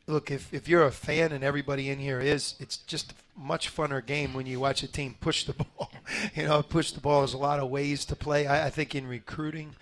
look 0.07 0.31
if 0.31 0.53
if 0.53 0.67
you're 0.67 0.83
a 0.83 0.91
fan 0.91 1.31
and 1.31 1.43
everybody 1.43 1.89
in 1.89 1.99
here 1.99 2.19
is, 2.19 2.55
it's 2.59 2.77
just 2.77 3.11
a 3.11 3.39
much 3.39 3.73
funner 3.73 4.05
game 4.05 4.33
when 4.33 4.45
you 4.45 4.59
watch 4.59 4.83
a 4.83 4.87
team 4.87 5.15
push 5.19 5.45
the 5.45 5.53
ball. 5.77 5.91
you 6.35 6.43
know, 6.43 6.61
push 6.61 6.91
the 6.91 7.01
ball. 7.01 7.23
is 7.23 7.33
a 7.33 7.37
lot 7.37 7.59
of 7.59 7.69
ways 7.69 8.05
to 8.05 8.15
play. 8.15 8.47
I, 8.47 8.67
I 8.67 8.69
think 8.69 8.95
in 8.95 9.07
recruiting, 9.07 9.75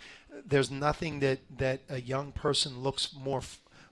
there's 0.45 0.71
nothing 0.71 1.19
that 1.19 1.39
that 1.57 1.81
a 1.89 2.01
young 2.01 2.31
person 2.31 2.79
looks 2.79 3.13
more 3.13 3.41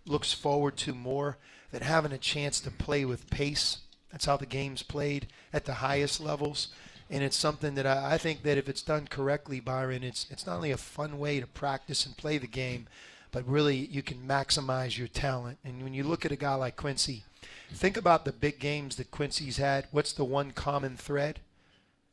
looks 0.06 0.34
forward 0.34 0.78
to 0.78 0.94
more 0.94 1.38
than 1.72 1.82
having 1.82 2.14
a 2.14 2.18
chance 2.18 2.62
to 2.62 2.72
play 2.72 3.04
with 3.04 3.30
pace 3.30 3.80
that's 4.12 4.26
how 4.26 4.38
the 4.38 4.46
game's 4.46 4.84
played 4.84 5.28
at 5.54 5.66
the 5.66 5.76
highest 5.76 6.20
levels. 6.20 6.70
And 7.10 7.24
it's 7.24 7.38
something 7.38 7.76
that 7.76 7.86
I, 7.86 8.14
I 8.14 8.18
think 8.18 8.44
that 8.44 8.58
if 8.58 8.68
it's 8.68 8.82
done 8.82 9.08
correctly, 9.08 9.60
Byron, 9.60 10.04
it's 10.04 10.28
it's 10.30 10.46
not 10.46 10.58
only 10.58 10.72
a 10.72 10.78
fun 10.78 11.20
way 11.20 11.40
to 11.40 11.48
practice 11.48 12.06
and 12.06 12.18
play 12.18 12.38
the 12.38 12.48
game, 12.48 12.88
but 13.32 13.48
really 13.48 13.76
you 13.76 14.02
can 14.02 14.28
maximize 14.28 14.98
your 14.98 15.08
talent. 15.08 15.58
And 15.64 15.84
when 15.84 15.94
you 15.94 16.04
look 16.04 16.26
at 16.26 16.32
a 16.32 16.38
guy 16.38 16.56
like 16.56 16.76
Quincy, 16.76 17.24
think 17.72 17.96
about 17.96 18.26
the 18.26 18.34
big 18.34 18.60
games 18.60 18.98
that 18.98 19.12
Quincy's 19.12 19.58
had. 19.58 19.88
What's 19.92 20.14
the 20.14 20.26
one 20.26 20.52
common 20.52 20.98
thread? 20.98 21.40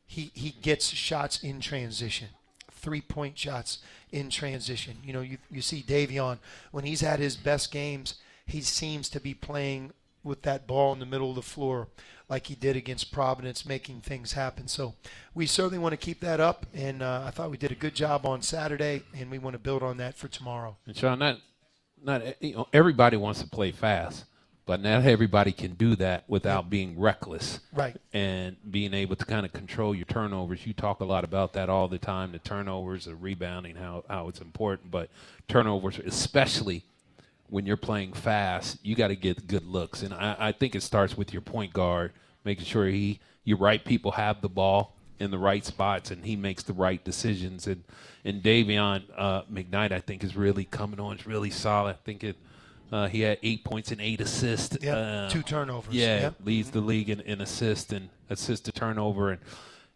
He 0.07 0.31
he 0.35 0.51
gets 0.51 0.91
shots 0.91 1.43
in 1.43 1.61
transition, 1.61 2.29
three 2.71 3.01
point 3.01 3.39
shots 3.39 3.79
in 4.13 4.31
transition. 4.31 4.99
You 5.03 5.13
know, 5.13 5.23
you 5.23 5.39
you 5.51 5.63
see 5.63 5.83
Dayvion 5.83 6.39
when 6.71 6.85
he's 6.85 7.01
had 7.01 7.19
his 7.19 7.37
best 7.37 7.73
games, 7.73 8.15
he 8.47 8.61
seems 8.61 9.09
to 9.09 9.21
be 9.21 9.35
playing 9.35 9.93
with 10.25 10.43
that 10.43 10.67
ball 10.67 10.93
in 10.93 10.99
the 10.99 11.07
middle 11.07 11.31
of 11.31 11.37
the 11.37 11.43
floor 11.43 11.89
like 12.29 12.47
he 12.47 12.55
did 12.55 12.77
against 12.77 13.13
Providence, 13.13 13.67
making 13.67 14.01
things 14.01 14.33
happen. 14.33 14.67
So 14.67 14.95
we 15.35 15.47
certainly 15.47 15.79
want 15.79 15.93
to 15.93 15.97
keep 15.97 16.21
that 16.21 16.41
up, 16.41 16.67
and 16.73 17.03
uh, 17.03 17.25
I 17.27 17.31
thought 17.31 17.51
we 17.51 17.57
did 17.57 17.71
a 17.71 17.77
good 17.77 17.95
job 17.95 18.25
on 18.25 18.43
Saturday, 18.43 19.03
and 19.17 19.31
we 19.31 19.39
want 19.39 19.55
to 19.55 19.59
build 19.59 19.83
on 19.83 19.99
that 19.99 20.17
for 20.17 20.29
tomorrow. 20.29 20.77
And 20.87 20.97
Sean, 20.97 21.19
not 21.19 21.39
not 22.03 22.43
you 22.43 22.55
know, 22.55 22.69
everybody 22.73 23.17
wants 23.17 23.43
to 23.43 23.49
play 23.49 23.73
fast, 23.73 24.25
but 24.67 24.81
not 24.81 25.05
everybody 25.05 25.53
can 25.53 25.75
do 25.75 25.97
that 25.97 26.25
without 26.29 26.71
being 26.71 26.99
reckless, 26.99 27.61
right? 27.73 27.97
And 28.13 28.57
being 28.71 28.95
able 28.95 29.17
to 29.17 29.25
kind 29.25 29.45
of 29.45 29.53
control 29.53 29.95
your 29.95 30.07
turnovers. 30.07 30.67
You 30.67 30.73
talk 30.73 31.01
a 31.01 31.05
lot 31.05 31.25
about 31.25 31.53
that 31.55 31.69
all 31.69 31.89
the 31.89 31.99
time. 31.99 32.33
The 32.33 32.39
turnovers, 32.39 33.05
the 33.05 33.15
rebounding, 33.15 33.77
how 33.77 34.05
how 34.09 34.29
it's 34.29 34.41
important, 34.41 34.91
but 34.91 35.11
turnovers, 35.49 35.99
especially 35.99 36.85
when 37.49 37.67
you're 37.67 37.77
playing 37.77 38.13
fast, 38.13 38.79
you 38.83 38.95
got 38.95 39.09
to 39.09 39.17
get 39.17 39.47
good 39.47 39.67
looks, 39.67 40.03
and 40.03 40.15
I, 40.15 40.37
I, 40.39 40.53
think 40.53 40.75
it 40.75 40.83
starts 40.83 41.17
with 41.17 41.33
your 41.33 41.43
point 41.43 41.73
guard, 41.73 42.13
making 42.45 42.65
sure 42.65 42.87
he 42.87 43.21
your 43.45 43.59
right 43.59 43.85
people 43.85 44.13
have 44.13 44.41
the 44.41 44.49
ball 44.49 44.95
in 45.21 45.31
the 45.31 45.39
right 45.39 45.65
spots, 45.65 46.11
and 46.11 46.25
he 46.25 46.37
makes 46.37 46.63
the 46.63 46.73
right 46.73 47.03
decisions. 47.05 47.67
And 47.67 47.85
and 48.25 48.43
Dayvion 48.43 49.05
uh, 49.17 49.43
McKnight, 49.43 49.93
I 49.93 50.01
think, 50.01 50.25
is 50.25 50.37
really 50.37 50.65
coming 50.65 50.99
on. 50.99 51.15
It's 51.15 51.27
really 51.27 51.51
solid. 51.51 51.91
I 51.91 51.99
think 52.05 52.25
it. 52.25 52.37
Uh, 52.93 53.09
he 53.09 53.23
had 53.23 53.39
eight 53.43 53.65
points 53.65 53.91
and 53.91 54.01
eight 54.01 54.21
assists. 54.21 54.77
Yeah, 54.81 54.97
uh, 54.97 55.31
two 55.31 55.43
turnovers. 55.43 55.95
Yeah, 55.95 56.21
yep. 56.21 56.35
leads 56.45 56.71
the 56.71 56.81
league 56.81 57.11
in, 57.11 57.21
in 57.21 57.41
assist 57.41 57.93
and 57.93 58.09
assist 58.31 58.67
to 58.67 58.73
turnover. 58.73 59.31
And 59.31 59.41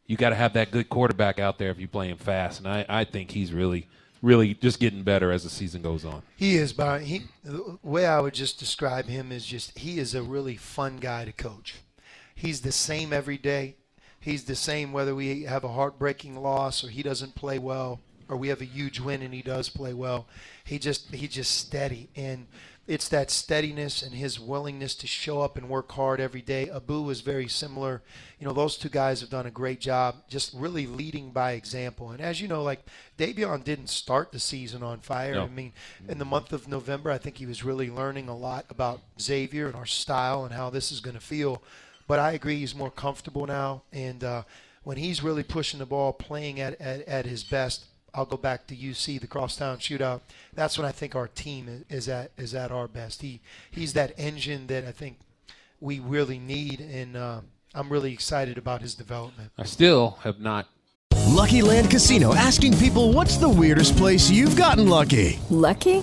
you 0.06 0.16
got 0.16 0.30
to 0.30 0.34
have 0.34 0.54
that 0.54 0.70
good 0.70 0.88
quarterback 0.88 1.38
out 1.38 1.58
there 1.58 1.70
if 1.70 1.78
you're 1.78 1.86
playing 1.86 2.16
fast. 2.16 2.60
And 2.60 2.68
I, 2.68 2.84
I 2.88 3.04
think 3.04 3.30
he's 3.30 3.52
really 3.52 3.88
really 4.22 4.54
just 4.54 4.80
getting 4.80 5.02
better 5.02 5.30
as 5.30 5.44
the 5.44 5.50
season 5.50 5.82
goes 5.82 6.04
on. 6.04 6.22
He 6.36 6.56
is, 6.56 6.72
but 6.72 7.02
he 7.02 7.24
the 7.44 7.78
way 7.82 8.06
I 8.06 8.20
would 8.20 8.34
just 8.34 8.58
describe 8.58 9.06
him 9.06 9.32
is 9.32 9.46
just 9.46 9.78
he 9.78 9.98
is 9.98 10.14
a 10.14 10.22
really 10.22 10.56
fun 10.56 10.96
guy 10.96 11.24
to 11.24 11.32
coach. 11.32 11.76
He's 12.34 12.60
the 12.60 12.72
same 12.72 13.12
every 13.12 13.38
day. 13.38 13.76
He's 14.20 14.44
the 14.44 14.56
same 14.56 14.92
whether 14.92 15.14
we 15.14 15.42
have 15.44 15.64
a 15.64 15.72
heartbreaking 15.72 16.40
loss 16.40 16.84
or 16.84 16.88
he 16.88 17.02
doesn't 17.02 17.34
play 17.34 17.58
well 17.58 18.00
or 18.28 18.36
we 18.36 18.48
have 18.48 18.60
a 18.60 18.66
huge 18.66 19.00
win 19.00 19.22
and 19.22 19.32
he 19.32 19.42
does 19.42 19.68
play 19.68 19.94
well. 19.94 20.26
He 20.64 20.78
just 20.78 21.14
he's 21.14 21.30
just 21.30 21.56
steady 21.56 22.10
and 22.14 22.46
it's 22.88 23.08
that 23.10 23.30
steadiness 23.30 24.02
and 24.02 24.14
his 24.14 24.40
willingness 24.40 24.94
to 24.94 25.06
show 25.06 25.42
up 25.42 25.58
and 25.58 25.68
work 25.68 25.92
hard 25.92 26.20
every 26.20 26.40
day. 26.40 26.70
Abu 26.70 27.02
was 27.02 27.20
very 27.20 27.46
similar. 27.46 28.00
You 28.40 28.46
know, 28.46 28.54
those 28.54 28.78
two 28.78 28.88
guys 28.88 29.20
have 29.20 29.28
done 29.28 29.44
a 29.44 29.50
great 29.50 29.78
job 29.78 30.16
just 30.26 30.54
really 30.54 30.86
leading 30.86 31.30
by 31.30 31.52
example. 31.52 32.10
And 32.10 32.20
as 32.22 32.40
you 32.40 32.48
know, 32.48 32.62
like 32.62 32.80
Dayvion 33.18 33.62
didn't 33.62 33.90
start 33.90 34.32
the 34.32 34.40
season 34.40 34.82
on 34.82 35.00
fire. 35.00 35.34
No. 35.34 35.44
I 35.44 35.48
mean, 35.48 35.74
in 36.08 36.16
the 36.16 36.24
month 36.24 36.54
of 36.54 36.66
November, 36.66 37.10
I 37.10 37.18
think 37.18 37.36
he 37.36 37.44
was 37.44 37.62
really 37.62 37.90
learning 37.90 38.30
a 38.30 38.36
lot 38.36 38.64
about 38.70 39.00
Xavier 39.20 39.66
and 39.66 39.76
our 39.76 39.86
style 39.86 40.46
and 40.46 40.54
how 40.54 40.70
this 40.70 40.90
is 40.90 41.00
going 41.00 41.16
to 41.16 41.22
feel. 41.22 41.62
But 42.06 42.20
I 42.20 42.32
agree, 42.32 42.60
he's 42.60 42.74
more 42.74 42.90
comfortable 42.90 43.46
now. 43.46 43.82
And 43.92 44.24
uh, 44.24 44.44
when 44.82 44.96
he's 44.96 45.22
really 45.22 45.42
pushing 45.42 45.78
the 45.78 45.84
ball, 45.84 46.14
playing 46.14 46.58
at, 46.58 46.80
at, 46.80 47.06
at 47.06 47.26
his 47.26 47.44
best, 47.44 47.84
I'll 48.18 48.26
go 48.26 48.36
back 48.36 48.66
to 48.66 48.74
UC, 48.74 49.20
the 49.20 49.28
crosstown 49.28 49.78
shootout. 49.78 50.22
That's 50.52 50.76
when 50.76 50.84
I 50.84 50.90
think 50.90 51.14
our 51.14 51.28
team 51.28 51.84
is 51.88 52.08
at 52.08 52.32
is 52.36 52.52
at 52.52 52.72
our 52.72 52.88
best. 52.88 53.22
He 53.22 53.40
he's 53.70 53.92
that 53.92 54.12
engine 54.18 54.66
that 54.66 54.84
I 54.84 54.90
think 54.90 55.20
we 55.80 56.00
really 56.00 56.40
need, 56.40 56.80
and 56.80 57.16
uh, 57.16 57.40
I'm 57.76 57.88
really 57.88 58.12
excited 58.12 58.58
about 58.58 58.82
his 58.82 58.96
development. 58.96 59.52
I 59.56 59.62
still 59.62 60.18
have 60.24 60.40
not. 60.40 60.66
Lucky 61.28 61.62
Land 61.62 61.90
Casino 61.92 62.34
asking 62.34 62.76
people, 62.78 63.12
"What's 63.12 63.36
the 63.36 63.48
weirdest 63.48 63.96
place 63.96 64.28
you've 64.28 64.56
gotten 64.56 64.88
lucky?" 64.88 65.38
Lucky 65.48 66.02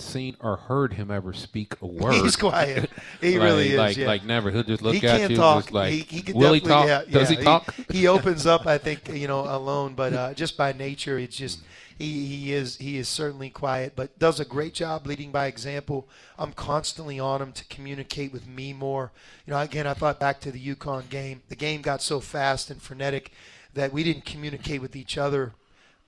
Seen 0.00 0.36
or 0.40 0.56
heard 0.56 0.92
him 0.92 1.10
ever 1.10 1.32
speak 1.32 1.74
a 1.82 1.86
word. 1.86 2.14
He's 2.14 2.36
quiet. 2.36 2.90
He 3.20 3.36
like, 3.38 3.48
really 3.48 3.68
is. 3.70 3.78
Like, 3.78 3.96
yeah. 3.96 4.06
like 4.06 4.24
never. 4.24 4.50
He'll 4.50 4.62
just 4.62 4.80
look 4.82 4.94
at 4.96 5.02
you. 5.02 5.08
he 5.08 5.14
at 5.14 5.18
can't 5.18 5.30
you, 5.32 5.36
talk. 5.36 5.72
like, 5.72 5.92
he, 5.92 6.00
he 6.02 6.22
can 6.22 6.36
will 6.36 6.52
he 6.52 6.60
talk? 6.60 6.86
definitely- 6.86 7.12
Does 7.12 7.30
yeah, 7.30 7.38
he 7.38 7.44
talk? 7.44 7.74
He, 7.90 8.06
opens 8.06 8.46
up, 8.46 8.66
I 8.66 8.78
think, 8.78 9.08
you 9.12 9.26
know, 9.26 9.40
alone, 9.40 9.94
but 9.94 10.12
uh, 10.12 10.34
just 10.34 10.56
by 10.56 10.72
nature, 10.72 11.18
it's 11.18 11.36
just 11.36 11.60
he, 11.98 12.26
he 12.26 12.52
is 12.52 12.76
he 12.76 12.96
is 12.96 13.08
certainly 13.08 13.50
quiet, 13.50 13.94
but 13.96 14.16
does 14.20 14.38
a 14.38 14.44
great 14.44 14.72
job 14.72 15.04
leading 15.06 15.32
by 15.32 15.46
example. 15.46 16.08
I'm 16.38 16.52
constantly 16.52 17.18
on 17.18 17.42
him 17.42 17.52
to 17.52 17.64
communicate 17.64 18.32
with 18.32 18.46
me 18.46 18.72
more. 18.72 19.10
You 19.46 19.52
know, 19.52 19.60
again, 19.60 19.86
I 19.86 19.94
thought 19.94 20.20
back 20.20 20.40
to 20.40 20.52
the 20.52 20.74
UConn 20.74 21.08
game. 21.08 21.42
The 21.48 21.56
game 21.56 21.82
got 21.82 22.00
so 22.00 22.20
fast 22.20 22.70
and 22.70 22.80
frenetic 22.80 23.32
that 23.74 23.92
we 23.92 24.04
didn't 24.04 24.24
communicate 24.24 24.80
with 24.80 24.94
each 24.94 25.18
other 25.18 25.54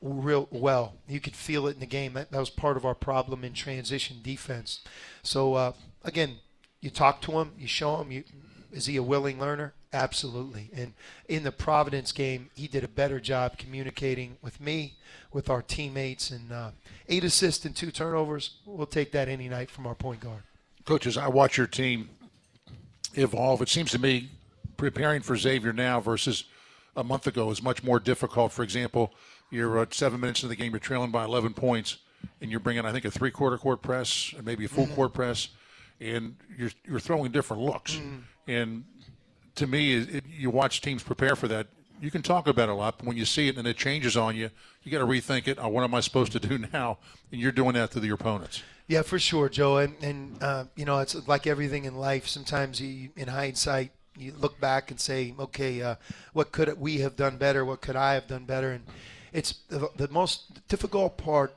real 0.01 0.49
well. 0.51 0.95
You 1.09 1.21
could 1.21 1.37
feel 1.37 1.67
it 1.67 1.75
in 1.75 1.81
the 1.81 1.87
game. 1.87 2.15
That, 2.15 2.31
that 2.31 2.39
was 2.39 2.51
part 2.51 2.77
of 2.77 2.85
our 2.85 2.95
problem 2.95 3.45
in 3.45 3.53
transition 3.53 4.19
defense. 4.23 4.81
So 5.23 5.55
uh, 5.55 5.73
again, 6.05 6.37
you 6.81 6.91
talk 6.91 7.21
to 7.23 7.33
him, 7.33 7.53
you 7.59 7.67
show 7.67 7.97
him. 8.01 8.11
You, 8.11 8.25
is 8.73 8.87
he 8.87 8.97
a 8.97 9.03
willing 9.03 9.39
learner? 9.39 9.75
Absolutely. 9.93 10.71
And 10.73 10.93
in 11.29 11.43
the 11.43 11.51
Providence 11.51 12.13
game, 12.13 12.51
he 12.55 12.69
did 12.69 12.85
a 12.85 12.89
better 12.89 13.19
job 13.19 13.59
communicating 13.59 14.37
with 14.41 14.61
me, 14.61 14.95
with 15.33 15.51
our 15.51 15.63
teammates, 15.63 16.31
and 16.31 16.53
uh, 16.53 16.71
eight 17.09 17.25
assists 17.25 17.65
and 17.65 17.75
two 17.75 17.91
turnovers. 17.91 18.59
We'll 18.65 18.87
take 18.87 19.11
that 19.13 19.29
any 19.29 19.49
night 19.49 19.71
from 19.71 19.87
our 19.87 19.97
point 19.97 20.21
guard. 20.21 20.43
Coaches, 20.85 21.17
I 21.17 21.29
watch 21.29 21.57
your 21.59 21.67
team 21.67 22.09
evolve. 23.15 23.61
It 23.63 23.69
seems 23.69 23.91
to 23.91 23.99
me 23.99 24.31
preparing 24.77 25.23
for 25.23 25.37
Xavier 25.37 25.73
now 25.73 26.01
versus 26.01 26.45
a 26.97 27.05
month 27.05 27.27
ago 27.27 27.51
is 27.51 27.63
much 27.63 27.83
more 27.83 27.99
difficult. 27.99 28.53
For 28.53 28.63
example, 28.63 29.13
you're 29.51 29.87
seven 29.91 30.21
minutes 30.21 30.43
into 30.43 30.49
the 30.49 30.57
game, 30.57 30.73
you're 30.73 30.81
trailing 30.81 31.11
by 31.11 31.25
11 31.25 31.55
points, 31.55 31.99
and 32.41 32.51
you're 32.51 32.61
bringing, 32.61 32.85
I 32.85 32.93
think, 32.93 33.05
a 33.05 33.11
three 33.11 33.31
quarter 33.31 33.59
court 33.59 33.83
press 33.83 34.33
and 34.37 34.45
maybe 34.45 34.65
a 34.65 34.69
full 34.69 34.87
court 34.89 35.13
press, 35.13 35.49
and 36.01 36.37
you're, 36.57 36.71
you're 36.87 37.01
throwing 37.01 37.31
different 37.33 37.63
looks. 37.63 38.01
And 38.47 38.85
to 39.57 39.67
me, 39.67 39.95
it, 39.95 40.15
it, 40.17 40.25
you 40.27 40.51
watch 40.51 40.81
teams 40.81 41.03
prepare 41.03 41.37
for 41.37 41.49
that. 41.49 41.67
You 42.01 42.11
can 42.11 42.23
talk 42.23 42.49
about 42.49 42.69
it 42.69 42.73
a 42.73 42.75
lot, 42.75 42.99
but 42.99 43.07
when 43.07 43.17
you 43.17 43.27
see 43.27 43.49
it 43.49 43.59
and 43.59 43.69
it 43.69 43.77
changes 43.77 44.17
on 44.17 44.35
you, 44.35 44.51
you 44.83 44.91
got 44.91 45.01
to 45.01 45.07
rethink 45.07 45.49
it. 45.49 45.59
Oh, 45.61 45.69
what 45.69 45.85
am 45.85 45.95
I 45.95 46.01
supposed 46.01 46.33
to 46.33 46.41
do 46.41 46.59
now? 46.73 46.99
And 47.31 47.41
you're 47.41 47.53
doing 47.53 47.75
that 47.75 47.91
to 47.93 48.01
your 48.01 48.15
opponents. 48.15 48.63
Yeah, 48.87 49.03
for 49.03 49.19
sure, 49.19 49.49
Joe. 49.49 49.77
And, 49.79 49.95
and 50.03 50.43
uh, 50.43 50.65
you 50.75 50.85
know, 50.85 50.99
it's 50.99 51.29
like 51.29 51.47
everything 51.47 51.85
in 51.85 51.95
life. 51.95 52.27
Sometimes 52.27 52.81
you, 52.81 53.11
in 53.17 53.29
hindsight, 53.29 53.93
you 54.17 54.35
look 54.39 54.59
back 54.61 54.91
and 54.91 54.99
say, 54.99 55.35
okay, 55.39 55.83
uh, 55.83 55.95
what 56.33 56.53
could 56.53 56.81
we 56.81 56.99
have 56.99 57.17
done 57.17 57.37
better? 57.37 57.65
What 57.65 57.83
could 57.83 57.97
I 57.97 58.15
have 58.15 58.27
done 58.27 58.47
better? 58.47 58.73
And 58.73 58.85
it's 59.33 59.55
the, 59.69 59.89
the 59.97 60.09
most 60.09 60.67
difficult 60.69 61.17
part 61.17 61.55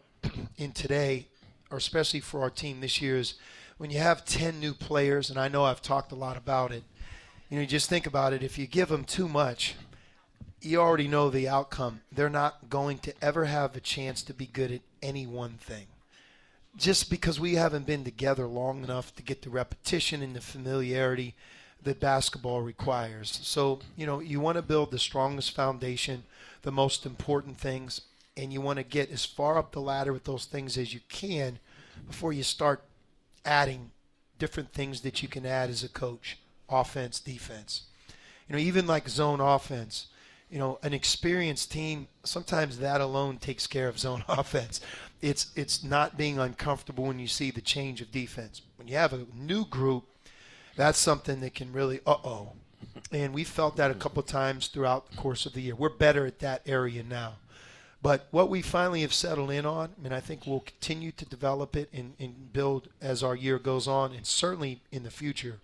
in 0.57 0.71
today, 0.71 1.27
or 1.71 1.77
especially 1.77 2.19
for 2.19 2.41
our 2.41 2.49
team 2.49 2.81
this 2.81 3.01
year, 3.01 3.17
is 3.17 3.35
when 3.77 3.89
you 3.89 3.99
have 3.99 4.25
10 4.25 4.59
new 4.59 4.73
players, 4.73 5.29
and 5.29 5.39
I 5.39 5.47
know 5.47 5.63
I've 5.65 5.81
talked 5.81 6.11
a 6.11 6.15
lot 6.15 6.37
about 6.37 6.71
it. 6.71 6.83
You 7.49 7.59
know, 7.59 7.65
just 7.65 7.89
think 7.89 8.07
about 8.07 8.33
it. 8.33 8.43
If 8.43 8.57
you 8.57 8.67
give 8.67 8.89
them 8.89 9.03
too 9.03 9.27
much, 9.27 9.75
you 10.61 10.79
already 10.79 11.07
know 11.07 11.29
the 11.29 11.47
outcome. 11.47 12.01
They're 12.11 12.29
not 12.29 12.69
going 12.69 12.99
to 12.99 13.13
ever 13.21 13.45
have 13.45 13.75
a 13.75 13.81
chance 13.81 14.23
to 14.23 14.33
be 14.33 14.45
good 14.45 14.71
at 14.71 14.81
any 15.01 15.27
one 15.27 15.57
thing 15.59 15.87
just 16.75 17.09
because 17.09 17.39
we 17.39 17.55
haven't 17.55 17.85
been 17.85 18.03
together 18.03 18.47
long 18.47 18.83
enough 18.83 19.15
to 19.15 19.23
get 19.23 19.41
the 19.41 19.49
repetition 19.49 20.21
and 20.21 20.35
the 20.35 20.41
familiarity 20.41 21.35
that 21.83 21.99
basketball 21.99 22.61
requires. 22.61 23.39
So, 23.43 23.79
you 23.95 24.05
know, 24.05 24.19
you 24.19 24.39
want 24.39 24.55
to 24.55 24.61
build 24.61 24.91
the 24.91 24.99
strongest 24.99 25.53
foundation, 25.53 26.23
the 26.63 26.71
most 26.71 27.05
important 27.05 27.57
things, 27.57 28.01
and 28.35 28.51
you 28.51 28.59
want 28.59 28.77
to 28.77 28.83
get 28.83 29.11
as 29.11 29.25
far 29.25 29.57
up 29.57 29.71
the 29.71 29.81
ladder 29.81 30.11
with 30.11 30.23
those 30.23 30.45
things 30.45 30.77
as 30.77 30.93
you 30.93 30.99
can 31.07 31.59
before 32.07 32.33
you 32.33 32.43
start 32.43 32.83
adding 33.45 33.91
different 34.39 34.73
things 34.73 35.01
that 35.01 35.21
you 35.21 35.27
can 35.29 35.45
add 35.45 35.69
as 35.69 35.83
a 35.83 35.89
coach 35.89 36.39
offense, 36.67 37.19
defense. 37.19 37.83
You 38.49 38.55
know, 38.55 38.61
even 38.61 38.87
like 38.87 39.07
zone 39.07 39.39
offense 39.39 40.07
you 40.53 40.59
know, 40.59 40.77
an 40.83 40.93
experienced 40.93 41.71
team, 41.71 42.07
sometimes 42.23 42.77
that 42.77 43.01
alone 43.01 43.37
takes 43.37 43.65
care 43.65 43.87
of 43.87 43.97
zone 43.97 44.23
offense. 44.29 44.81
It's 45.19 45.47
it's 45.55 45.83
not 45.83 46.15
being 46.15 46.37
uncomfortable 46.37 47.05
when 47.05 47.17
you 47.17 47.25
see 47.25 47.49
the 47.49 47.59
change 47.59 48.01
of 48.01 48.11
defense. 48.11 48.61
When 48.75 48.87
you 48.87 48.95
have 48.95 49.13
a 49.13 49.25
new 49.35 49.65
group, 49.65 50.03
that's 50.75 50.99
something 50.99 51.39
that 51.41 51.55
can 51.55 51.73
really 51.73 52.01
uh 52.05 52.17
oh. 52.23 52.51
And 53.13 53.33
we 53.33 53.43
felt 53.43 53.77
that 53.77 53.91
a 53.91 53.95
couple 53.95 54.21
of 54.21 54.27
times 54.27 54.67
throughout 54.67 55.09
the 55.09 55.17
course 55.17 55.45
of 55.45 55.53
the 55.53 55.61
year. 55.61 55.75
We're 55.75 55.89
better 55.89 56.25
at 56.25 56.39
that 56.39 56.63
area 56.65 57.03
now. 57.03 57.35
But 58.01 58.27
what 58.31 58.49
we 58.49 58.61
finally 58.61 59.01
have 59.01 59.13
settled 59.13 59.51
in 59.51 59.65
on, 59.65 59.91
and 60.03 60.13
I 60.13 60.19
think 60.19 60.45
we'll 60.45 60.59
continue 60.59 61.11
to 61.13 61.25
develop 61.25 61.77
it 61.77 61.89
and, 61.93 62.15
and 62.19 62.51
build 62.51 62.89
as 63.01 63.23
our 63.23 63.35
year 63.35 63.57
goes 63.59 63.87
on, 63.87 64.11
and 64.11 64.25
certainly 64.25 64.81
in 64.91 65.03
the 65.03 65.11
future, 65.11 65.59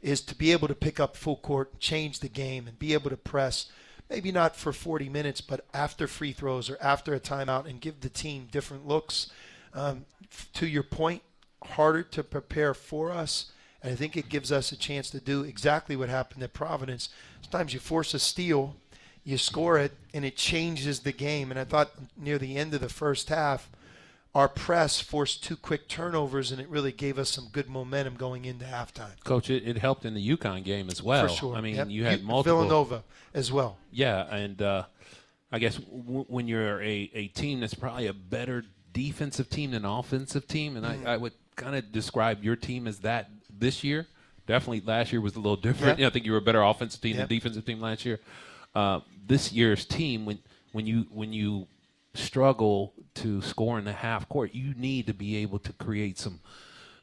is 0.00 0.20
to 0.20 0.36
be 0.36 0.52
able 0.52 0.68
to 0.68 0.74
pick 0.74 1.00
up 1.00 1.16
full 1.16 1.36
court, 1.36 1.80
change 1.80 2.20
the 2.20 2.28
game, 2.28 2.68
and 2.68 2.78
be 2.78 2.92
able 2.92 3.10
to 3.10 3.16
press 3.16 3.66
maybe 4.10 4.32
not 4.32 4.56
for 4.56 4.72
40 4.72 5.08
minutes, 5.08 5.40
but 5.40 5.64
after 5.72 6.06
free 6.06 6.32
throws 6.32 6.68
or 6.68 6.76
after 6.80 7.14
a 7.14 7.20
timeout 7.20 7.66
and 7.66 7.80
give 7.80 8.00
the 8.00 8.08
team 8.08 8.48
different 8.50 8.86
looks. 8.86 9.30
Um, 9.72 10.04
to 10.54 10.66
your 10.66 10.82
point, 10.82 11.22
harder 11.62 12.02
to 12.02 12.24
prepare 12.24 12.74
for 12.74 13.12
us. 13.12 13.52
And 13.82 13.92
I 13.92 13.96
think 13.96 14.16
it 14.16 14.28
gives 14.28 14.52
us 14.52 14.72
a 14.72 14.76
chance 14.76 15.10
to 15.10 15.20
do 15.20 15.42
exactly 15.42 15.96
what 15.96 16.08
happened 16.08 16.42
at 16.42 16.52
Providence. 16.52 17.08
Sometimes 17.42 17.72
you 17.74 17.80
force 17.80 18.12
a 18.14 18.18
steal, 18.18 18.76
you 19.24 19.38
score 19.38 19.78
it, 19.78 19.92
and 20.12 20.24
it 20.24 20.36
changes 20.36 21.00
the 21.00 21.12
game. 21.12 21.50
And 21.50 21.58
I 21.58 21.64
thought 21.64 21.90
near 22.16 22.38
the 22.38 22.56
end 22.56 22.74
of 22.74 22.80
the 22.80 22.88
first 22.90 23.28
half, 23.30 23.70
our 24.34 24.48
press 24.48 25.00
forced 25.00 25.42
two 25.42 25.56
quick 25.56 25.88
turnovers, 25.88 26.52
and 26.52 26.60
it 26.60 26.68
really 26.68 26.92
gave 26.92 27.18
us 27.18 27.30
some 27.30 27.48
good 27.50 27.68
momentum 27.68 28.14
going 28.14 28.44
into 28.44 28.64
halftime. 28.64 29.18
Coach, 29.24 29.50
it, 29.50 29.66
it 29.66 29.78
helped 29.78 30.04
in 30.04 30.14
the 30.14 30.36
UConn 30.36 30.62
game 30.62 30.88
as 30.88 31.02
well. 31.02 31.26
For 31.26 31.34
sure. 31.34 31.56
I 31.56 31.60
mean, 31.60 31.74
Yep. 31.76 31.88
you 31.88 32.04
had 32.04 32.22
multiple. 32.22 32.58
Villanova 32.60 33.02
as 33.34 33.50
well. 33.50 33.78
Yeah, 33.90 34.32
and 34.32 34.60
uh, 34.62 34.84
I 35.50 35.58
guess 35.58 35.76
w- 35.78 36.26
when 36.28 36.46
you're 36.46 36.80
a, 36.80 37.10
a 37.12 37.26
team 37.28 37.58
that's 37.60 37.74
probably 37.74 38.06
a 38.06 38.12
better 38.12 38.62
defensive 38.92 39.48
team 39.50 39.72
than 39.72 39.84
offensive 39.84 40.46
team, 40.46 40.76
and 40.76 40.84
Mm-hmm. 40.86 41.06
I, 41.08 41.14
I 41.14 41.16
would 41.16 41.32
kind 41.56 41.74
of 41.74 41.90
describe 41.90 42.44
your 42.44 42.56
team 42.56 42.86
as 42.86 43.00
that 43.00 43.30
this 43.60 43.84
year. 43.84 44.06
Definitely, 44.46 44.80
last 44.84 45.12
year 45.12 45.20
was 45.20 45.36
a 45.36 45.40
little 45.40 45.56
different. 45.56 45.98
Yeah. 45.98 46.06
I 46.08 46.10
think 46.10 46.26
you 46.26 46.32
were 46.32 46.38
a 46.38 46.42
better 46.42 46.62
offensive 46.62 47.00
team 47.00 47.12
Yeah. 47.14 47.20
than 47.20 47.28
defensive 47.28 47.64
team 47.64 47.80
last 47.80 48.04
year. 48.04 48.18
Uh, 48.74 49.00
this 49.26 49.52
year's 49.52 49.84
team, 49.84 50.24
when 50.24 50.38
when 50.72 50.86
you 50.86 51.06
when 51.10 51.32
you 51.32 51.66
struggle 52.14 52.92
to 53.14 53.40
score 53.42 53.78
in 53.78 53.84
the 53.84 53.92
half 53.92 54.28
court, 54.28 54.54
you 54.54 54.74
need 54.74 55.06
to 55.06 55.14
be 55.14 55.36
able 55.36 55.58
to 55.60 55.72
create 55.74 56.18
some 56.18 56.40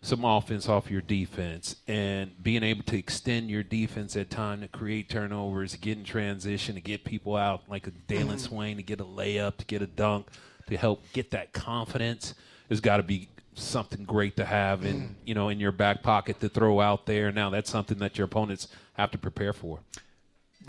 some 0.02 0.24
offense 0.24 0.70
off 0.70 0.92
your 0.92 1.02
defense 1.02 1.78
and 1.88 2.32
being 2.44 2.64
able 2.64 2.84
to 2.84 2.98
extend 2.98 3.50
your 3.50 3.64
defense 3.64 4.16
at 4.16 4.30
time 4.30 4.62
to 4.62 4.68
create 4.68 5.10
turnovers, 5.10 5.76
get 5.76 5.98
in 5.98 6.04
transition, 6.04 6.76
to 6.76 6.82
get 6.82 7.04
people 7.04 7.36
out 7.36 7.64
like 7.68 7.88
a 7.88 7.92
Dailyn 7.92 8.40
Swain 8.40 8.78
to 8.78 8.84
get 8.84 9.02
a 9.02 9.04
layup, 9.04 9.58
to 9.58 9.66
get 9.66 9.82
a 9.82 9.88
dunk, 9.88 10.28
to 10.68 10.78
help 10.78 11.04
get 11.14 11.32
that 11.32 11.52
confidence 11.52 12.36
has 12.70 12.80
got 12.80 12.98
to 12.98 13.04
be 13.04 13.28
something 13.60 14.04
great 14.06 14.36
to 14.38 14.46
have 14.46 14.86
in 14.86 15.02
mm. 15.02 15.10
you 15.26 15.34
know 15.34 15.50
in 15.50 15.60
your 15.60 15.72
back 15.72 16.04
pocket 16.04 16.40
to 16.40 16.50
throw 16.50 16.80
out 16.80 17.06
there. 17.06 17.32
Now 17.32 17.50
that's 17.50 17.70
something 17.70 18.00
that 18.00 18.18
your 18.18 18.26
opponents 18.26 18.68
have 18.94 19.12
to 19.12 19.18
prepare 19.18 19.54
for. 19.54 19.80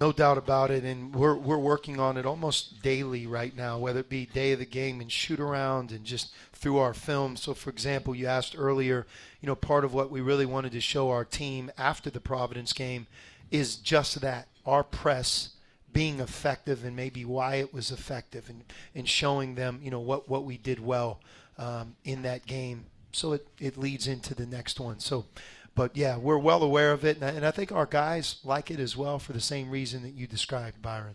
No 0.01 0.13
doubt 0.13 0.39
about 0.39 0.71
it, 0.71 0.85
and 0.85 1.15
we're 1.15 1.35
we're 1.35 1.59
working 1.59 1.99
on 1.99 2.17
it 2.17 2.25
almost 2.25 2.83
daily 2.83 3.27
right 3.27 3.55
now, 3.57 3.79
whether 3.79 4.01
it 4.01 4.09
be 4.09 4.27
day 4.27 4.53
of 4.53 4.61
the 4.61 4.67
game 4.67 5.01
and 5.01 5.11
shoot 5.11 5.41
around 5.41 5.91
and 5.91 6.05
just 6.05 6.33
through 6.53 6.79
our 6.79 6.95
film. 6.95 7.37
So, 7.37 7.55
for 7.55 7.71
example, 7.71 8.15
you 8.15 8.27
asked 8.27 8.55
earlier, 8.57 9.07
you 9.41 9.47
know, 9.47 9.57
part 9.57 9.85
of 9.85 9.95
what 9.95 10.11
we 10.11 10.21
really 10.21 10.47
wanted 10.47 10.73
to 10.73 10.81
show 10.81 11.11
our 11.11 11.25
team 11.25 11.71
after 11.77 12.11
the 12.11 12.21
Providence 12.21 12.73
game 12.73 13.07
is 13.51 13.77
just 13.77 14.21
that 14.21 14.49
our 14.67 14.85
press 14.85 15.51
being 15.93 16.21
effective 16.21 16.85
and 16.85 16.95
maybe 16.95 17.25
why 17.25 17.57
it 17.57 17.73
was 17.73 17.91
effective 17.91 18.49
and, 18.49 18.63
and 18.95 19.09
showing 19.09 19.55
them, 19.55 19.81
you 19.83 19.91
know, 19.91 20.01
what, 20.01 20.29
what 20.29 20.45
we 20.45 20.57
did 20.59 20.79
well 20.79 21.21
um, 21.59 21.97
in 22.05 22.23
that 22.23 22.47
game. 22.47 22.87
So 23.13 23.33
it, 23.33 23.47
it 23.59 23.77
leads 23.77 24.07
into 24.07 24.35
the 24.35 24.47
next 24.47 24.79
one. 24.79 25.01
So, 25.01 25.27
but 25.75 25.97
yeah, 25.97 26.17
we're 26.17 26.39
well 26.39 26.63
aware 26.63 26.93
of 26.93 27.05
it, 27.05 27.17
and 27.17 27.25
I, 27.25 27.31
and 27.31 27.47
I 27.47 27.51
think 27.51 27.73
our 27.73 27.87
guys 27.87 28.37
like 28.45 28.71
it 28.71 28.81
as 28.81 28.97
well 28.97 29.19
for 29.19 29.33
the 29.33 29.41
same 29.41 29.71
reason 29.71 30.03
that 30.03 30.15
you 30.15 30.27
described, 30.27 30.83
Byron. 30.83 31.15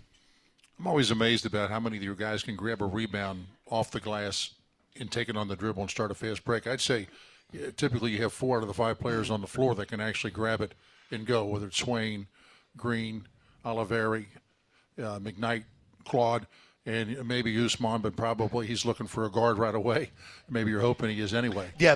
I'm 0.79 0.87
always 0.87 1.11
amazed 1.11 1.45
about 1.45 1.69
how 1.69 1.79
many 1.79 1.97
of 1.97 2.03
your 2.03 2.15
guys 2.15 2.43
can 2.43 2.55
grab 2.55 2.81
a 2.81 2.85
rebound 2.85 3.45
off 3.69 3.91
the 3.91 3.99
glass 3.99 4.51
and 4.99 5.11
take 5.11 5.29
it 5.29 5.37
on 5.37 5.47
the 5.47 5.55
dribble 5.55 5.81
and 5.81 5.89
start 5.91 6.11
a 6.11 6.15
fast 6.15 6.43
break. 6.43 6.67
I'd 6.67 6.81
say 6.81 7.07
typically 7.77 8.11
you 8.11 8.21
have 8.21 8.33
four 8.33 8.57
out 8.57 8.63
of 8.63 8.67
the 8.67 8.73
five 8.73 8.99
players 8.99 9.29
on 9.29 9.41
the 9.41 9.47
floor 9.47 9.75
that 9.75 9.87
can 9.87 9.99
actually 9.99 10.31
grab 10.31 10.61
it 10.61 10.73
and 11.11 11.25
go, 11.25 11.45
whether 11.45 11.67
it's 11.67 11.77
Swain, 11.77 12.27
Green, 12.75 13.27
Olivari, 13.65 14.25
uh, 14.99 15.19
McKnight, 15.19 15.63
Claude. 16.05 16.47
And 16.85 17.25
maybe 17.25 17.55
Ousmane, 17.55 18.01
but 18.01 18.17
probably 18.17 18.67
he's 18.67 18.83
looking 18.83 19.07
for 19.07 19.23
a 19.23 19.29
guard 19.31 19.57
right 19.57 19.73
away. 19.73 20.09
Maybe 20.49 20.69
you're 20.69 20.81
hoping 20.81 21.09
he 21.11 21.21
is 21.21 21.33
anyway. 21.33 21.69
Yeah, 21.79 21.95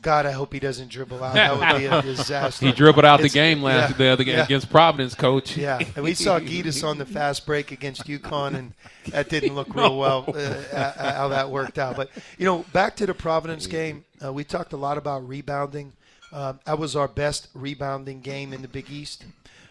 God, 0.00 0.24
I 0.24 0.30
hope 0.30 0.54
he 0.54 0.58
doesn't 0.58 0.88
dribble 0.88 1.22
out. 1.22 1.34
That 1.34 1.58
would 1.58 1.78
be 1.78 1.84
a 1.84 2.00
disaster. 2.16 2.64
he 2.64 2.72
dribbled 2.72 3.04
out 3.04 3.20
It's- 3.20 3.30
the 3.30 3.38
game 3.38 3.62
last 3.62 3.90
yeah, 3.90 3.96
the 3.98 4.06
other 4.06 4.24
game 4.24 4.38
yeah. 4.38 4.44
against 4.44 4.70
Providence, 4.70 5.14
coach. 5.14 5.54
Yeah, 5.58 5.80
and 5.96 6.02
we 6.02 6.14
saw 6.14 6.40
Gytis 6.40 6.82
on 6.82 6.96
the 6.96 7.04
fast 7.04 7.44
break 7.44 7.72
against 7.72 8.06
UConn, 8.06 8.54
and 8.54 8.72
that 9.10 9.28
didn't 9.28 9.54
look 9.54 9.74
real 9.74 9.98
well 9.98 10.24
uh, 10.26 10.38
uh, 10.38 11.12
how 11.14 11.28
that 11.28 11.50
worked 11.50 11.78
out. 11.78 11.96
But 11.96 12.08
you 12.38 12.46
know, 12.46 12.64
back 12.72 12.96
to 12.96 13.06
the 13.06 13.12
Providence 13.12 13.66
game, 13.66 14.06
uh, 14.24 14.32
we 14.32 14.44
talked 14.44 14.72
a 14.72 14.78
lot 14.78 14.96
about 14.96 15.28
rebounding. 15.28 15.92
Um, 16.32 16.58
that 16.64 16.78
was 16.78 16.96
our 16.96 17.06
best 17.08 17.48
rebounding 17.52 18.22
game 18.22 18.54
in 18.54 18.62
the 18.62 18.68
Big 18.68 18.90
East. 18.90 19.26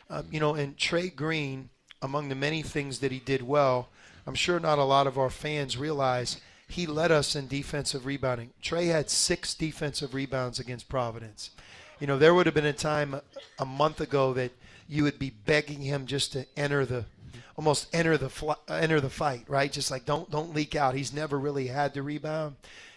Uh, 0.08 0.22
you 0.30 0.40
know, 0.40 0.54
and 0.54 0.78
Trey 0.78 1.10
Green, 1.10 1.70
among 2.04 2.30
the 2.30 2.36
many 2.36 2.62
things 2.62 3.00
that 3.00 3.12
he 3.12 3.18
did 3.18 3.42
well, 3.42 3.90
I'm 4.26 4.36
sure 4.36 4.60
not 4.60 4.80
a 4.80 4.84
lot 4.84 5.08
of 5.08 5.18
our 5.18 5.30
fans 5.30 5.78
realize 5.78 6.40
he 6.68 6.86
led 6.86 7.12
us 7.12 7.36
in 7.36 7.48
defensive 7.48 8.06
rebounding. 8.06 8.52
Trey 8.62 8.88
had 8.88 9.10
six 9.10 9.54
defensive 9.54 10.14
rebounds 10.14 10.60
against 10.60 10.90
Providence. 10.90 11.52
You 12.00 12.08
know, 12.08 12.18
there 12.18 12.34
would 12.34 12.46
have 12.46 12.56
been 12.56 12.66
a 12.66 12.74
time 12.74 13.20
a 13.60 13.66
month 13.66 14.00
ago 14.02 14.34
that 14.34 14.52
you 14.88 15.04
would 15.04 15.20
be 15.20 15.30
begging 15.30 15.82
him 15.82 16.06
just 16.06 16.34
to 16.34 16.46
enter 16.58 16.86
the 16.86 17.06
almost 17.56 17.88
enter 17.94 18.18
the 18.18 18.30
fl- 18.30 18.52
enter 18.68 19.00
the 19.00 19.10
fight, 19.10 19.46
right? 19.48 19.72
Just 19.72 19.92
like 19.92 20.06
don't 20.06 20.30
don't 20.32 20.54
leak 20.54 20.76
out. 20.76 20.96
He's 20.96 21.14
never 21.14 21.38
really 21.38 21.68
had 21.68 21.94
to 21.94 22.04
rebound, 22.04 22.56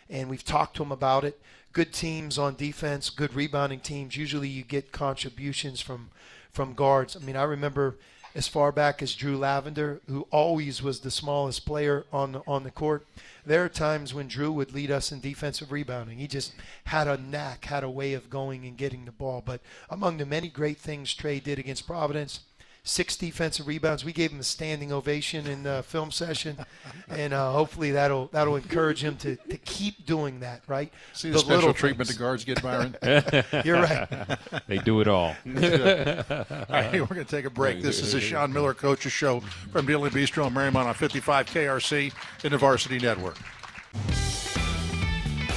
and 0.08 0.30
we've 0.30 0.44
talked 0.44 0.76
to 0.76 0.82
him 0.82 0.92
about 0.92 1.24
it. 1.24 1.40
Good 1.72 1.92
teams 1.92 2.38
on 2.38 2.54
defense, 2.54 3.10
good 3.10 3.34
rebounding 3.34 3.80
teams. 3.80 4.16
Usually, 4.16 4.48
you 4.48 4.62
get 4.62 4.92
contributions 4.92 5.80
from 5.80 6.10
from 6.50 6.74
guards. 6.74 7.16
I 7.16 7.20
mean, 7.20 7.36
I 7.36 7.42
remember 7.42 7.96
as 8.34 8.48
far 8.48 8.72
back 8.72 9.00
as 9.00 9.14
Drew 9.14 9.38
Lavender, 9.38 10.00
who 10.08 10.26
always 10.30 10.82
was 10.82 11.00
the 11.00 11.10
smallest 11.10 11.64
player 11.64 12.04
on 12.12 12.42
on 12.46 12.64
the 12.64 12.70
court. 12.70 13.06
There 13.46 13.64
are 13.64 13.68
times 13.68 14.14
when 14.14 14.26
Drew 14.26 14.50
would 14.52 14.72
lead 14.72 14.90
us 14.90 15.12
in 15.12 15.20
defensive 15.20 15.70
rebounding. 15.70 16.18
He 16.18 16.26
just 16.26 16.54
had 16.84 17.06
a 17.06 17.18
knack, 17.18 17.66
had 17.66 17.84
a 17.84 17.90
way 17.90 18.14
of 18.14 18.30
going 18.30 18.64
and 18.66 18.76
getting 18.76 19.04
the 19.04 19.12
ball. 19.12 19.42
But 19.44 19.60
among 19.90 20.16
the 20.16 20.26
many 20.26 20.48
great 20.48 20.78
things 20.78 21.14
Trey 21.14 21.40
did 21.40 21.58
against 21.58 21.86
Providence, 21.86 22.40
six 22.84 23.16
defensive 23.16 23.66
rebounds. 23.66 24.04
We 24.04 24.12
gave 24.12 24.30
him 24.30 24.40
a 24.40 24.44
standing 24.44 24.92
ovation 24.92 25.46
in 25.46 25.62
the 25.64 25.82
film 25.82 26.10
session, 26.10 26.58
and 27.08 27.32
uh, 27.32 27.50
hopefully 27.50 27.90
that'll 27.90 28.26
that'll 28.28 28.56
encourage 28.56 29.02
him 29.02 29.16
to, 29.16 29.36
to 29.36 29.56
keep 29.58 30.06
doing 30.06 30.40
that. 30.40 30.62
Right? 30.68 30.92
See 31.14 31.30
the, 31.30 31.38
special 31.38 31.74
treatment 31.74 32.08
the 32.08 32.16
guards 32.16 32.44
get, 32.44 32.62
Byron. 32.62 32.96
You're 33.64 33.82
right. 33.82 34.38
they 34.68 34.78
do 34.78 35.00
it 35.00 35.08
all. 35.08 35.34
all 35.46 35.54
right, 35.54 36.92
we're 36.92 37.06
going 37.06 37.24
to 37.24 37.24
take 37.24 37.46
a 37.46 37.50
break. 37.50 37.82
This 37.82 38.00
is 38.00 38.12
the 38.12 38.20
Sean 38.20 38.52
Miller 38.52 38.74
Coaches 38.74 39.12
Show 39.12 39.40
from 39.40 39.86
Dilly 39.86 40.10
Bistro 40.10 40.46
in 40.46 40.52
Mariemont 40.52 40.86
on 40.86 40.94
55 40.94 41.46
KRC 41.46 42.12
in 42.44 42.52
the 42.52 42.58
Varsity 42.58 42.98
Network. 42.98 43.38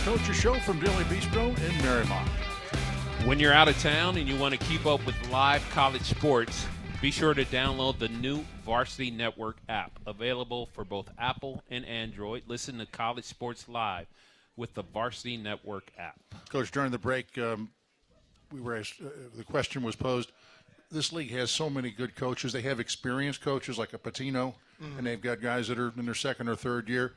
Coaches 0.05 0.37
Show 0.37 0.53
from 0.59 0.79
Dilly 0.79 1.03
Bistro 1.05 1.49
in 1.49 1.71
Mariemont. 1.81 2.27
When 3.25 3.39
you're 3.39 3.51
out 3.51 3.67
of 3.67 3.77
town 3.81 4.15
and 4.15 4.25
you 4.25 4.37
want 4.37 4.57
to 4.57 4.65
keep 4.65 4.85
up 4.85 5.05
with 5.05 5.15
live 5.29 5.67
college 5.71 6.03
sports, 6.03 6.65
be 7.01 7.11
sure 7.11 7.33
to 7.33 7.45
download 7.45 7.99
the 7.99 8.07
new 8.09 8.43
Varsity 8.65 9.11
Network 9.11 9.57
app, 9.69 9.91
available 10.07 10.65
for 10.73 10.83
both 10.83 11.09
Apple 11.19 11.61
and 11.69 11.85
Android. 11.85 12.43
Listen 12.47 12.79
to 12.79 12.85
college 12.87 13.25
sports 13.25 13.69
live 13.69 14.07
with 14.55 14.73
the 14.73 14.81
Varsity 14.81 15.37
Network 15.37 15.91
app. 15.99 16.19
Coach, 16.49 16.71
during 16.71 16.91
the 16.91 16.97
break, 16.97 17.37
um, 17.37 17.69
we 18.51 18.59
were 18.59 18.75
asked, 18.77 18.95
uh, 19.05 19.09
the 19.35 19.43
question 19.43 19.83
was 19.83 19.95
posed. 19.95 20.31
This 20.89 21.13
league 21.13 21.31
has 21.31 21.51
so 21.51 21.69
many 21.69 21.91
good 21.91 22.15
coaches. 22.15 22.51
They 22.51 22.61
have 22.63 22.79
experienced 22.79 23.41
coaches 23.41 23.77
like 23.77 23.93
a 23.93 23.97
Pitino, 23.97 24.53
Mm-hmm. 24.79 24.99
and 24.99 25.07
they've 25.07 25.19
got 25.19 25.41
guys 25.41 25.67
that 25.69 25.79
are 25.79 25.91
in 25.97 26.05
their 26.05 26.13
second 26.13 26.47
or 26.47 26.55
third 26.55 26.87
year. 26.87 27.13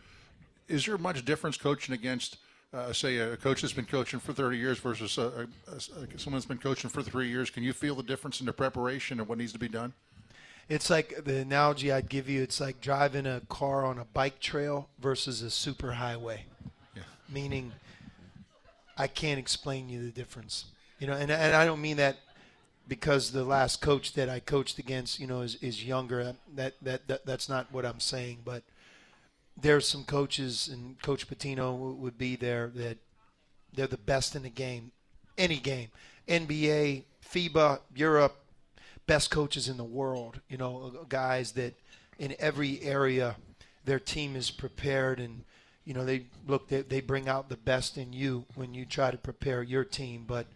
Is 0.67 0.87
there 0.87 0.97
much 0.97 1.27
difference 1.27 1.59
coaching 1.59 1.95
against, 1.95 2.39
uh, 2.73 2.93
say, 2.93 3.17
a 3.19 3.37
coach 3.37 3.63
that's 3.63 3.73
been 3.73 3.85
coaching 3.85 4.21
for 4.21 4.33
30 4.33 4.57
years 4.57 4.79
versus 4.79 5.19
a, 5.19 5.49
a, 5.69 5.75
a, 5.75 5.81
someone 6.19 6.39
that's 6.39 6.47
been 6.47 6.59
coaching 6.59 6.89
for 6.89 7.03
three 7.03 7.29
years? 7.29 7.51
Can 7.51 7.63
you 7.63 7.73
feel 7.73 7.95
the 7.95 8.03
difference 8.03 8.41
in 8.41 8.47
the 8.47 8.53
preparation 8.53 9.19
and 9.19 9.29
what 9.29 9.39
needs 9.39 9.53
to 9.53 9.59
be 9.59 9.69
done? 9.69 9.93
It's 10.69 10.89
like 10.89 11.25
the 11.25 11.39
analogy 11.39 11.91
I'd 11.91 12.09
give 12.09 12.29
you. 12.29 12.43
It's 12.43 12.61
like 12.61 12.81
driving 12.81 13.27
a 13.27 13.41
car 13.49 13.85
on 13.85 13.99
a 13.99 14.05
bike 14.05 14.39
trail 14.39 14.89
versus 15.01 15.43
a 15.43 15.51
super 15.51 15.93
highway. 15.93 16.45
Yeah. 16.95 17.03
Meaning, 17.29 17.73
I 18.97 19.09
can't 19.09 19.41
explain 19.41 19.89
you 19.89 20.01
the 20.05 20.13
difference. 20.13 20.67
You 21.01 21.09
know, 21.09 21.15
and, 21.15 21.31
and 21.31 21.57
I 21.57 21.65
don't 21.65 21.81
mean 21.81 21.97
that 21.97 22.19
because 22.87 23.33
the 23.33 23.43
last 23.43 23.81
coach 23.81 24.13
that 24.13 24.29
I 24.29 24.39
coached 24.39 24.79
against, 24.79 25.19
you 25.19 25.27
know, 25.27 25.41
is, 25.41 25.57
is 25.57 25.85
younger. 25.85 26.37
That, 26.55 26.75
that 26.83 27.09
that 27.09 27.27
that's 27.27 27.49
not 27.49 27.73
what 27.73 27.85
I'm 27.85 27.99
saying. 27.99 28.39
But 28.45 28.63
there's 29.63 29.89
some 29.89 30.05
coaches, 30.05 30.69
and 30.73 31.01
Coach 31.03 31.29
Pitino 31.29 31.97
would 31.97 32.19
be 32.19 32.37
there 32.37 32.69
that 32.75 32.99
they're 33.73 33.87
the 33.87 33.97
best 33.97 34.35
in 34.35 34.43
the 34.43 34.51
game, 34.51 34.93
any 35.39 35.59
game, 35.59 35.89
NBA, 36.29 37.05
FIBA, 37.25 37.81
Europe, 37.95 38.37
best 39.07 39.31
coaches 39.31 39.69
in 39.69 39.77
the 39.77 39.85
world. 39.85 40.41
You 40.49 40.59
know, 40.59 41.07
guys 41.09 41.53
that 41.53 41.75
in 42.19 42.35
every 42.39 42.83
area 42.83 43.37
their 43.85 43.99
team 43.99 44.37
is 44.37 44.51
prepared 44.51 45.19
and 45.19 45.43
you 45.85 45.95
know 45.95 46.05
they 46.05 46.27
look 46.47 46.69
they, 46.69 46.83
they 46.83 47.01
bring 47.01 47.29
out 47.29 47.49
the 47.49 47.57
best 47.57 47.97
in 47.97 48.13
you 48.13 48.45
when 48.55 48.75
you 48.75 48.85
try 48.85 49.11
to 49.11 49.17
prepare 49.17 49.63
your 49.63 49.85
team. 49.85 50.25
But 50.27 50.47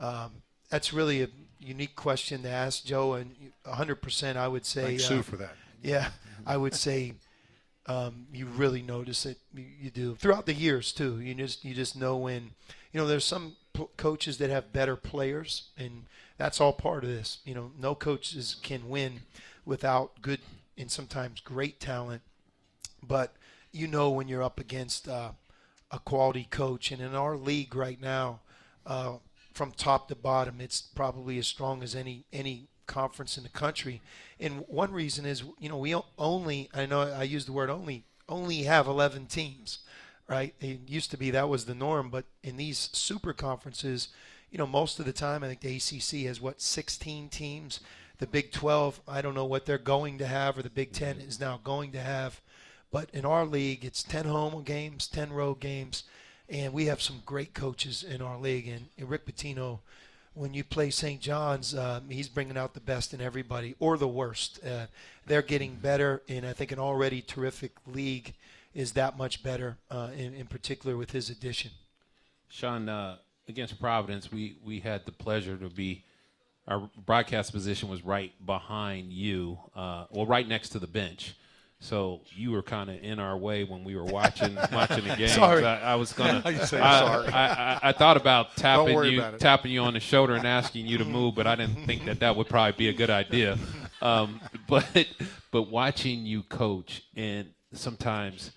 um, 0.00 0.32
that's 0.68 0.92
really 0.92 1.22
a 1.22 1.28
unique 1.60 1.94
question 1.94 2.42
to 2.42 2.48
ask 2.48 2.84
Joe, 2.84 3.14
and 3.14 3.34
100% 3.66 4.36
I 4.36 4.48
would 4.48 4.66
say. 4.66 4.84
Thank 4.84 5.00
Sue 5.00 5.22
for 5.22 5.36
that. 5.36 5.54
Yeah, 5.82 6.08
I 6.46 6.56
would 6.56 6.74
say 6.74 7.14
um, 7.86 8.26
you 8.32 8.46
really 8.46 8.82
notice 8.82 9.26
it. 9.26 9.38
You, 9.54 9.64
you 9.80 9.90
do 9.90 10.14
throughout 10.14 10.46
the 10.46 10.54
years 10.54 10.92
too. 10.92 11.20
You 11.20 11.34
just 11.34 11.64
you 11.64 11.74
just 11.74 11.96
know 11.96 12.16
when 12.16 12.50
you 12.92 13.00
know 13.00 13.06
there's 13.06 13.24
some 13.24 13.56
p- 13.72 13.86
coaches 13.96 14.38
that 14.38 14.50
have 14.50 14.72
better 14.72 14.96
players, 14.96 15.70
and 15.76 16.04
that's 16.38 16.60
all 16.60 16.72
part 16.72 17.04
of 17.04 17.10
this. 17.10 17.38
You 17.44 17.54
know, 17.54 17.72
no 17.78 17.94
coaches 17.94 18.56
can 18.62 18.88
win 18.88 19.22
without 19.64 20.22
good 20.22 20.40
and 20.78 20.90
sometimes 20.90 21.40
great 21.40 21.80
talent, 21.80 22.22
but 23.02 23.34
you 23.72 23.86
know 23.86 24.10
when 24.10 24.28
you're 24.28 24.42
up 24.42 24.60
against 24.60 25.08
uh, 25.08 25.32
a 25.90 25.98
quality 25.98 26.46
coach, 26.50 26.92
and 26.92 27.02
in 27.02 27.14
our 27.14 27.36
league 27.36 27.74
right 27.74 28.00
now. 28.00 28.40
Uh, 28.84 29.18
from 29.52 29.70
top 29.70 30.08
to 30.08 30.14
bottom, 30.14 30.60
it's 30.60 30.80
probably 30.80 31.38
as 31.38 31.46
strong 31.46 31.82
as 31.82 31.94
any 31.94 32.24
any 32.32 32.68
conference 32.92 33.36
in 33.36 33.42
the 33.42 33.48
country. 33.48 34.00
And 34.38 34.64
one 34.68 34.92
reason 34.92 35.24
is, 35.24 35.42
you 35.58 35.68
know, 35.68 35.78
we 35.78 35.94
only 36.18 36.68
I 36.74 36.86
know 36.86 37.02
I 37.02 37.22
use 37.24 37.46
the 37.46 37.52
word 37.52 37.70
only 37.70 38.04
only 38.28 38.62
have 38.62 38.86
11 38.86 39.26
teams, 39.26 39.78
right? 40.28 40.54
It 40.60 40.80
used 40.88 41.10
to 41.10 41.16
be 41.16 41.30
that 41.30 41.48
was 41.48 41.64
the 41.64 41.74
norm, 41.74 42.08
but 42.10 42.24
in 42.42 42.56
these 42.56 42.90
super 42.92 43.32
conferences, 43.32 44.08
you 44.50 44.58
know, 44.58 44.66
most 44.66 44.98
of 44.98 45.06
the 45.06 45.12
time 45.12 45.42
I 45.42 45.48
think 45.48 45.60
the 45.60 45.76
ACC 45.76 46.26
has 46.26 46.40
what 46.40 46.60
16 46.60 47.28
teams. 47.28 47.80
The 48.18 48.26
Big 48.28 48.52
12, 48.52 49.00
I 49.08 49.20
don't 49.20 49.34
know 49.34 49.46
what 49.46 49.66
they're 49.66 49.78
going 49.78 50.18
to 50.18 50.26
have, 50.26 50.56
or 50.56 50.62
the 50.62 50.70
Big 50.70 50.92
10 50.92 51.16
mm-hmm. 51.16 51.28
is 51.28 51.40
now 51.40 51.58
going 51.64 51.90
to 51.92 52.00
have. 52.00 52.40
But 52.92 53.10
in 53.12 53.24
our 53.24 53.44
league, 53.44 53.84
it's 53.84 54.04
10 54.04 54.26
home 54.26 54.62
games, 54.62 55.08
10 55.08 55.32
road 55.32 55.58
games 55.58 56.04
and 56.52 56.72
we 56.72 56.86
have 56.86 57.00
some 57.00 57.22
great 57.24 57.54
coaches 57.54 58.04
in 58.04 58.20
our 58.20 58.38
league. 58.38 58.68
And, 58.68 58.86
and 58.98 59.08
Rick 59.08 59.26
Pitino, 59.26 59.80
when 60.34 60.54
you 60.54 60.64
play 60.64 60.90
St. 60.90 61.20
John's, 61.20 61.74
um, 61.74 62.08
he's 62.08 62.28
bringing 62.28 62.56
out 62.56 62.74
the 62.74 62.80
best 62.80 63.12
in 63.12 63.20
everybody 63.20 63.74
or 63.78 63.98
the 63.98 64.08
worst. 64.08 64.60
Uh, 64.64 64.86
they're 65.26 65.42
getting 65.42 65.74
better, 65.74 66.22
and 66.28 66.46
I 66.46 66.52
think 66.52 66.72
an 66.72 66.78
already 66.78 67.20
terrific 67.20 67.72
league 67.86 68.34
is 68.74 68.92
that 68.92 69.18
much 69.18 69.42
better, 69.42 69.76
uh, 69.90 70.08
in, 70.16 70.34
in 70.34 70.46
particular 70.46 70.96
with 70.96 71.10
his 71.10 71.28
addition. 71.28 71.70
Sean, 72.48 72.88
uh, 72.88 73.16
against 73.48 73.78
Providence, 73.78 74.32
we, 74.32 74.56
we 74.64 74.80
had 74.80 75.04
the 75.04 75.12
pleasure 75.12 75.56
to 75.56 75.68
be. 75.68 76.04
Our 76.68 76.88
broadcast 77.06 77.52
position 77.52 77.88
was 77.88 78.04
right 78.04 78.32
behind 78.46 79.12
you, 79.12 79.58
uh, 79.74 80.04
well, 80.10 80.26
right 80.26 80.46
next 80.46 80.70
to 80.70 80.78
the 80.78 80.86
bench. 80.86 81.34
So 81.82 82.20
you 82.30 82.52
were 82.52 82.62
kind 82.62 82.88
of 82.88 83.02
in 83.02 83.18
our 83.18 83.36
way 83.36 83.64
when 83.64 83.82
we 83.82 83.96
were 83.96 84.04
watching 84.04 84.54
watching 84.72 85.02
the 85.02 85.16
game. 85.16 85.28
Sorry. 85.28 85.64
I, 85.64 85.92
I 85.92 85.94
was 85.96 86.12
gonna. 86.12 86.40
I, 86.44 86.54
sorry. 86.58 86.82
I, 87.26 87.74
I, 87.74 87.80
I 87.82 87.92
thought 87.92 88.16
about 88.16 88.56
tapping 88.56 89.02
you 89.04 89.18
about 89.18 89.40
tapping 89.40 89.72
you 89.72 89.80
on 89.80 89.94
the 89.94 90.00
shoulder 90.00 90.34
and 90.34 90.46
asking 90.46 90.86
you 90.86 90.96
to 90.98 91.04
move, 91.04 91.34
but 91.34 91.48
I 91.48 91.56
didn't 91.56 91.84
think 91.84 92.04
that 92.04 92.20
that 92.20 92.36
would 92.36 92.48
probably 92.48 92.78
be 92.78 92.88
a 92.88 92.92
good 92.92 93.10
idea. 93.10 93.58
Um, 94.00 94.40
but 94.68 95.08
but 95.50 95.62
watching 95.62 96.24
you 96.24 96.44
coach 96.44 97.02
and 97.16 97.48
sometimes, 97.72 98.52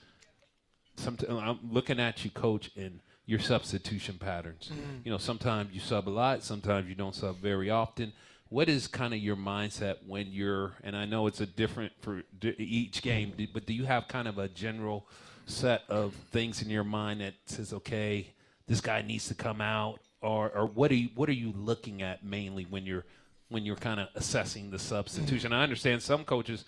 sometimes 0.95 1.31
I'm 1.31 1.59
looking 1.71 1.99
at 1.99 2.23
you 2.23 2.29
coach 2.29 2.69
and 2.77 2.99
your 3.25 3.39
substitution 3.39 4.19
patterns. 4.19 4.69
You 5.03 5.11
know, 5.11 5.17
sometimes 5.17 5.73
you 5.73 5.79
sub 5.79 6.07
a 6.07 6.11
lot, 6.11 6.43
sometimes 6.43 6.87
you 6.87 6.93
don't 6.93 7.15
sub 7.15 7.37
very 7.37 7.71
often 7.71 8.13
what 8.49 8.69
is 8.69 8.87
kind 8.87 9.13
of 9.13 9.19
your 9.19 9.35
mindset 9.35 9.95
when 10.05 10.27
you're 10.31 10.73
and 10.83 10.95
i 10.95 11.05
know 11.05 11.27
it's 11.27 11.41
a 11.41 11.45
different 11.45 11.91
for 12.01 12.23
each 12.57 13.01
game 13.01 13.33
but 13.53 13.65
do 13.65 13.73
you 13.73 13.85
have 13.85 14.07
kind 14.07 14.27
of 14.27 14.37
a 14.37 14.47
general 14.49 15.07
set 15.45 15.83
of 15.89 16.13
things 16.31 16.61
in 16.61 16.69
your 16.69 16.83
mind 16.83 17.21
that 17.21 17.33
says 17.45 17.73
okay 17.73 18.27
this 18.67 18.81
guy 18.81 19.01
needs 19.01 19.27
to 19.27 19.33
come 19.33 19.61
out 19.61 19.99
or 20.21 20.49
or 20.51 20.65
what 20.65 20.91
are 20.91 20.95
you 20.95 21.09
what 21.15 21.29
are 21.29 21.33
you 21.33 21.53
looking 21.55 22.01
at 22.01 22.23
mainly 22.23 22.65
when 22.69 22.85
you're 22.85 23.05
when 23.49 23.63
you're 23.63 23.75
kind 23.75 23.99
of 23.99 24.07
assessing 24.15 24.71
the 24.71 24.79
substitution 24.79 25.53
i 25.53 25.61
understand 25.61 26.01
some 26.01 26.23
coaches 26.23 26.65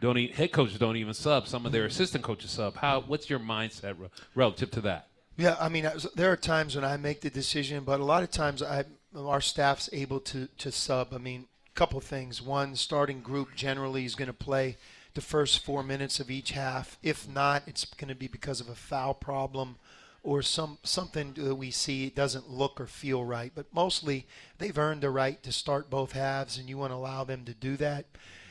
don't 0.00 0.16
even, 0.18 0.36
head 0.36 0.52
coaches 0.52 0.78
don't 0.78 0.96
even 0.96 1.14
sub. 1.14 1.48
Some 1.48 1.66
of 1.66 1.72
their 1.72 1.84
assistant 1.84 2.22
coaches 2.22 2.50
sub. 2.50 2.76
How? 2.76 3.00
What's 3.00 3.28
your 3.28 3.40
mindset 3.40 3.96
relative 4.34 4.70
to 4.72 4.80
that? 4.82 5.08
Yeah, 5.36 5.56
I 5.60 5.68
mean, 5.68 5.88
there 6.14 6.32
are 6.32 6.36
times 6.36 6.74
when 6.74 6.84
I 6.84 6.96
make 6.96 7.20
the 7.20 7.30
decision, 7.30 7.84
but 7.84 8.00
a 8.00 8.04
lot 8.04 8.22
of 8.22 8.30
times 8.30 8.62
I, 8.62 8.84
our 9.16 9.40
staff's 9.40 9.88
able 9.92 10.20
to, 10.20 10.48
to 10.58 10.72
sub. 10.72 11.12
I 11.12 11.18
mean, 11.18 11.46
a 11.66 11.78
couple 11.78 12.00
things. 12.00 12.42
One, 12.42 12.76
starting 12.76 13.20
group 13.20 13.54
generally 13.54 14.04
is 14.04 14.14
going 14.14 14.26
to 14.26 14.32
play 14.32 14.76
the 15.14 15.20
first 15.20 15.64
four 15.64 15.82
minutes 15.82 16.20
of 16.20 16.30
each 16.30 16.52
half. 16.52 16.98
If 17.02 17.28
not, 17.28 17.62
it's 17.66 17.84
going 17.84 18.08
to 18.08 18.14
be 18.14 18.28
because 18.28 18.60
of 18.60 18.68
a 18.68 18.74
foul 18.74 19.14
problem 19.14 19.76
or 20.22 20.42
some 20.42 20.78
something 20.82 21.32
that 21.34 21.54
we 21.54 21.70
see 21.70 22.06
it 22.06 22.14
doesn't 22.14 22.50
look 22.50 22.80
or 22.80 22.86
feel 22.86 23.24
right. 23.24 23.52
But 23.54 23.66
mostly, 23.72 24.26
they've 24.58 24.76
earned 24.76 25.00
the 25.00 25.10
right 25.10 25.42
to 25.42 25.52
start 25.52 25.90
both 25.90 26.12
halves, 26.12 26.58
and 26.58 26.68
you 26.68 26.76
want 26.76 26.92
to 26.92 26.96
allow 26.96 27.24
them 27.24 27.44
to 27.44 27.54
do 27.54 27.76
that. 27.78 28.06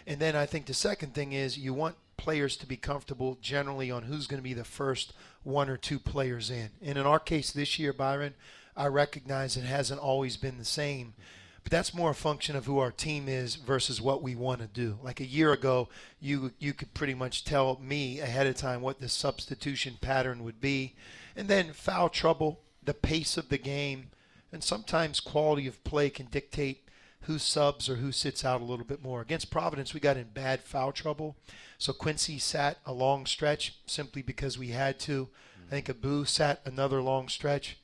And 0.06 0.20
then 0.20 0.36
I 0.36 0.46
think 0.46 0.66
the 0.66 0.74
second 0.74 1.14
thing 1.14 1.34
is 1.34 1.58
you 1.58 1.74
want 1.74 1.96
players 2.16 2.58
to 2.58 2.66
be 2.66 2.78
comfortable 2.78 3.38
generally 3.42 3.92
on 3.92 4.04
who's 4.04 4.26
going 4.28 4.40
to 4.40 4.44
be 4.44 4.54
the 4.54 4.64
first 4.64 5.14
one 5.44 5.70
or 5.70 5.78
two 5.78 6.00
players 6.00 6.50
in. 6.50 6.70
And 6.82 6.98
in 6.98 7.06
our 7.06 7.20
case 7.20 7.52
this 7.52 7.78
year, 7.78 7.94
Byron, 7.94 8.34
I 8.78 8.88
recognize 8.88 9.58
it 9.58 9.64
hasn't 9.64 10.00
always 10.00 10.38
been 10.38 10.58
the 10.58 10.66
same. 10.66 11.16
But 11.64 11.72
that's 11.72 11.94
more 11.94 12.12
a 12.12 12.16
function 12.16 12.56
of 12.56 12.66
who 12.66 12.80
our 12.80 12.92
team 12.92 13.28
is 13.28 13.56
versus 13.56 14.00
what 14.00 14.24
we 14.24 14.36
want 14.36 14.62
to 14.62 14.68
do. 14.68 15.00
Like 15.04 15.20
a 15.20 15.26
year 15.26 15.52
ago, 15.52 15.90
you 16.22 16.54
you 16.60 16.74
could 16.74 16.94
pretty 16.94 17.14
much 17.14 17.44
tell 17.44 17.78
me 17.82 18.22
ahead 18.22 18.48
of 18.48 18.56
time 18.56 18.82
what 18.82 19.02
the 19.02 19.10
substitution 19.10 19.98
pattern 20.00 20.46
would 20.46 20.62
be. 20.62 20.96
And 21.36 21.50
then 21.50 21.74
foul 21.74 22.08
trouble, 22.08 22.62
the 22.82 22.94
pace 22.94 23.36
of 23.36 23.50
the 23.50 23.58
game, 23.58 24.12
and 24.54 24.64
sometimes 24.64 25.20
quality 25.20 25.68
of 25.68 25.84
play 25.84 26.10
can 26.10 26.28
dictate 26.28 26.88
who 27.22 27.38
subs 27.38 27.90
or 27.90 27.96
who 27.96 28.14
sits 28.14 28.46
out 28.46 28.62
a 28.62 28.64
little 28.64 28.86
bit 28.86 29.04
more. 29.04 29.20
Against 29.20 29.52
Providence, 29.52 29.94
we 29.94 30.00
got 30.00 30.16
in 30.16 30.30
bad 30.34 30.62
foul 30.62 30.94
trouble. 30.94 31.36
So 31.78 31.92
Quincy 31.92 32.40
sat 32.40 32.78
a 32.86 32.94
long 32.94 33.26
stretch 33.26 33.76
simply 33.86 34.22
because 34.22 34.58
we 34.58 34.70
had 34.70 35.00
to. 35.02 35.28
I 35.68 35.70
think 35.70 35.90
Abu 35.90 36.24
sat 36.24 36.62
another 36.64 37.02
long 37.02 37.28
stretch. 37.28 37.78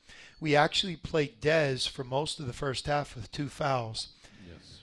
We 0.43 0.57
actually 0.57 0.97
played 0.97 1.39
Dez 1.39 1.87
for 1.87 2.03
most 2.03 2.37
of 2.37 2.47
the 2.47 2.51
first 2.51 2.85
half 2.85 3.15
with 3.15 3.31
two 3.31 3.47
fouls. 3.47 4.09
Yes. 4.45 4.81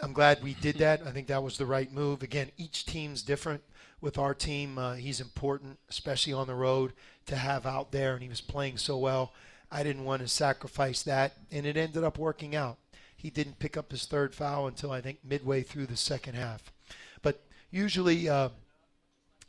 I'm 0.00 0.14
glad 0.14 0.42
we 0.42 0.54
did 0.54 0.78
that. 0.78 1.02
I 1.06 1.10
think 1.10 1.26
that 1.26 1.42
was 1.42 1.58
the 1.58 1.66
right 1.66 1.92
move. 1.92 2.22
Again, 2.22 2.50
each 2.56 2.86
team's 2.86 3.20
different. 3.20 3.62
With 4.00 4.16
our 4.16 4.32
team, 4.32 4.78
uh, 4.78 4.94
he's 4.94 5.20
important, 5.20 5.78
especially 5.90 6.32
on 6.32 6.46
the 6.46 6.54
road, 6.54 6.94
to 7.26 7.36
have 7.36 7.66
out 7.66 7.92
there, 7.92 8.14
and 8.14 8.22
he 8.22 8.30
was 8.30 8.40
playing 8.40 8.78
so 8.78 8.96
well. 8.96 9.34
I 9.70 9.82
didn't 9.82 10.06
want 10.06 10.22
to 10.22 10.28
sacrifice 10.28 11.02
that, 11.02 11.34
and 11.52 11.66
it 11.66 11.76
ended 11.76 12.02
up 12.02 12.16
working 12.16 12.56
out. 12.56 12.78
He 13.14 13.28
didn't 13.28 13.58
pick 13.58 13.76
up 13.76 13.90
his 13.90 14.06
third 14.06 14.34
foul 14.34 14.66
until 14.66 14.92
I 14.92 15.02
think 15.02 15.18
midway 15.22 15.60
through 15.60 15.88
the 15.88 15.96
second 15.98 16.36
half. 16.36 16.72
But 17.20 17.42
usually 17.70 18.30
uh, 18.30 18.48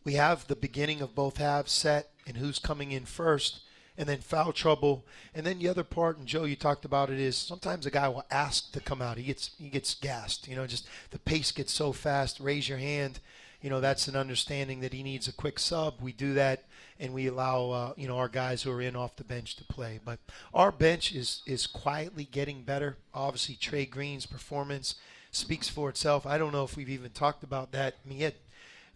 we 0.04 0.16
have 0.16 0.48
the 0.48 0.58
beginning 0.58 1.00
of 1.00 1.16
both 1.16 1.38
halves 1.38 1.72
set 1.72 2.10
and 2.28 2.36
who's 2.36 2.60
coming 2.60 2.92
in 2.92 3.06
first 3.06 3.62
and 3.98 4.08
then 4.08 4.20
foul 4.20 4.54
trouble. 4.54 5.06
And 5.34 5.46
then 5.46 5.60
the 5.60 5.68
other 5.68 5.84
part, 5.84 6.18
and 6.18 6.28
Joe, 6.28 6.46
you 6.46 6.56
talked 6.56 6.86
about 6.86 7.10
it, 7.10 7.20
is 7.20 7.36
sometimes 7.36 7.86
a 7.86 7.92
guy 7.92 8.08
will 8.08 8.26
ask 8.32 8.72
to 8.72 8.80
come 8.80 9.02
out. 9.02 9.18
He 9.18 9.24
gets 9.24 9.52
he 9.58 9.70
gets 9.70 9.94
gassed. 9.94 10.48
You 10.48 10.56
know, 10.56 10.68
just 10.68 10.88
the 11.12 11.20
pace 11.20 11.52
gets 11.52 11.74
so 11.74 11.92
fast. 11.92 12.40
Raise 12.40 12.68
your 12.68 12.78
hand. 12.78 13.20
You 13.62 13.70
know, 13.70 13.80
that's 13.80 14.08
an 14.08 14.16
understanding 14.16 14.80
that 14.80 14.94
he 14.94 15.04
needs 15.04 15.28
a 15.28 15.34
quick 15.34 15.60
sub. 15.60 16.02
We 16.02 16.14
do 16.14 16.34
that 16.34 16.64
and 17.02 17.14
we 17.14 17.28
allow 17.28 17.72
uh, 17.72 17.94
you 17.98 18.08
know 18.08 18.18
our 18.18 18.30
guys 18.30 18.62
who 18.64 18.72
are 18.72 18.82
in 18.82 18.96
off 18.96 19.16
the 19.18 19.24
bench 19.24 19.56
to 19.58 19.64
play. 19.66 20.00
But 20.04 20.20
our 20.54 20.72
bench 20.72 21.14
is 21.14 21.42
is 21.46 21.68
quietly 21.68 22.24
getting 22.32 22.64
better. 22.64 22.98
Obviously, 23.14 23.56
Trey 23.56 23.86
Green's 23.86 24.26
performance 24.26 24.96
speaks 25.32 25.68
for 25.68 25.90
itself. 25.90 26.26
I 26.26 26.38
don't 26.38 26.52
know 26.54 26.64
if 26.64 26.78
we've 26.78 26.90
even 26.90 27.12
talked 27.12 27.44
about 27.44 27.72
that. 27.72 27.96
I 28.06 28.08
mean, 28.08 28.18
he 28.20 28.24
had 28.24 28.36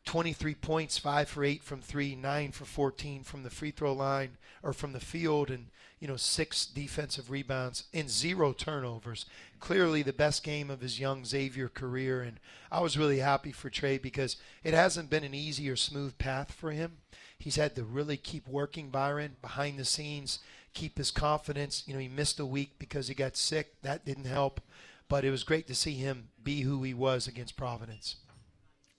23 0.05 0.53
points, 0.55 0.97
five 0.97 1.27
for 1.27 1.43
eight 1.43 1.63
from 1.63 1.81
three, 1.81 2.15
nine 2.15 2.51
for 2.51 2.65
14 2.65 3.23
from 3.23 3.43
the 3.43 3.49
free 3.49 3.71
throw 3.71 3.93
line 3.93 4.37
or 4.65 4.73
from 4.73 4.91
the 4.91 4.99
field, 4.99 5.49
and 5.51 5.67
you 5.99 6.07
know 6.07 6.17
six 6.17 6.65
defensive 6.65 7.29
rebounds 7.29 7.83
and 7.93 8.09
zero 8.09 8.51
turnovers. 8.51 9.25
Clearly, 9.59 10.01
the 10.01 10.11
best 10.11 10.43
game 10.43 10.69
of 10.69 10.81
his 10.81 10.99
young 10.99 11.23
Xavier 11.23 11.69
career, 11.69 12.21
and 12.21 12.39
I 12.71 12.81
was 12.81 12.97
really 12.97 13.19
happy 13.19 13.51
for 13.51 13.69
Trey 13.69 13.99
because 13.99 14.35
it 14.63 14.73
hasn't 14.73 15.11
been 15.11 15.23
an 15.23 15.35
easy 15.35 15.69
or 15.69 15.75
smooth 15.75 16.17
path 16.17 16.51
for 16.51 16.71
him. 16.71 16.97
He's 17.37 17.57
had 17.57 17.75
to 17.75 17.83
really 17.83 18.17
keep 18.17 18.47
working 18.47 18.89
Byron 18.89 19.35
behind 19.41 19.77
the 19.77 19.85
scenes, 19.85 20.39
keep 20.73 20.97
his 20.97 21.11
confidence. 21.11 21.83
You 21.85 21.93
know, 21.93 21.99
he 21.99 22.07
missed 22.07 22.39
a 22.39 22.45
week 22.45 22.71
because 22.79 23.07
he 23.07 23.13
got 23.13 23.37
sick. 23.37 23.81
That 23.83 24.03
didn't 24.03 24.25
help. 24.25 24.61
But 25.07 25.23
it 25.23 25.29
was 25.29 25.43
great 25.43 25.67
to 25.67 25.75
see 25.75 25.93
him 25.93 26.29
be 26.43 26.61
who 26.61 26.81
he 26.81 26.95
was 26.95 27.27
against 27.27 27.55
Providence. 27.55 28.15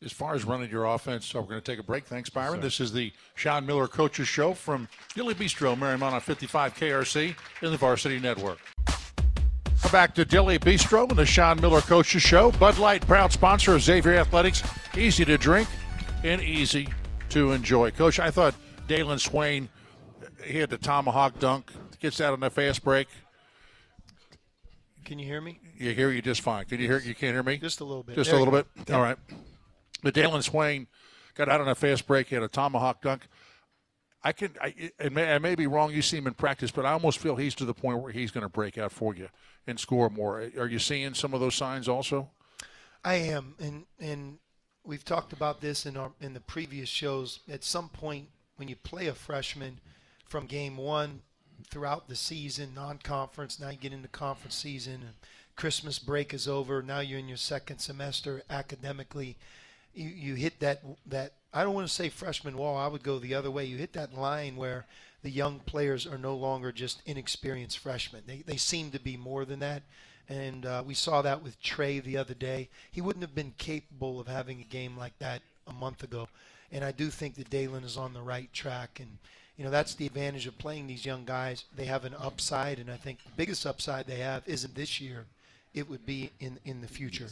As 0.05 0.13
far 0.13 0.35
as 0.35 0.45
running 0.45 0.71
your 0.71 0.85
offense, 0.85 1.25
so 1.25 1.41
we're 1.41 1.47
going 1.49 1.61
to 1.63 1.73
take 1.73 1.81
a 1.81 1.83
break. 1.83 2.05
Thanks, 2.05 2.29
Byron. 2.29 2.61
this 2.61 2.81
is 2.81 2.93
the 2.93 3.13
Sean 3.35 3.65
Miller 3.65 3.89
Coaches 3.89 4.29
Show 4.29 4.53
from 4.53 4.89
Dilly 5.15 5.35
Bistro, 5.35 5.75
Mariemont 5.75 6.13
on 6.13 6.21
55 6.21 6.75
KRC 6.75 7.35
in 7.63 7.71
the 7.71 7.79
Varsity 7.79 8.21
Network. 8.21 8.59
We're 9.83 9.91
back 9.91 10.15
to 10.17 10.27
Dilly 10.27 10.59
Bistro 10.59 11.09
and 11.09 11.19
the 11.19 11.25
Sean 11.25 11.59
Miller 11.63 11.81
Coaches 11.81 12.21
Show. 12.21 12.53
Bud 12.53 12.77
Light, 12.77 13.07
proud 13.07 13.33
sponsor 13.33 13.75
of 13.75 13.81
Xavier 13.83 14.17
Athletics. 14.17 14.63
Easy 14.95 15.25
to 15.25 15.39
drink 15.39 15.67
and 16.23 16.43
easy 16.43 16.89
to 17.31 17.53
enjoy. 17.53 17.91
Coach, 17.91 18.21
I 18.21 18.31
thought 18.31 18.55
Dailyn 18.89 19.19
Swain, 19.19 19.71
he 20.45 20.59
had 20.59 20.69
the 20.69 20.79
tomahawk 20.79 21.39
dunk, 21.39 21.73
gets 22.01 22.21
out 22.21 22.35
on 22.35 22.41
the 22.41 22.51
fast 22.51 22.85
break. 22.85 23.09
Can 25.07 25.19
you 25.19 25.25
hear 25.25 25.41
me? 25.41 25.59
You 25.79 25.93
hear 25.93 26.11
you 26.11 26.21
just 26.21 26.43
fine. 26.43 26.67
Can 26.67 26.81
you 26.81 26.87
hear? 26.87 26.99
You 26.99 27.15
can't 27.15 27.33
hear 27.33 27.43
me? 27.43 27.57
Just 27.57 27.81
a 27.81 27.85
little 27.85 28.03
bit. 28.03 28.17
Just 28.17 28.29
there 28.29 28.39
a 28.39 28.43
little 28.43 28.53
bit. 28.53 28.67
Yeah. 28.89 28.97
All 28.97 29.03
right. 29.03 29.17
But 30.03 30.15
Dailyn 30.15 30.43
Swain 30.43 30.87
got 31.35 31.49
out 31.49 31.61
on 31.61 31.69
a 31.69 31.75
fast 31.75 32.07
break. 32.07 32.29
Had 32.29 32.43
a 32.43 32.49
tomahawk 32.49 33.03
dunk. 33.03 33.29
I 34.23 34.33
can. 34.33 34.51
I, 34.61 34.75
it 34.99 35.13
may, 35.13 35.35
I 35.35 35.39
may 35.39 35.55
be 35.55 35.67
wrong. 35.67 35.93
You 35.93 36.03
see 36.03 36.17
him 36.17 36.27
in 36.27 36.35
practice, 36.35 36.71
but 36.71 36.85
I 36.85 36.93
almost 36.93 37.19
feel 37.19 37.37
he's 37.37 37.55
to 37.57 37.65
the 37.65 37.75
point 37.75 38.03
where 38.03 38.13
he's 38.13 38.31
going 38.31 38.43
to 38.43 38.49
break 38.49 38.77
out 38.77 38.93
for 38.93 39.15
you 39.15 39.29
and 39.67 39.79
score 39.79 40.11
more. 40.11 40.41
Are 40.59 40.67
you 40.67 40.79
seeing 40.79 41.15
some 41.15 41.33
of 41.33 41.41
those 41.41 41.55
signs 41.55 41.89
also? 41.89 42.31
I 43.05 43.15
am, 43.15 43.55
and 43.61 43.85
and 44.01 44.39
we've 44.85 45.05
talked 45.05 45.33
about 45.33 45.61
this 45.61 45.87
in 45.87 45.97
our 45.97 46.13
in 46.21 46.35
the 46.35 46.41
previous 46.41 46.89
shows. 46.89 47.41
At 47.49 47.63
some 47.63 47.89
point, 47.89 48.29
when 48.57 48.69
you 48.69 48.77
play 48.77 49.07
a 49.07 49.15
freshman 49.15 49.81
from 50.25 50.47
game 50.47 50.77
one 50.77 51.23
throughout 51.71 52.09
the 52.09 52.17
season, 52.17 52.75
non-conference, 52.75 53.61
now 53.61 53.71
you 53.71 53.77
get 53.77 53.93
into 53.93 54.09
conference 54.09 54.57
season, 54.57 54.95
and 54.95 55.15
Christmas 55.55 56.01
break 56.01 56.35
is 56.35 56.49
over. 56.49 56.83
Now 56.83 57.01
you're 57.01 57.21
in 57.21 57.29
your 57.29 57.37
second 57.37 57.79
semester 57.79 58.43
academically. 58.51 59.37
You 59.97 60.09
you 60.09 60.35
hit 60.35 60.61
that 60.61 60.83
that 61.07 61.33
I 61.53 61.65
don't 61.65 61.75
want 61.75 61.89
to 61.89 61.93
say 61.93 62.09
freshman 62.09 62.57
wall. 62.57 62.77
I 62.77 62.87
would 62.87 63.03
go 63.03 63.19
the 63.19 63.35
other 63.35 63.51
way. 63.51 63.65
You 63.65 63.77
hit 63.77 63.95
that 63.95 64.15
line 64.15 64.57
where 64.57 64.87
the 65.23 65.31
young 65.31 65.59
players 65.61 66.07
are 66.07 66.19
no 66.19 66.37
longer 66.37 66.71
just 66.71 67.03
inexperienced 67.07 67.79
freshmen. 67.79 68.23
They 68.27 68.43
they 68.47 68.57
seem 68.57 68.91
to 68.93 69.01
be 69.01 69.17
more 69.17 69.45
than 69.45 69.59
that 69.61 69.83
and 70.29 70.67
uh, 70.67 70.83
we 70.85 70.95
saw 70.95 71.23
that 71.23 71.43
with 71.43 71.61
Trey 71.63 72.01
the 72.01 72.17
other 72.17 72.35
day. 72.35 72.69
He 72.91 73.01
wouldn't 73.01 73.23
have 73.23 73.35
been 73.35 73.55
capable 73.59 74.21
of 74.21 74.27
having 74.27 74.61
a 74.61 74.65
game 74.65 74.97
like 74.97 75.19
that 75.19 75.43
a 75.67 75.73
month 75.73 76.03
ago, 76.03 76.29
and 76.73 76.85
I 76.85 76.93
do 76.93 77.11
think 77.11 77.37
that 77.37 77.51
Dailyn 77.51 77.85
is 77.85 77.97
on 77.97 78.13
the 78.13 78.23
right 78.23 78.53
track. 78.53 78.99
And 79.01 79.19
you 79.57 79.65
know 79.65 79.71
that's 79.71 79.95
the 79.95 80.07
advantage 80.07 80.47
of 80.47 80.59
playing 80.59 80.87
these 80.87 81.07
young 81.07 81.25
guys. 81.25 81.65
They 81.75 81.85
have 81.87 82.05
an 82.05 82.15
upside, 82.19 82.79
and 82.79 82.91
I 82.91 82.97
think 82.97 83.23
the 83.23 83.31
biggest 83.37 83.67
upside 83.67 84.07
they 84.07 84.19
have 84.19 84.43
isn't 84.47 84.75
this 84.75 85.01
year; 85.01 85.27
it 85.75 85.89
would 85.89 86.05
be 86.05 86.33
in 86.41 86.59
in 86.65 86.81
the 86.81 86.89
future. 86.89 87.29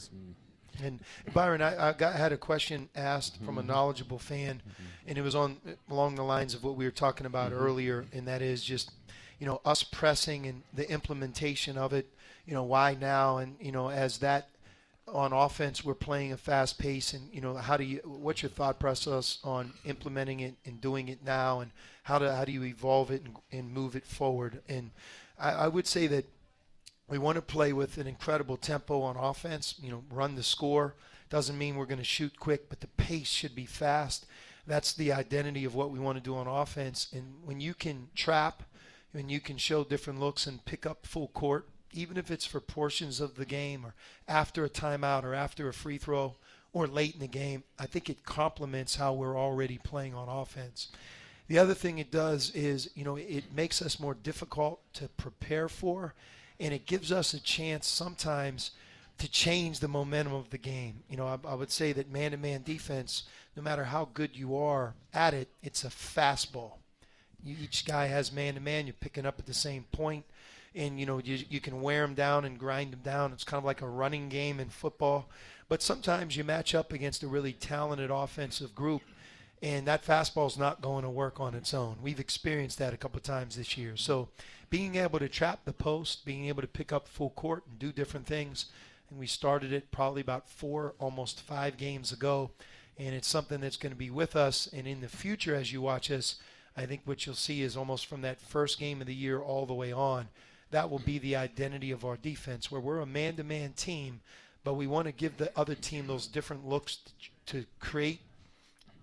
And 0.82 1.00
Byron, 1.32 1.62
I, 1.62 1.90
I 1.90 1.92
got, 1.92 2.14
had 2.14 2.32
a 2.32 2.37
question 2.37 2.88
asked 2.94 3.38
from 3.38 3.58
a 3.58 3.60
mm-hmm. 3.60 3.70
knowledgeable 3.70 4.18
fan, 4.18 4.56
mm-hmm. 4.56 5.08
and 5.08 5.18
it 5.18 5.22
was 5.22 5.34
on 5.34 5.58
along 5.90 6.14
the 6.14 6.22
lines 6.22 6.54
of 6.54 6.64
what 6.64 6.76
we 6.76 6.84
were 6.84 6.90
talking 6.90 7.26
about 7.26 7.52
mm-hmm. 7.52 7.62
earlier, 7.62 8.06
and 8.12 8.26
that 8.26 8.42
is 8.42 8.62
just, 8.62 8.92
you 9.38 9.46
know, 9.46 9.60
us 9.64 9.82
pressing 9.82 10.46
and 10.46 10.62
the 10.72 10.90
implementation 10.90 11.76
of 11.78 11.92
it. 11.92 12.08
You 12.46 12.54
know, 12.54 12.64
why 12.64 12.96
now? 13.00 13.38
And 13.38 13.56
you 13.60 13.72
know, 13.72 13.90
as 13.90 14.18
that 14.18 14.48
on 15.06 15.32
offense, 15.32 15.84
we're 15.84 15.94
playing 15.94 16.32
a 16.32 16.37
fast 16.37 16.78
pace, 16.78 17.12
and 17.12 17.32
you 17.32 17.40
know, 17.40 17.54
how 17.54 17.76
do 17.76 17.84
you? 17.84 18.00
What's 18.04 18.42
your 18.42 18.50
thought 18.50 18.78
process 18.78 19.38
on 19.44 19.72
implementing 19.84 20.40
it 20.40 20.54
and 20.64 20.80
doing 20.80 21.08
it 21.08 21.24
now, 21.24 21.60
and 21.60 21.70
how 22.02 22.18
do 22.18 22.26
how 22.26 22.44
do 22.44 22.52
you 22.52 22.64
evolve 22.64 23.10
it 23.10 23.22
and, 23.24 23.37
and 23.52 23.72
move 23.72 23.96
it 23.96 24.06
forward? 24.06 24.60
And 24.68 24.90
I, 25.38 25.52
I 25.52 25.68
would 25.68 25.87
say 25.87 26.06
that 26.08 26.26
we 27.08 27.18
want 27.18 27.36
to 27.36 27.42
play 27.42 27.72
with 27.72 27.98
an 27.98 28.06
incredible 28.06 28.56
tempo 28.56 29.02
on 29.02 29.16
offense. 29.16 29.74
You 29.82 29.90
know, 29.90 30.04
run 30.10 30.34
the 30.34 30.42
score. 30.42 30.94
Doesn't 31.30 31.58
mean 31.58 31.76
we're 31.76 31.86
going 31.86 31.98
to 31.98 32.04
shoot 32.04 32.38
quick, 32.38 32.68
but 32.68 32.80
the 32.80 32.86
pace 32.86 33.28
should 33.28 33.54
be 33.54 33.66
fast. 33.66 34.26
That's 34.66 34.92
the 34.92 35.12
identity 35.12 35.64
of 35.64 35.74
what 35.74 35.90
we 35.90 35.98
want 35.98 36.16
to 36.16 36.24
do 36.24 36.36
on 36.36 36.46
offense. 36.46 37.08
And 37.12 37.34
when 37.44 37.60
you 37.60 37.74
can 37.74 38.08
trap, 38.14 38.62
when 39.12 39.28
you 39.28 39.40
can 39.40 39.58
show 39.58 39.84
different 39.84 40.20
looks 40.20 40.46
and 40.46 40.64
pick 40.64 40.86
up 40.86 41.06
full 41.06 41.28
court, 41.28 41.68
even 41.92 42.16
if 42.16 42.30
it's 42.30 42.46
for 42.46 42.60
portions 42.60 43.20
of 43.20 43.36
the 43.36 43.44
game 43.44 43.84
or 43.84 43.94
after 44.26 44.64
a 44.64 44.70
timeout 44.70 45.22
or 45.24 45.34
after 45.34 45.68
a 45.68 45.72
free 45.72 45.98
throw 45.98 46.34
or 46.72 46.86
late 46.86 47.14
in 47.14 47.20
the 47.20 47.28
game, 47.28 47.62
I 47.78 47.86
think 47.86 48.10
it 48.10 48.24
complements 48.24 48.96
how 48.96 49.12
we're 49.12 49.38
already 49.38 49.78
playing 49.78 50.14
on 50.14 50.28
offense. 50.28 50.88
The 51.46 51.58
other 51.58 51.74
thing 51.74 51.98
it 51.98 52.10
does 52.10 52.50
is, 52.50 52.90
you 52.94 53.04
know, 53.04 53.16
it 53.16 53.52
makes 53.54 53.82
us 53.82 54.00
more 54.00 54.14
difficult 54.14 54.80
to 54.94 55.09
prepare 55.09 55.68
for, 55.68 56.14
and 56.61 56.72
it 56.72 56.86
gives 56.86 57.11
us 57.11 57.34
a 57.34 57.40
chance 57.40 57.86
sometimes 57.86 58.70
to 59.18 59.30
change 59.30 59.78
the 59.78 59.88
momentum 59.88 60.34
of 60.34 60.50
the 60.50 60.59
game. 60.59 61.02
You 61.09 61.16
know, 61.16 61.26
I, 61.26 61.38
I 61.46 61.55
would 61.55 61.70
say 61.70 61.92
that 61.92 62.11
man-to-man 62.11 62.62
defense, 62.64 63.24
no 63.57 63.62
matter 63.62 63.84
how 63.84 64.09
good 64.12 64.36
you 64.36 64.57
are 64.57 64.94
at 65.12 65.34
it, 65.34 65.48
it's 65.62 65.84
a 65.84 65.88
fastball. 65.88 66.72
You, 67.44 67.57
each 67.62 67.84
guy 67.84 68.07
has 68.07 68.32
man-to-man. 68.32 68.86
You're 68.86 68.94
picking 68.94 69.26
up 69.26 69.38
at 69.38 69.46
the 69.46 69.55
same 69.55 69.84
point, 69.92 70.24
and 70.74 70.98
you 70.98 71.07
know 71.07 71.18
you, 71.18 71.44
you 71.48 71.61
can 71.61 71.82
wear 71.82 72.02
them 72.02 72.14
down 72.14 72.44
and 72.44 72.59
grind 72.59 72.92
them 72.92 73.00
down. 73.05 73.32
It's 73.32 73.44
kind 73.44 73.59
of 73.59 73.64
like 73.64 73.82
a 73.82 73.88
running 73.88 74.28
game 74.28 74.59
in 74.59 74.68
football. 74.68 75.28
But 75.68 75.82
sometimes 75.82 76.36
you 76.36 76.44
match 76.44 76.74
up 76.74 76.92
against 76.92 77.22
a 77.22 77.28
really 77.28 77.52
talented 77.52 78.11
offensive 78.11 78.74
group, 78.74 79.02
and 79.62 79.86
that 79.86 80.05
fastball's 80.05 80.59
not 80.59 80.82
going 80.82 81.05
to 81.05 81.11
work 81.11 81.40
on 81.40 81.55
its 81.55 81.72
own. 81.72 81.96
We've 82.02 82.20
experienced 82.20 82.78
that 82.78 82.94
a 82.94 82.98
couple 82.98 83.18
of 83.18 83.22
times 83.22 83.57
this 83.57 83.78
year. 83.78 83.96
So 83.96 84.28
being 84.70 84.96
able 84.96 85.18
to 85.18 85.28
trap 85.28 85.61
the 85.64 85.72
post, 85.72 86.24
being 86.24 86.46
able 86.46 86.62
to 86.62 86.68
pick 86.68 86.92
up 86.92 87.09
full 87.09 87.30
court 87.30 87.64
and 87.68 87.78
do 87.78 87.92
different 87.92 88.26
things– 88.26 88.66
and 89.11 89.18
we 89.18 89.26
started 89.26 89.72
it 89.72 89.90
probably 89.90 90.20
about 90.20 90.48
four, 90.48 90.94
almost 90.98 91.40
five 91.40 91.76
games 91.76 92.12
ago. 92.12 92.50
And 92.98 93.14
it's 93.14 93.28
something 93.28 93.61
that's 93.61 93.76
going 93.76 93.92
to 93.92 93.98
be 93.98 94.11
with 94.11 94.36
us. 94.36 94.68
And 94.72 94.86
in 94.86 95.00
the 95.00 95.09
future, 95.09 95.55
as 95.55 95.72
you 95.72 95.80
watch 95.80 96.11
us, 96.11 96.36
I 96.76 96.86
think 96.86 97.02
what 97.05 97.26
you'll 97.26 97.34
see 97.34 97.62
is 97.62 97.76
almost 97.76 98.07
from 98.07 98.22
that 98.22 98.40
first 98.40 98.78
game 98.78 99.00
of 99.00 99.07
the 99.07 99.14
year 99.14 99.40
all 99.40 99.66
the 99.66 99.74
way 99.74 99.92
on, 99.92 100.28
that 100.70 100.90
will 100.90 100.98
be 100.98 101.18
the 101.18 101.36
identity 101.36 101.90
of 101.92 102.05
our 102.05 102.16
defense, 102.16 102.70
where 102.70 102.80
we're 102.80 103.00
a 103.00 103.07
man 103.07 103.36
to 103.36 103.44
man 103.44 103.72
team, 103.72 104.20
but 104.64 104.74
we 104.74 104.88
want 104.88 105.07
to 105.07 105.12
give 105.12 105.36
the 105.36 105.57
other 105.57 105.76
team 105.76 106.07
those 106.07 106.26
different 106.26 106.66
looks 106.66 106.98
to, 107.46 107.61
to 107.61 107.66
create, 107.78 108.20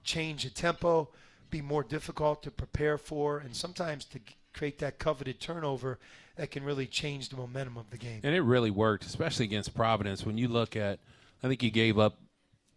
change 0.04 0.43
the 0.43 0.49
tempo, 0.49 1.10
be 1.49 1.62
more 1.62 1.84
difficult 1.84 2.43
to 2.43 2.52
prepare 2.52 2.97
for, 2.97 3.39
and 3.39 3.56
sometimes 3.56 4.06
to 4.06 4.20
create 4.54 4.80
that 4.80 4.99
coveted 4.99 5.39
turnover 5.39 5.99
that 6.36 6.52
can 6.52 6.64
really 6.64 6.88
change 6.88 7.30
the 7.30 7.36
momentum 7.36 7.78
of 7.78 7.89
the 7.89 7.97
game. 7.97 8.22
And 8.24 8.36
it 8.36 8.41
really 8.41 8.72
worked, 8.72 9.06
especially 9.06 9.45
against 9.45 9.74
Providence. 9.74 10.26
When 10.26 10.38
you 10.38 10.47
look 10.47 10.76
at, 10.76 10.99
I 11.43 11.47
think 11.47 11.64
you 11.64 11.72
gave 11.72 11.99
up 11.99 12.18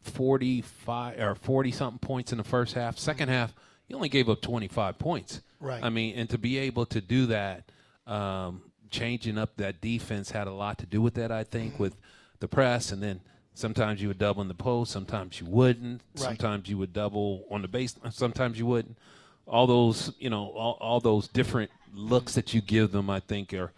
45 0.02 1.18
or 1.18 1.34
40 1.34 1.72
something 1.72 1.98
points 1.98 2.32
in 2.32 2.38
the 2.38 2.44
first 2.44 2.74
half. 2.74 2.96
2nd 2.96 3.14
mm-hmm. 3.14 3.30
half, 3.30 3.54
you 3.88 3.96
only 3.96 4.08
gave 4.08 4.28
up 4.28 4.40
25 4.40 4.98
points. 4.98 5.40
Right. 5.60 5.82
I 5.82 5.88
mean, 5.88 6.16
and 6.16 6.28
to 6.30 6.38
be 6.38 6.58
able 6.58 6.86
to 6.86 7.00
do 7.00 7.26
that, 7.26 7.70
um, 8.06 8.62
changing 8.90 9.38
up 9.38 9.56
that 9.56 9.80
defense 9.80 10.30
had 10.30 10.46
a 10.46 10.52
lot 10.52 10.78
to 10.78 10.86
do 10.86 11.00
with 11.00 11.14
that, 11.14 11.32
I 11.32 11.44
think, 11.44 11.74
mm-hmm. 11.74 11.82
with 11.82 11.96
the 12.40 12.48
press. 12.48 12.92
And 12.92 13.02
then 13.02 13.20
sometimes 13.54 14.02
you 14.02 14.08
would 14.08 14.18
double 14.18 14.42
in 14.42 14.48
the 14.48 14.54
post, 14.54 14.92
sometimes 14.92 15.40
you 15.40 15.46
wouldn't. 15.46 16.02
Right. 16.16 16.24
Sometimes 16.24 16.68
you 16.68 16.78
would 16.78 16.92
double 16.92 17.46
on 17.50 17.62
the 17.62 17.68
base, 17.68 17.94
sometimes 18.10 18.58
you 18.58 18.66
wouldn't. 18.66 18.98
All 19.46 19.66
those, 19.66 20.12
you 20.18 20.30
know, 20.30 20.48
all, 20.50 20.78
all 20.80 21.00
those 21.00 21.28
different– 21.28 21.70
looks 21.94 22.34
that 22.34 22.54
you 22.54 22.60
give 22.60 22.92
them, 22.92 23.08
I 23.08 23.20
think, 23.20 23.52
are 23.54 23.72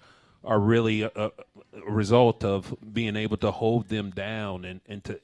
are 0.44 0.60
really 0.60 1.02
a, 1.02 1.10
a, 1.16 1.30
result 1.88 2.44
of 2.44 2.72
being 2.92 3.16
able 3.16 3.36
to 3.38 3.50
hold 3.50 3.88
them 3.88 4.10
down 4.10 4.64
and, 4.64 4.80
and 4.86 5.02
to 5.04 5.20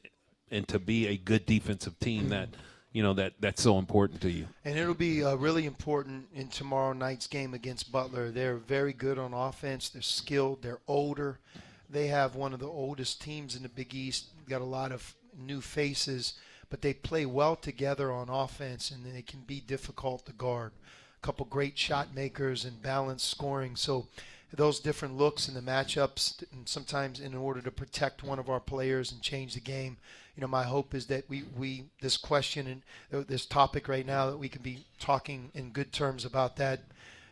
and 0.50 0.66
to 0.68 0.80
be 0.80 1.07
a 1.07 1.16
good 1.16 1.46
defensive 1.46 1.98
team 2.00 2.28
that 2.30 2.48
you 2.92 3.03
know 3.03 3.14
that 3.14 3.34
that's 3.40 3.62
so 3.62 3.78
important 3.78 4.20
to 4.22 4.30
you. 4.30 4.46
And 4.64 4.78
it'll 4.78 4.94
be 4.94 5.24
uh, 5.24 5.34
really 5.36 5.66
important 5.66 6.26
in 6.34 6.48
tomorrow 6.48 6.92
night's 6.92 7.26
game 7.26 7.55
against 7.55 7.92
Butler. 7.92 8.30
They're 8.30 8.57
very 8.57 8.92
good 8.92 9.18
on 9.18 9.32
offense. 9.32 9.88
They're 9.88 10.03
skilled. 10.03 10.62
They're 10.62 10.80
older. 10.86 11.38
They 11.93 12.07
have 12.07 12.34
one 12.34 12.55
of 12.55 12.61
the 12.61 12.66
oldest 12.66 13.20
teams 13.20 13.55
in 13.55 13.62
the 13.62 13.68
Big 13.68 13.95
East. 13.95 14.26
Got 14.49 14.62
a 14.62 14.64
lot 14.64 14.93
of 14.93 15.14
new 15.38 15.61
faces, 15.61 16.34
but 16.70 16.80
they 16.80 16.95
play 16.95 17.26
well 17.26 17.55
together 17.55 18.11
on 18.11 18.30
offense, 18.30 18.90
and 18.90 19.05
they 19.05 19.20
can 19.20 19.40
be 19.40 19.61
difficult 19.61 20.24
to 20.24 20.32
guard 20.32 20.72
A 21.22 21.26
couple 21.26 21.45
great 21.45 21.76
shot 21.76 22.14
makers 22.14 22.64
and 22.64 22.82
balanced 22.82 23.30
scoring. 23.30 23.76
So 23.76 24.09
those 24.55 24.80
different 24.80 25.18
looks 25.18 25.49
and 25.49 25.57
the 25.57 25.61
matchups, 25.61 26.43
and 26.51 26.66
sometimes 26.66 27.20
in 27.20 27.34
order 27.34 27.61
to 27.61 27.70
protect 27.70 28.22
one 28.22 28.38
of 28.38 28.49
our 28.49 28.61
players 28.61 29.12
and 29.12 29.20
change 29.20 29.53
the 29.53 29.61
game. 29.61 29.99
You 30.34 30.40
know, 30.40 30.47
my 30.47 30.64
hope 30.64 30.95
is 30.95 31.07
that 31.07 31.28
we, 31.28 31.45
we 31.57 31.84
this 32.01 32.16
question 32.16 32.66
and 32.66 32.82
uh, 33.12 33.24
this 33.28 33.45
topic 33.45 33.86
right 33.86 34.07
now 34.07 34.30
that 34.30 34.38
we 34.38 34.49
can 34.49 34.62
be 34.62 34.86
talking 34.99 35.51
in 35.55 35.70
good 35.70 35.93
terms 35.93 36.24
about 36.24 36.57
that. 36.57 36.80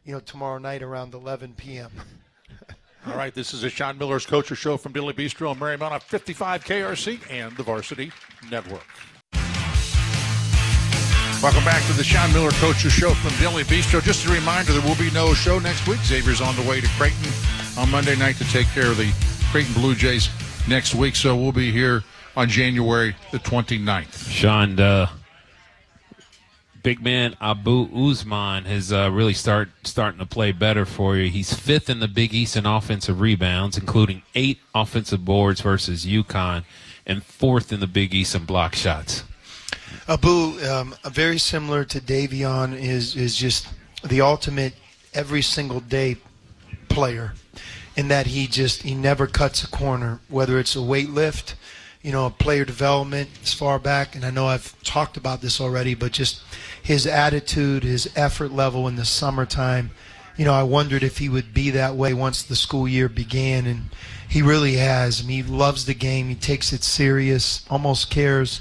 You 0.05 0.13
know, 0.13 0.21
tomorrow 0.21 0.59
night 0.59 0.83
around 0.83 1.15
11 1.15 1.55
p.m. 1.57 1.93
All 3.07 3.17
right, 3.17 3.35
this 3.35 3.55
is 3.55 3.65
a 3.65 3.71
Sean 3.71 3.97
Miller's 3.97 4.27
Coacher 4.27 4.55
Show 4.55 4.77
from 4.77 4.93
Dilly 4.93 5.15
Bistro 5.15 5.53
and 5.53 5.61
Mariemont 5.61 5.93
on 5.93 6.01
55 6.01 6.65
KRC 6.65 7.19
and 7.31 7.57
the 7.57 7.63
Varsity 7.63 8.13
Network. 8.51 8.87
Welcome 11.43 11.65
back 11.65 11.83
to 11.87 11.95
the 11.95 12.05
Sean 12.05 12.31
Miller 12.35 12.51
Coaches 12.53 12.93
Show 12.93 13.15
from 13.15 13.35
Dilly 13.39 13.65
Bistro. 13.65 14.03
Just 14.03 14.27
a 14.27 14.31
reminder, 14.31 14.75
there 14.75 14.87
will 14.87 14.97
be 14.97 15.11
no 15.13 15.33
show 15.33 15.59
next 15.59 15.89
week. 15.89 16.01
Xavier's 16.01 16.43
on 16.43 16.55
the 16.57 16.63
way 16.69 16.83
to 16.83 16.89
Creighton 16.99 17.33
on 17.79 17.91
Monday 17.91 18.17
night 18.17 18.37
to 18.37 18.45
take 18.53 18.67
care 18.69 18.91
of 18.91 18.99
the 18.99 19.11
Creighton 19.51 19.73
Blue 19.73 19.95
Jays 19.95 20.29
next 20.69 20.95
week. 20.95 21.17
So 21.17 21.35
we'll 21.35 21.53
be 21.53 21.73
here 21.73 22.05
on 22.37 22.51
January 22.51 23.17
the 23.33 23.39
29th. 23.39 24.29
Sean, 24.29 24.79
uh, 24.79 25.09
big 26.83 27.03
man 27.03 27.37
Abu 27.41 27.89
Ousmane 27.89 28.65
has 28.65 28.93
uh, 28.93 29.11
really 29.13 29.35
start 29.35 29.69
starting 29.85 30.19
to 30.19 30.27
play 30.27 30.53
better 30.53 30.87
for 30.87 31.17
you. 31.17 31.31
He's 31.31 31.53
fifth 31.53 31.91
in 31.91 32.01
the 32.01 32.09
Big 32.09 32.33
East 32.35 32.57
in 32.57 32.67
offensive 32.67 33.21
rebounds, 33.21 33.77
including 33.77 34.23
eight 34.35 34.59
offensive 34.75 35.25
boards 35.25 35.61
versus 35.61 36.07
UConn, 36.07 36.65
and 37.07 37.23
fourth 37.23 37.73
in 37.73 37.81
the 37.81 37.87
Big 37.87 38.15
East 38.15 38.35
in 38.35 38.45
block 38.45 38.75
shots. 38.75 39.25
Abu, 40.09 40.61
um, 40.69 40.95
very 41.05 41.39
similar 41.39 41.85
to 41.85 42.01
Dayvion, 42.01 42.79
is 42.79 43.17
is 43.17 43.37
just 43.37 43.69
the 44.03 44.21
ultimate 44.21 44.75
every 45.13 45.43
single 45.43 45.81
day 45.81 46.17
player, 46.89 47.35
in 47.97 48.09
that 48.09 48.27
he 48.27 48.47
just 48.47 48.83
he 48.83 48.95
never 48.95 49.27
cuts 49.27 49.63
a 49.63 49.69
corner, 49.69 50.21
whether 50.29 50.59
it's 50.59 50.77
a 50.77 50.83
weight 50.83 51.11
lift, 51.11 51.55
you 52.03 52.13
know, 52.13 52.31
player 52.31 52.65
development 52.65 53.29
as 53.43 53.53
far 53.53 53.79
back, 53.79 54.15
and 54.15 54.25
I 54.25 54.31
know 54.31 54.47
I've 54.47 54.81
talked 54.83 55.17
about 55.17 55.43
this 55.43 55.61
already, 55.61 55.95
but 55.95 56.13
just 56.13 56.43
his 56.83 57.07
attitude, 57.07 57.83
his 57.83 58.11
effort 58.17 58.53
level 58.53 58.89
in 58.89 58.97
the 58.97 59.05
summertime. 59.05 59.91
You 60.37 60.47
know, 60.47 60.55
I 60.55 60.63
wondered 60.63 61.03
if 61.03 61.19
he 61.19 61.29
would 61.29 61.53
be 61.53 61.71
that 61.71 61.97
way 61.97 62.15
once 62.15 62.43
the 62.43 62.57
school 62.57 62.89
year 62.89 63.09
began, 63.09 63.67
and 63.67 63.91
he 64.27 64.41
really 64.41 64.75
has. 64.75 65.21
I 65.21 65.27
mean, 65.27 65.45
he 65.45 65.51
loves 65.51 65.85
the 65.85 65.95
game. 65.95 66.29
He 66.29 66.35
takes 66.35 66.73
it 66.73 66.83
serious, 66.83 67.67
almost 67.69 68.11
cares 68.11 68.61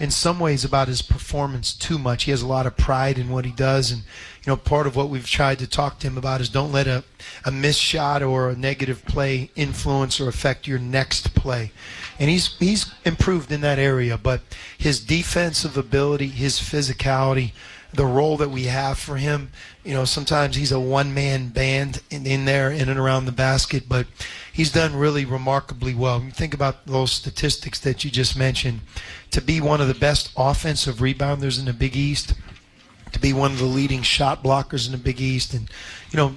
in 0.00 0.10
some 0.10 0.40
ways 0.40 0.64
about 0.64 0.88
his 0.88 1.02
performance 1.02 1.72
too 1.72 1.98
much. 1.98 2.24
He 2.24 2.30
has 2.30 2.42
a 2.42 2.46
lot 2.46 2.66
of 2.66 2.76
pride 2.76 3.18
in 3.18 3.30
what 3.30 3.44
he 3.44 3.52
does, 3.52 3.90
and 3.90 4.02
you 4.02 4.50
know, 4.50 4.56
part 4.56 4.86
of 4.86 4.96
what 4.96 5.08
we've 5.08 5.26
tried 5.26 5.58
to 5.60 5.66
talk 5.66 5.98
to 6.00 6.06
him 6.06 6.18
about 6.18 6.40
is 6.40 6.48
don't 6.48 6.72
let 6.72 6.86
a 6.86 7.04
a 7.44 7.50
missed 7.50 7.80
shot 7.80 8.22
or 8.22 8.50
a 8.50 8.56
negative 8.56 9.04
play 9.06 9.50
influence 9.56 10.20
or 10.20 10.28
affect 10.28 10.66
your 10.66 10.78
next 10.78 11.34
play. 11.34 11.72
And 12.18 12.30
he's 12.30 12.56
he's 12.58 12.92
improved 13.04 13.50
in 13.50 13.60
that 13.62 13.78
area, 13.78 14.16
but 14.16 14.40
his 14.78 15.00
defensive 15.00 15.76
ability, 15.76 16.28
his 16.28 16.58
physicality, 16.60 17.52
the 17.92 18.04
role 18.04 18.36
that 18.36 18.50
we 18.50 18.64
have 18.64 18.98
for 18.98 19.16
him. 19.16 19.50
You 19.84 19.94
know, 19.94 20.04
sometimes 20.04 20.56
he's 20.56 20.72
a 20.72 20.80
one 20.80 21.14
man 21.14 21.48
band 21.48 22.02
in, 22.10 22.26
in 22.26 22.44
there, 22.44 22.70
in 22.70 22.88
and 22.88 22.98
around 22.98 23.26
the 23.26 23.32
basket, 23.32 23.84
but 23.88 24.06
he's 24.52 24.72
done 24.72 24.96
really 24.96 25.24
remarkably 25.24 25.94
well. 25.94 26.22
You 26.22 26.30
think 26.30 26.54
about 26.54 26.86
those 26.86 27.12
statistics 27.12 27.78
that 27.80 28.04
you 28.04 28.10
just 28.10 28.36
mentioned. 28.36 28.80
To 29.32 29.40
be 29.40 29.60
one 29.60 29.80
of 29.80 29.88
the 29.88 29.94
best 29.94 30.32
offensive 30.36 30.96
rebounders 30.96 31.58
in 31.58 31.64
the 31.64 31.72
Big 31.72 31.96
East, 31.96 32.34
to 33.12 33.18
be 33.18 33.32
one 33.32 33.52
of 33.52 33.58
the 33.58 33.64
leading 33.64 34.02
shot 34.02 34.42
blockers 34.42 34.86
in 34.86 34.92
the 34.92 34.98
Big 34.98 35.20
East, 35.20 35.54
and, 35.54 35.68
you 36.10 36.16
know, 36.16 36.34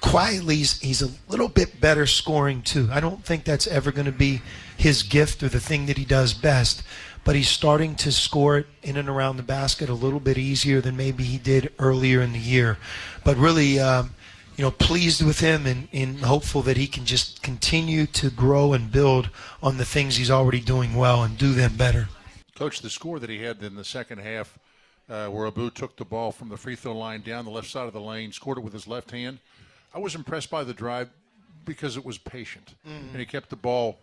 quietly 0.00 0.56
he's, 0.56 0.80
he's 0.80 1.02
a 1.02 1.10
little 1.28 1.48
bit 1.48 1.80
better 1.80 2.06
scoring 2.06 2.62
too. 2.62 2.88
I 2.90 3.00
don't 3.00 3.24
think 3.24 3.44
that's 3.44 3.66
ever 3.66 3.92
going 3.92 4.06
to 4.06 4.12
be 4.12 4.40
his 4.78 5.02
gift 5.02 5.42
or 5.42 5.48
the 5.48 5.60
thing 5.60 5.86
that 5.86 5.98
he 5.98 6.04
does 6.04 6.32
best 6.32 6.82
but 7.28 7.36
he's 7.36 7.50
starting 7.50 7.94
to 7.94 8.10
score 8.10 8.56
it 8.56 8.66
in 8.82 8.96
and 8.96 9.06
around 9.06 9.36
the 9.36 9.42
basket 9.42 9.90
a 9.90 9.94
little 9.94 10.18
bit 10.18 10.38
easier 10.38 10.80
than 10.80 10.96
maybe 10.96 11.24
he 11.24 11.36
did 11.36 11.70
earlier 11.78 12.22
in 12.22 12.32
the 12.32 12.38
year. 12.38 12.78
But 13.22 13.36
really, 13.36 13.78
um, 13.78 14.14
you 14.56 14.62
know, 14.64 14.70
pleased 14.70 15.22
with 15.22 15.40
him 15.40 15.66
and, 15.66 15.88
and 15.92 16.20
hopeful 16.20 16.62
that 16.62 16.78
he 16.78 16.86
can 16.86 17.04
just 17.04 17.42
continue 17.42 18.06
to 18.06 18.30
grow 18.30 18.72
and 18.72 18.90
build 18.90 19.28
on 19.62 19.76
the 19.76 19.84
things 19.84 20.16
he's 20.16 20.30
already 20.30 20.60
doing 20.60 20.94
well 20.94 21.22
and 21.22 21.36
do 21.36 21.52
them 21.52 21.76
better. 21.76 22.08
Coach, 22.54 22.80
the 22.80 22.88
score 22.88 23.20
that 23.20 23.28
he 23.28 23.42
had 23.42 23.62
in 23.62 23.74
the 23.74 23.84
second 23.84 24.20
half, 24.20 24.58
uh, 25.10 25.26
where 25.26 25.46
Abu 25.46 25.68
took 25.68 25.96
the 25.96 26.06
ball 26.06 26.32
from 26.32 26.48
the 26.48 26.56
free 26.56 26.76
throw 26.76 26.96
line 26.96 27.20
down 27.20 27.44
the 27.44 27.50
left 27.50 27.68
side 27.68 27.86
of 27.86 27.92
the 27.92 28.00
lane, 28.00 28.32
scored 28.32 28.56
it 28.56 28.64
with 28.64 28.72
his 28.72 28.86
left 28.86 29.10
hand. 29.10 29.38
I 29.94 29.98
was 29.98 30.14
impressed 30.14 30.48
by 30.48 30.64
the 30.64 30.72
drive 30.72 31.10
because 31.66 31.98
it 31.98 32.04
was 32.06 32.16
patient, 32.16 32.74
mm-hmm. 32.88 33.08
and 33.10 33.18
he 33.18 33.26
kept 33.26 33.50
the 33.50 33.56
ball 33.56 33.98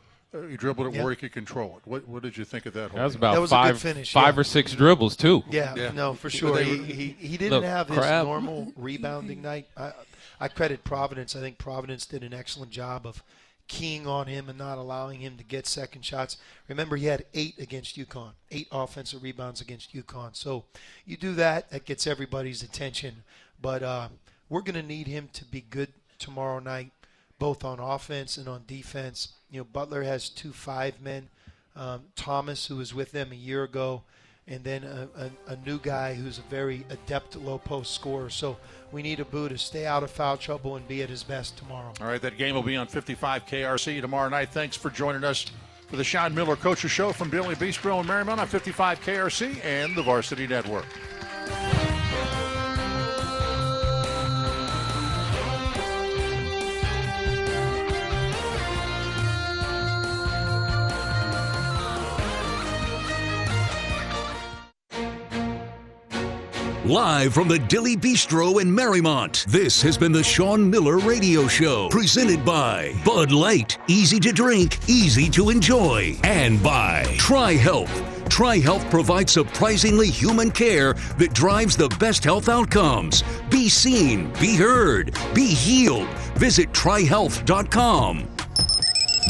he 0.49 0.57
dribbled 0.57 0.88
it 0.88 0.93
yep. 0.93 1.03
where 1.03 1.11
he 1.11 1.17
could 1.17 1.31
control 1.31 1.77
it. 1.77 1.88
What, 1.89 2.07
what 2.07 2.23
did 2.23 2.38
you 2.38 2.45
think 2.45 2.65
of 2.65 2.73
that? 2.73 2.93
That 2.93 3.03
was 3.03 3.15
about 3.15 3.33
that 3.33 3.41
was 3.41 3.49
five, 3.49 3.79
finish, 3.79 4.11
five 4.11 4.36
yeah. 4.36 4.41
or 4.41 4.43
six 4.43 4.73
dribbles 4.73 5.15
too. 5.15 5.43
Yeah, 5.49 5.73
yeah. 5.75 5.91
no, 5.91 6.13
for 6.13 6.29
sure. 6.29 6.57
He, 6.59 6.77
he, 6.77 7.07
he 7.17 7.38
didn't 7.38 7.51
Look, 7.51 7.63
have 7.63 7.88
his 7.88 7.97
crab. 7.97 8.25
normal 8.25 8.71
rebounding 8.77 9.41
night. 9.41 9.67
I, 9.77 9.93
I 10.39 10.47
credit 10.47 10.83
Providence. 10.83 11.36
I 11.36 11.39
think 11.39 11.57
Providence 11.57 12.05
did 12.05 12.23
an 12.23 12.33
excellent 12.33 12.71
job 12.71 13.05
of 13.05 13.23
keying 13.67 14.05
on 14.05 14.27
him 14.27 14.47
and 14.49 14.57
not 14.57 14.77
allowing 14.77 15.19
him 15.19 15.38
to 15.38 15.43
get 15.43 15.65
second 15.65 16.03
shots. 16.03 16.38
Remember, 16.67 16.95
he 16.95 17.05
had 17.05 17.25
eight 17.33 17.57
against 17.59 17.97
UConn, 17.97 18.31
eight 18.51 18.67
offensive 18.71 19.23
rebounds 19.23 19.61
against 19.61 19.93
UConn. 19.93 20.36
So 20.36 20.65
you 21.05 21.17
do 21.17 21.33
that, 21.33 21.71
that 21.71 21.86
gets 21.86 22.05
everybody's 22.05 22.61
attention. 22.61 23.23
But 23.61 23.81
uh, 23.81 24.09
we're 24.49 24.61
going 24.61 24.79
to 24.79 24.88
need 24.88 25.07
him 25.07 25.29
to 25.33 25.45
be 25.45 25.61
good 25.61 25.93
tomorrow 26.19 26.59
night 26.59 26.91
both 27.39 27.63
on 27.63 27.79
offense 27.79 28.38
and 28.38 28.47
on 28.47 28.63
defense. 28.67 29.33
You 29.49 29.59
know, 29.59 29.65
Butler 29.65 30.03
has 30.03 30.29
two 30.29 30.51
five 30.51 31.01
men. 31.01 31.29
Um, 31.75 32.03
Thomas, 32.15 32.67
who 32.67 32.77
was 32.77 32.93
with 32.93 33.11
them 33.11 33.33
a 33.33 33.36
year 33.36 33.63
ago, 33.63 34.03
and 34.47 34.63
then 34.63 34.86
a, 34.86 35.09
a, 35.17 35.53
a, 35.53 35.55
new 35.65 35.77
guy 35.77 36.13
who's 36.13 36.38
a 36.38 36.41
very 36.43 36.86
adept 36.89 37.36
low 37.36 37.57
post 37.57 37.93
scorer. 37.93 38.29
So 38.29 38.55
we 38.93 39.01
need 39.01 39.19
Abu 39.19 39.49
to 39.49 39.57
stay 39.57 39.86
out 39.86 40.03
of 40.03 40.11
foul 40.11 40.38
trouble 40.38 40.77
and 40.77 40.88
be 40.88 41.01
at 41.01 41.09
his 41.09 41.23
best 41.23 41.57
tomorrow. 41.57 41.91
All 41.99 42.07
right, 42.07 42.21
that 42.21 42.38
game 42.38 42.55
will 42.55 42.63
be 42.63 42.77
on 42.77 42.88
55 42.88 43.45
KRC 43.45 43.99
tomorrow 43.99 44.29
night. 44.29 44.49
Thanks 44.49 44.77
for 44.77 44.89
joining 44.89 45.23
us 45.23 45.47
for 45.89 45.97
the 45.97 46.03
Sean 46.03 46.33
Miller 46.33 46.55
Coaches 46.55 46.91
Show 46.91 47.11
from 47.11 47.29
Dilly 47.29 47.55
Bistro 47.55 47.99
in 47.99 48.07
Mariemont 48.07 48.38
on 48.38 48.47
55 48.47 49.01
KRC 49.01 49.63
and 49.63 49.95
the 49.95 50.03
Varsity 50.03 50.47
Network. 50.47 50.86
Live 66.86 67.33
from 67.33 67.47
the 67.47 67.57
Dilly 67.57 67.97
Bistro 67.97 68.61
in 68.61 68.69
Mariemont, 68.69 69.43
this 69.45 69.81
has 69.81 69.97
been 69.97 70.11
the 70.11 70.21
Sean 70.21 70.69
Miller 70.69 70.99
Radio 70.99 71.47
Show, 71.47 71.89
presented 71.89 72.45
by 72.45 72.93
Bud 73.03 73.31
Light, 73.31 73.79
easy 73.88 74.19
to 74.19 74.31
drink, 74.31 74.77
easy 74.88 75.27
to 75.31 75.49
enjoy, 75.49 76.15
and 76.23 76.61
by 76.61 77.01
TriHealth. 77.17 78.29
Tri 78.29 78.59
Health 78.59 78.88
provides 78.91 79.31
surprisingly 79.31 80.11
human 80.11 80.51
care 80.51 80.93
that 81.17 81.33
drives 81.33 81.75
the 81.75 81.89
best 81.99 82.23
health 82.23 82.49
outcomes. 82.49 83.23
Be 83.49 83.67
seen, 83.67 84.31
be 84.39 84.55
heard, 84.55 85.17
be 85.33 85.47
healed. 85.47 86.07
Visit 86.36 86.71
trihealth.com. 86.71 88.27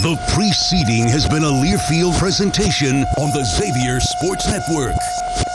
The 0.03 0.17
preceding 0.33 1.07
has 1.07 1.25
been 1.25 1.43
a 1.43 1.55
Learfield 1.63 2.19
presentation 2.19 3.05
on 3.17 3.31
the 3.31 3.45
Xavier 3.45 4.01
Sports 4.01 4.45
Network. 4.49 5.54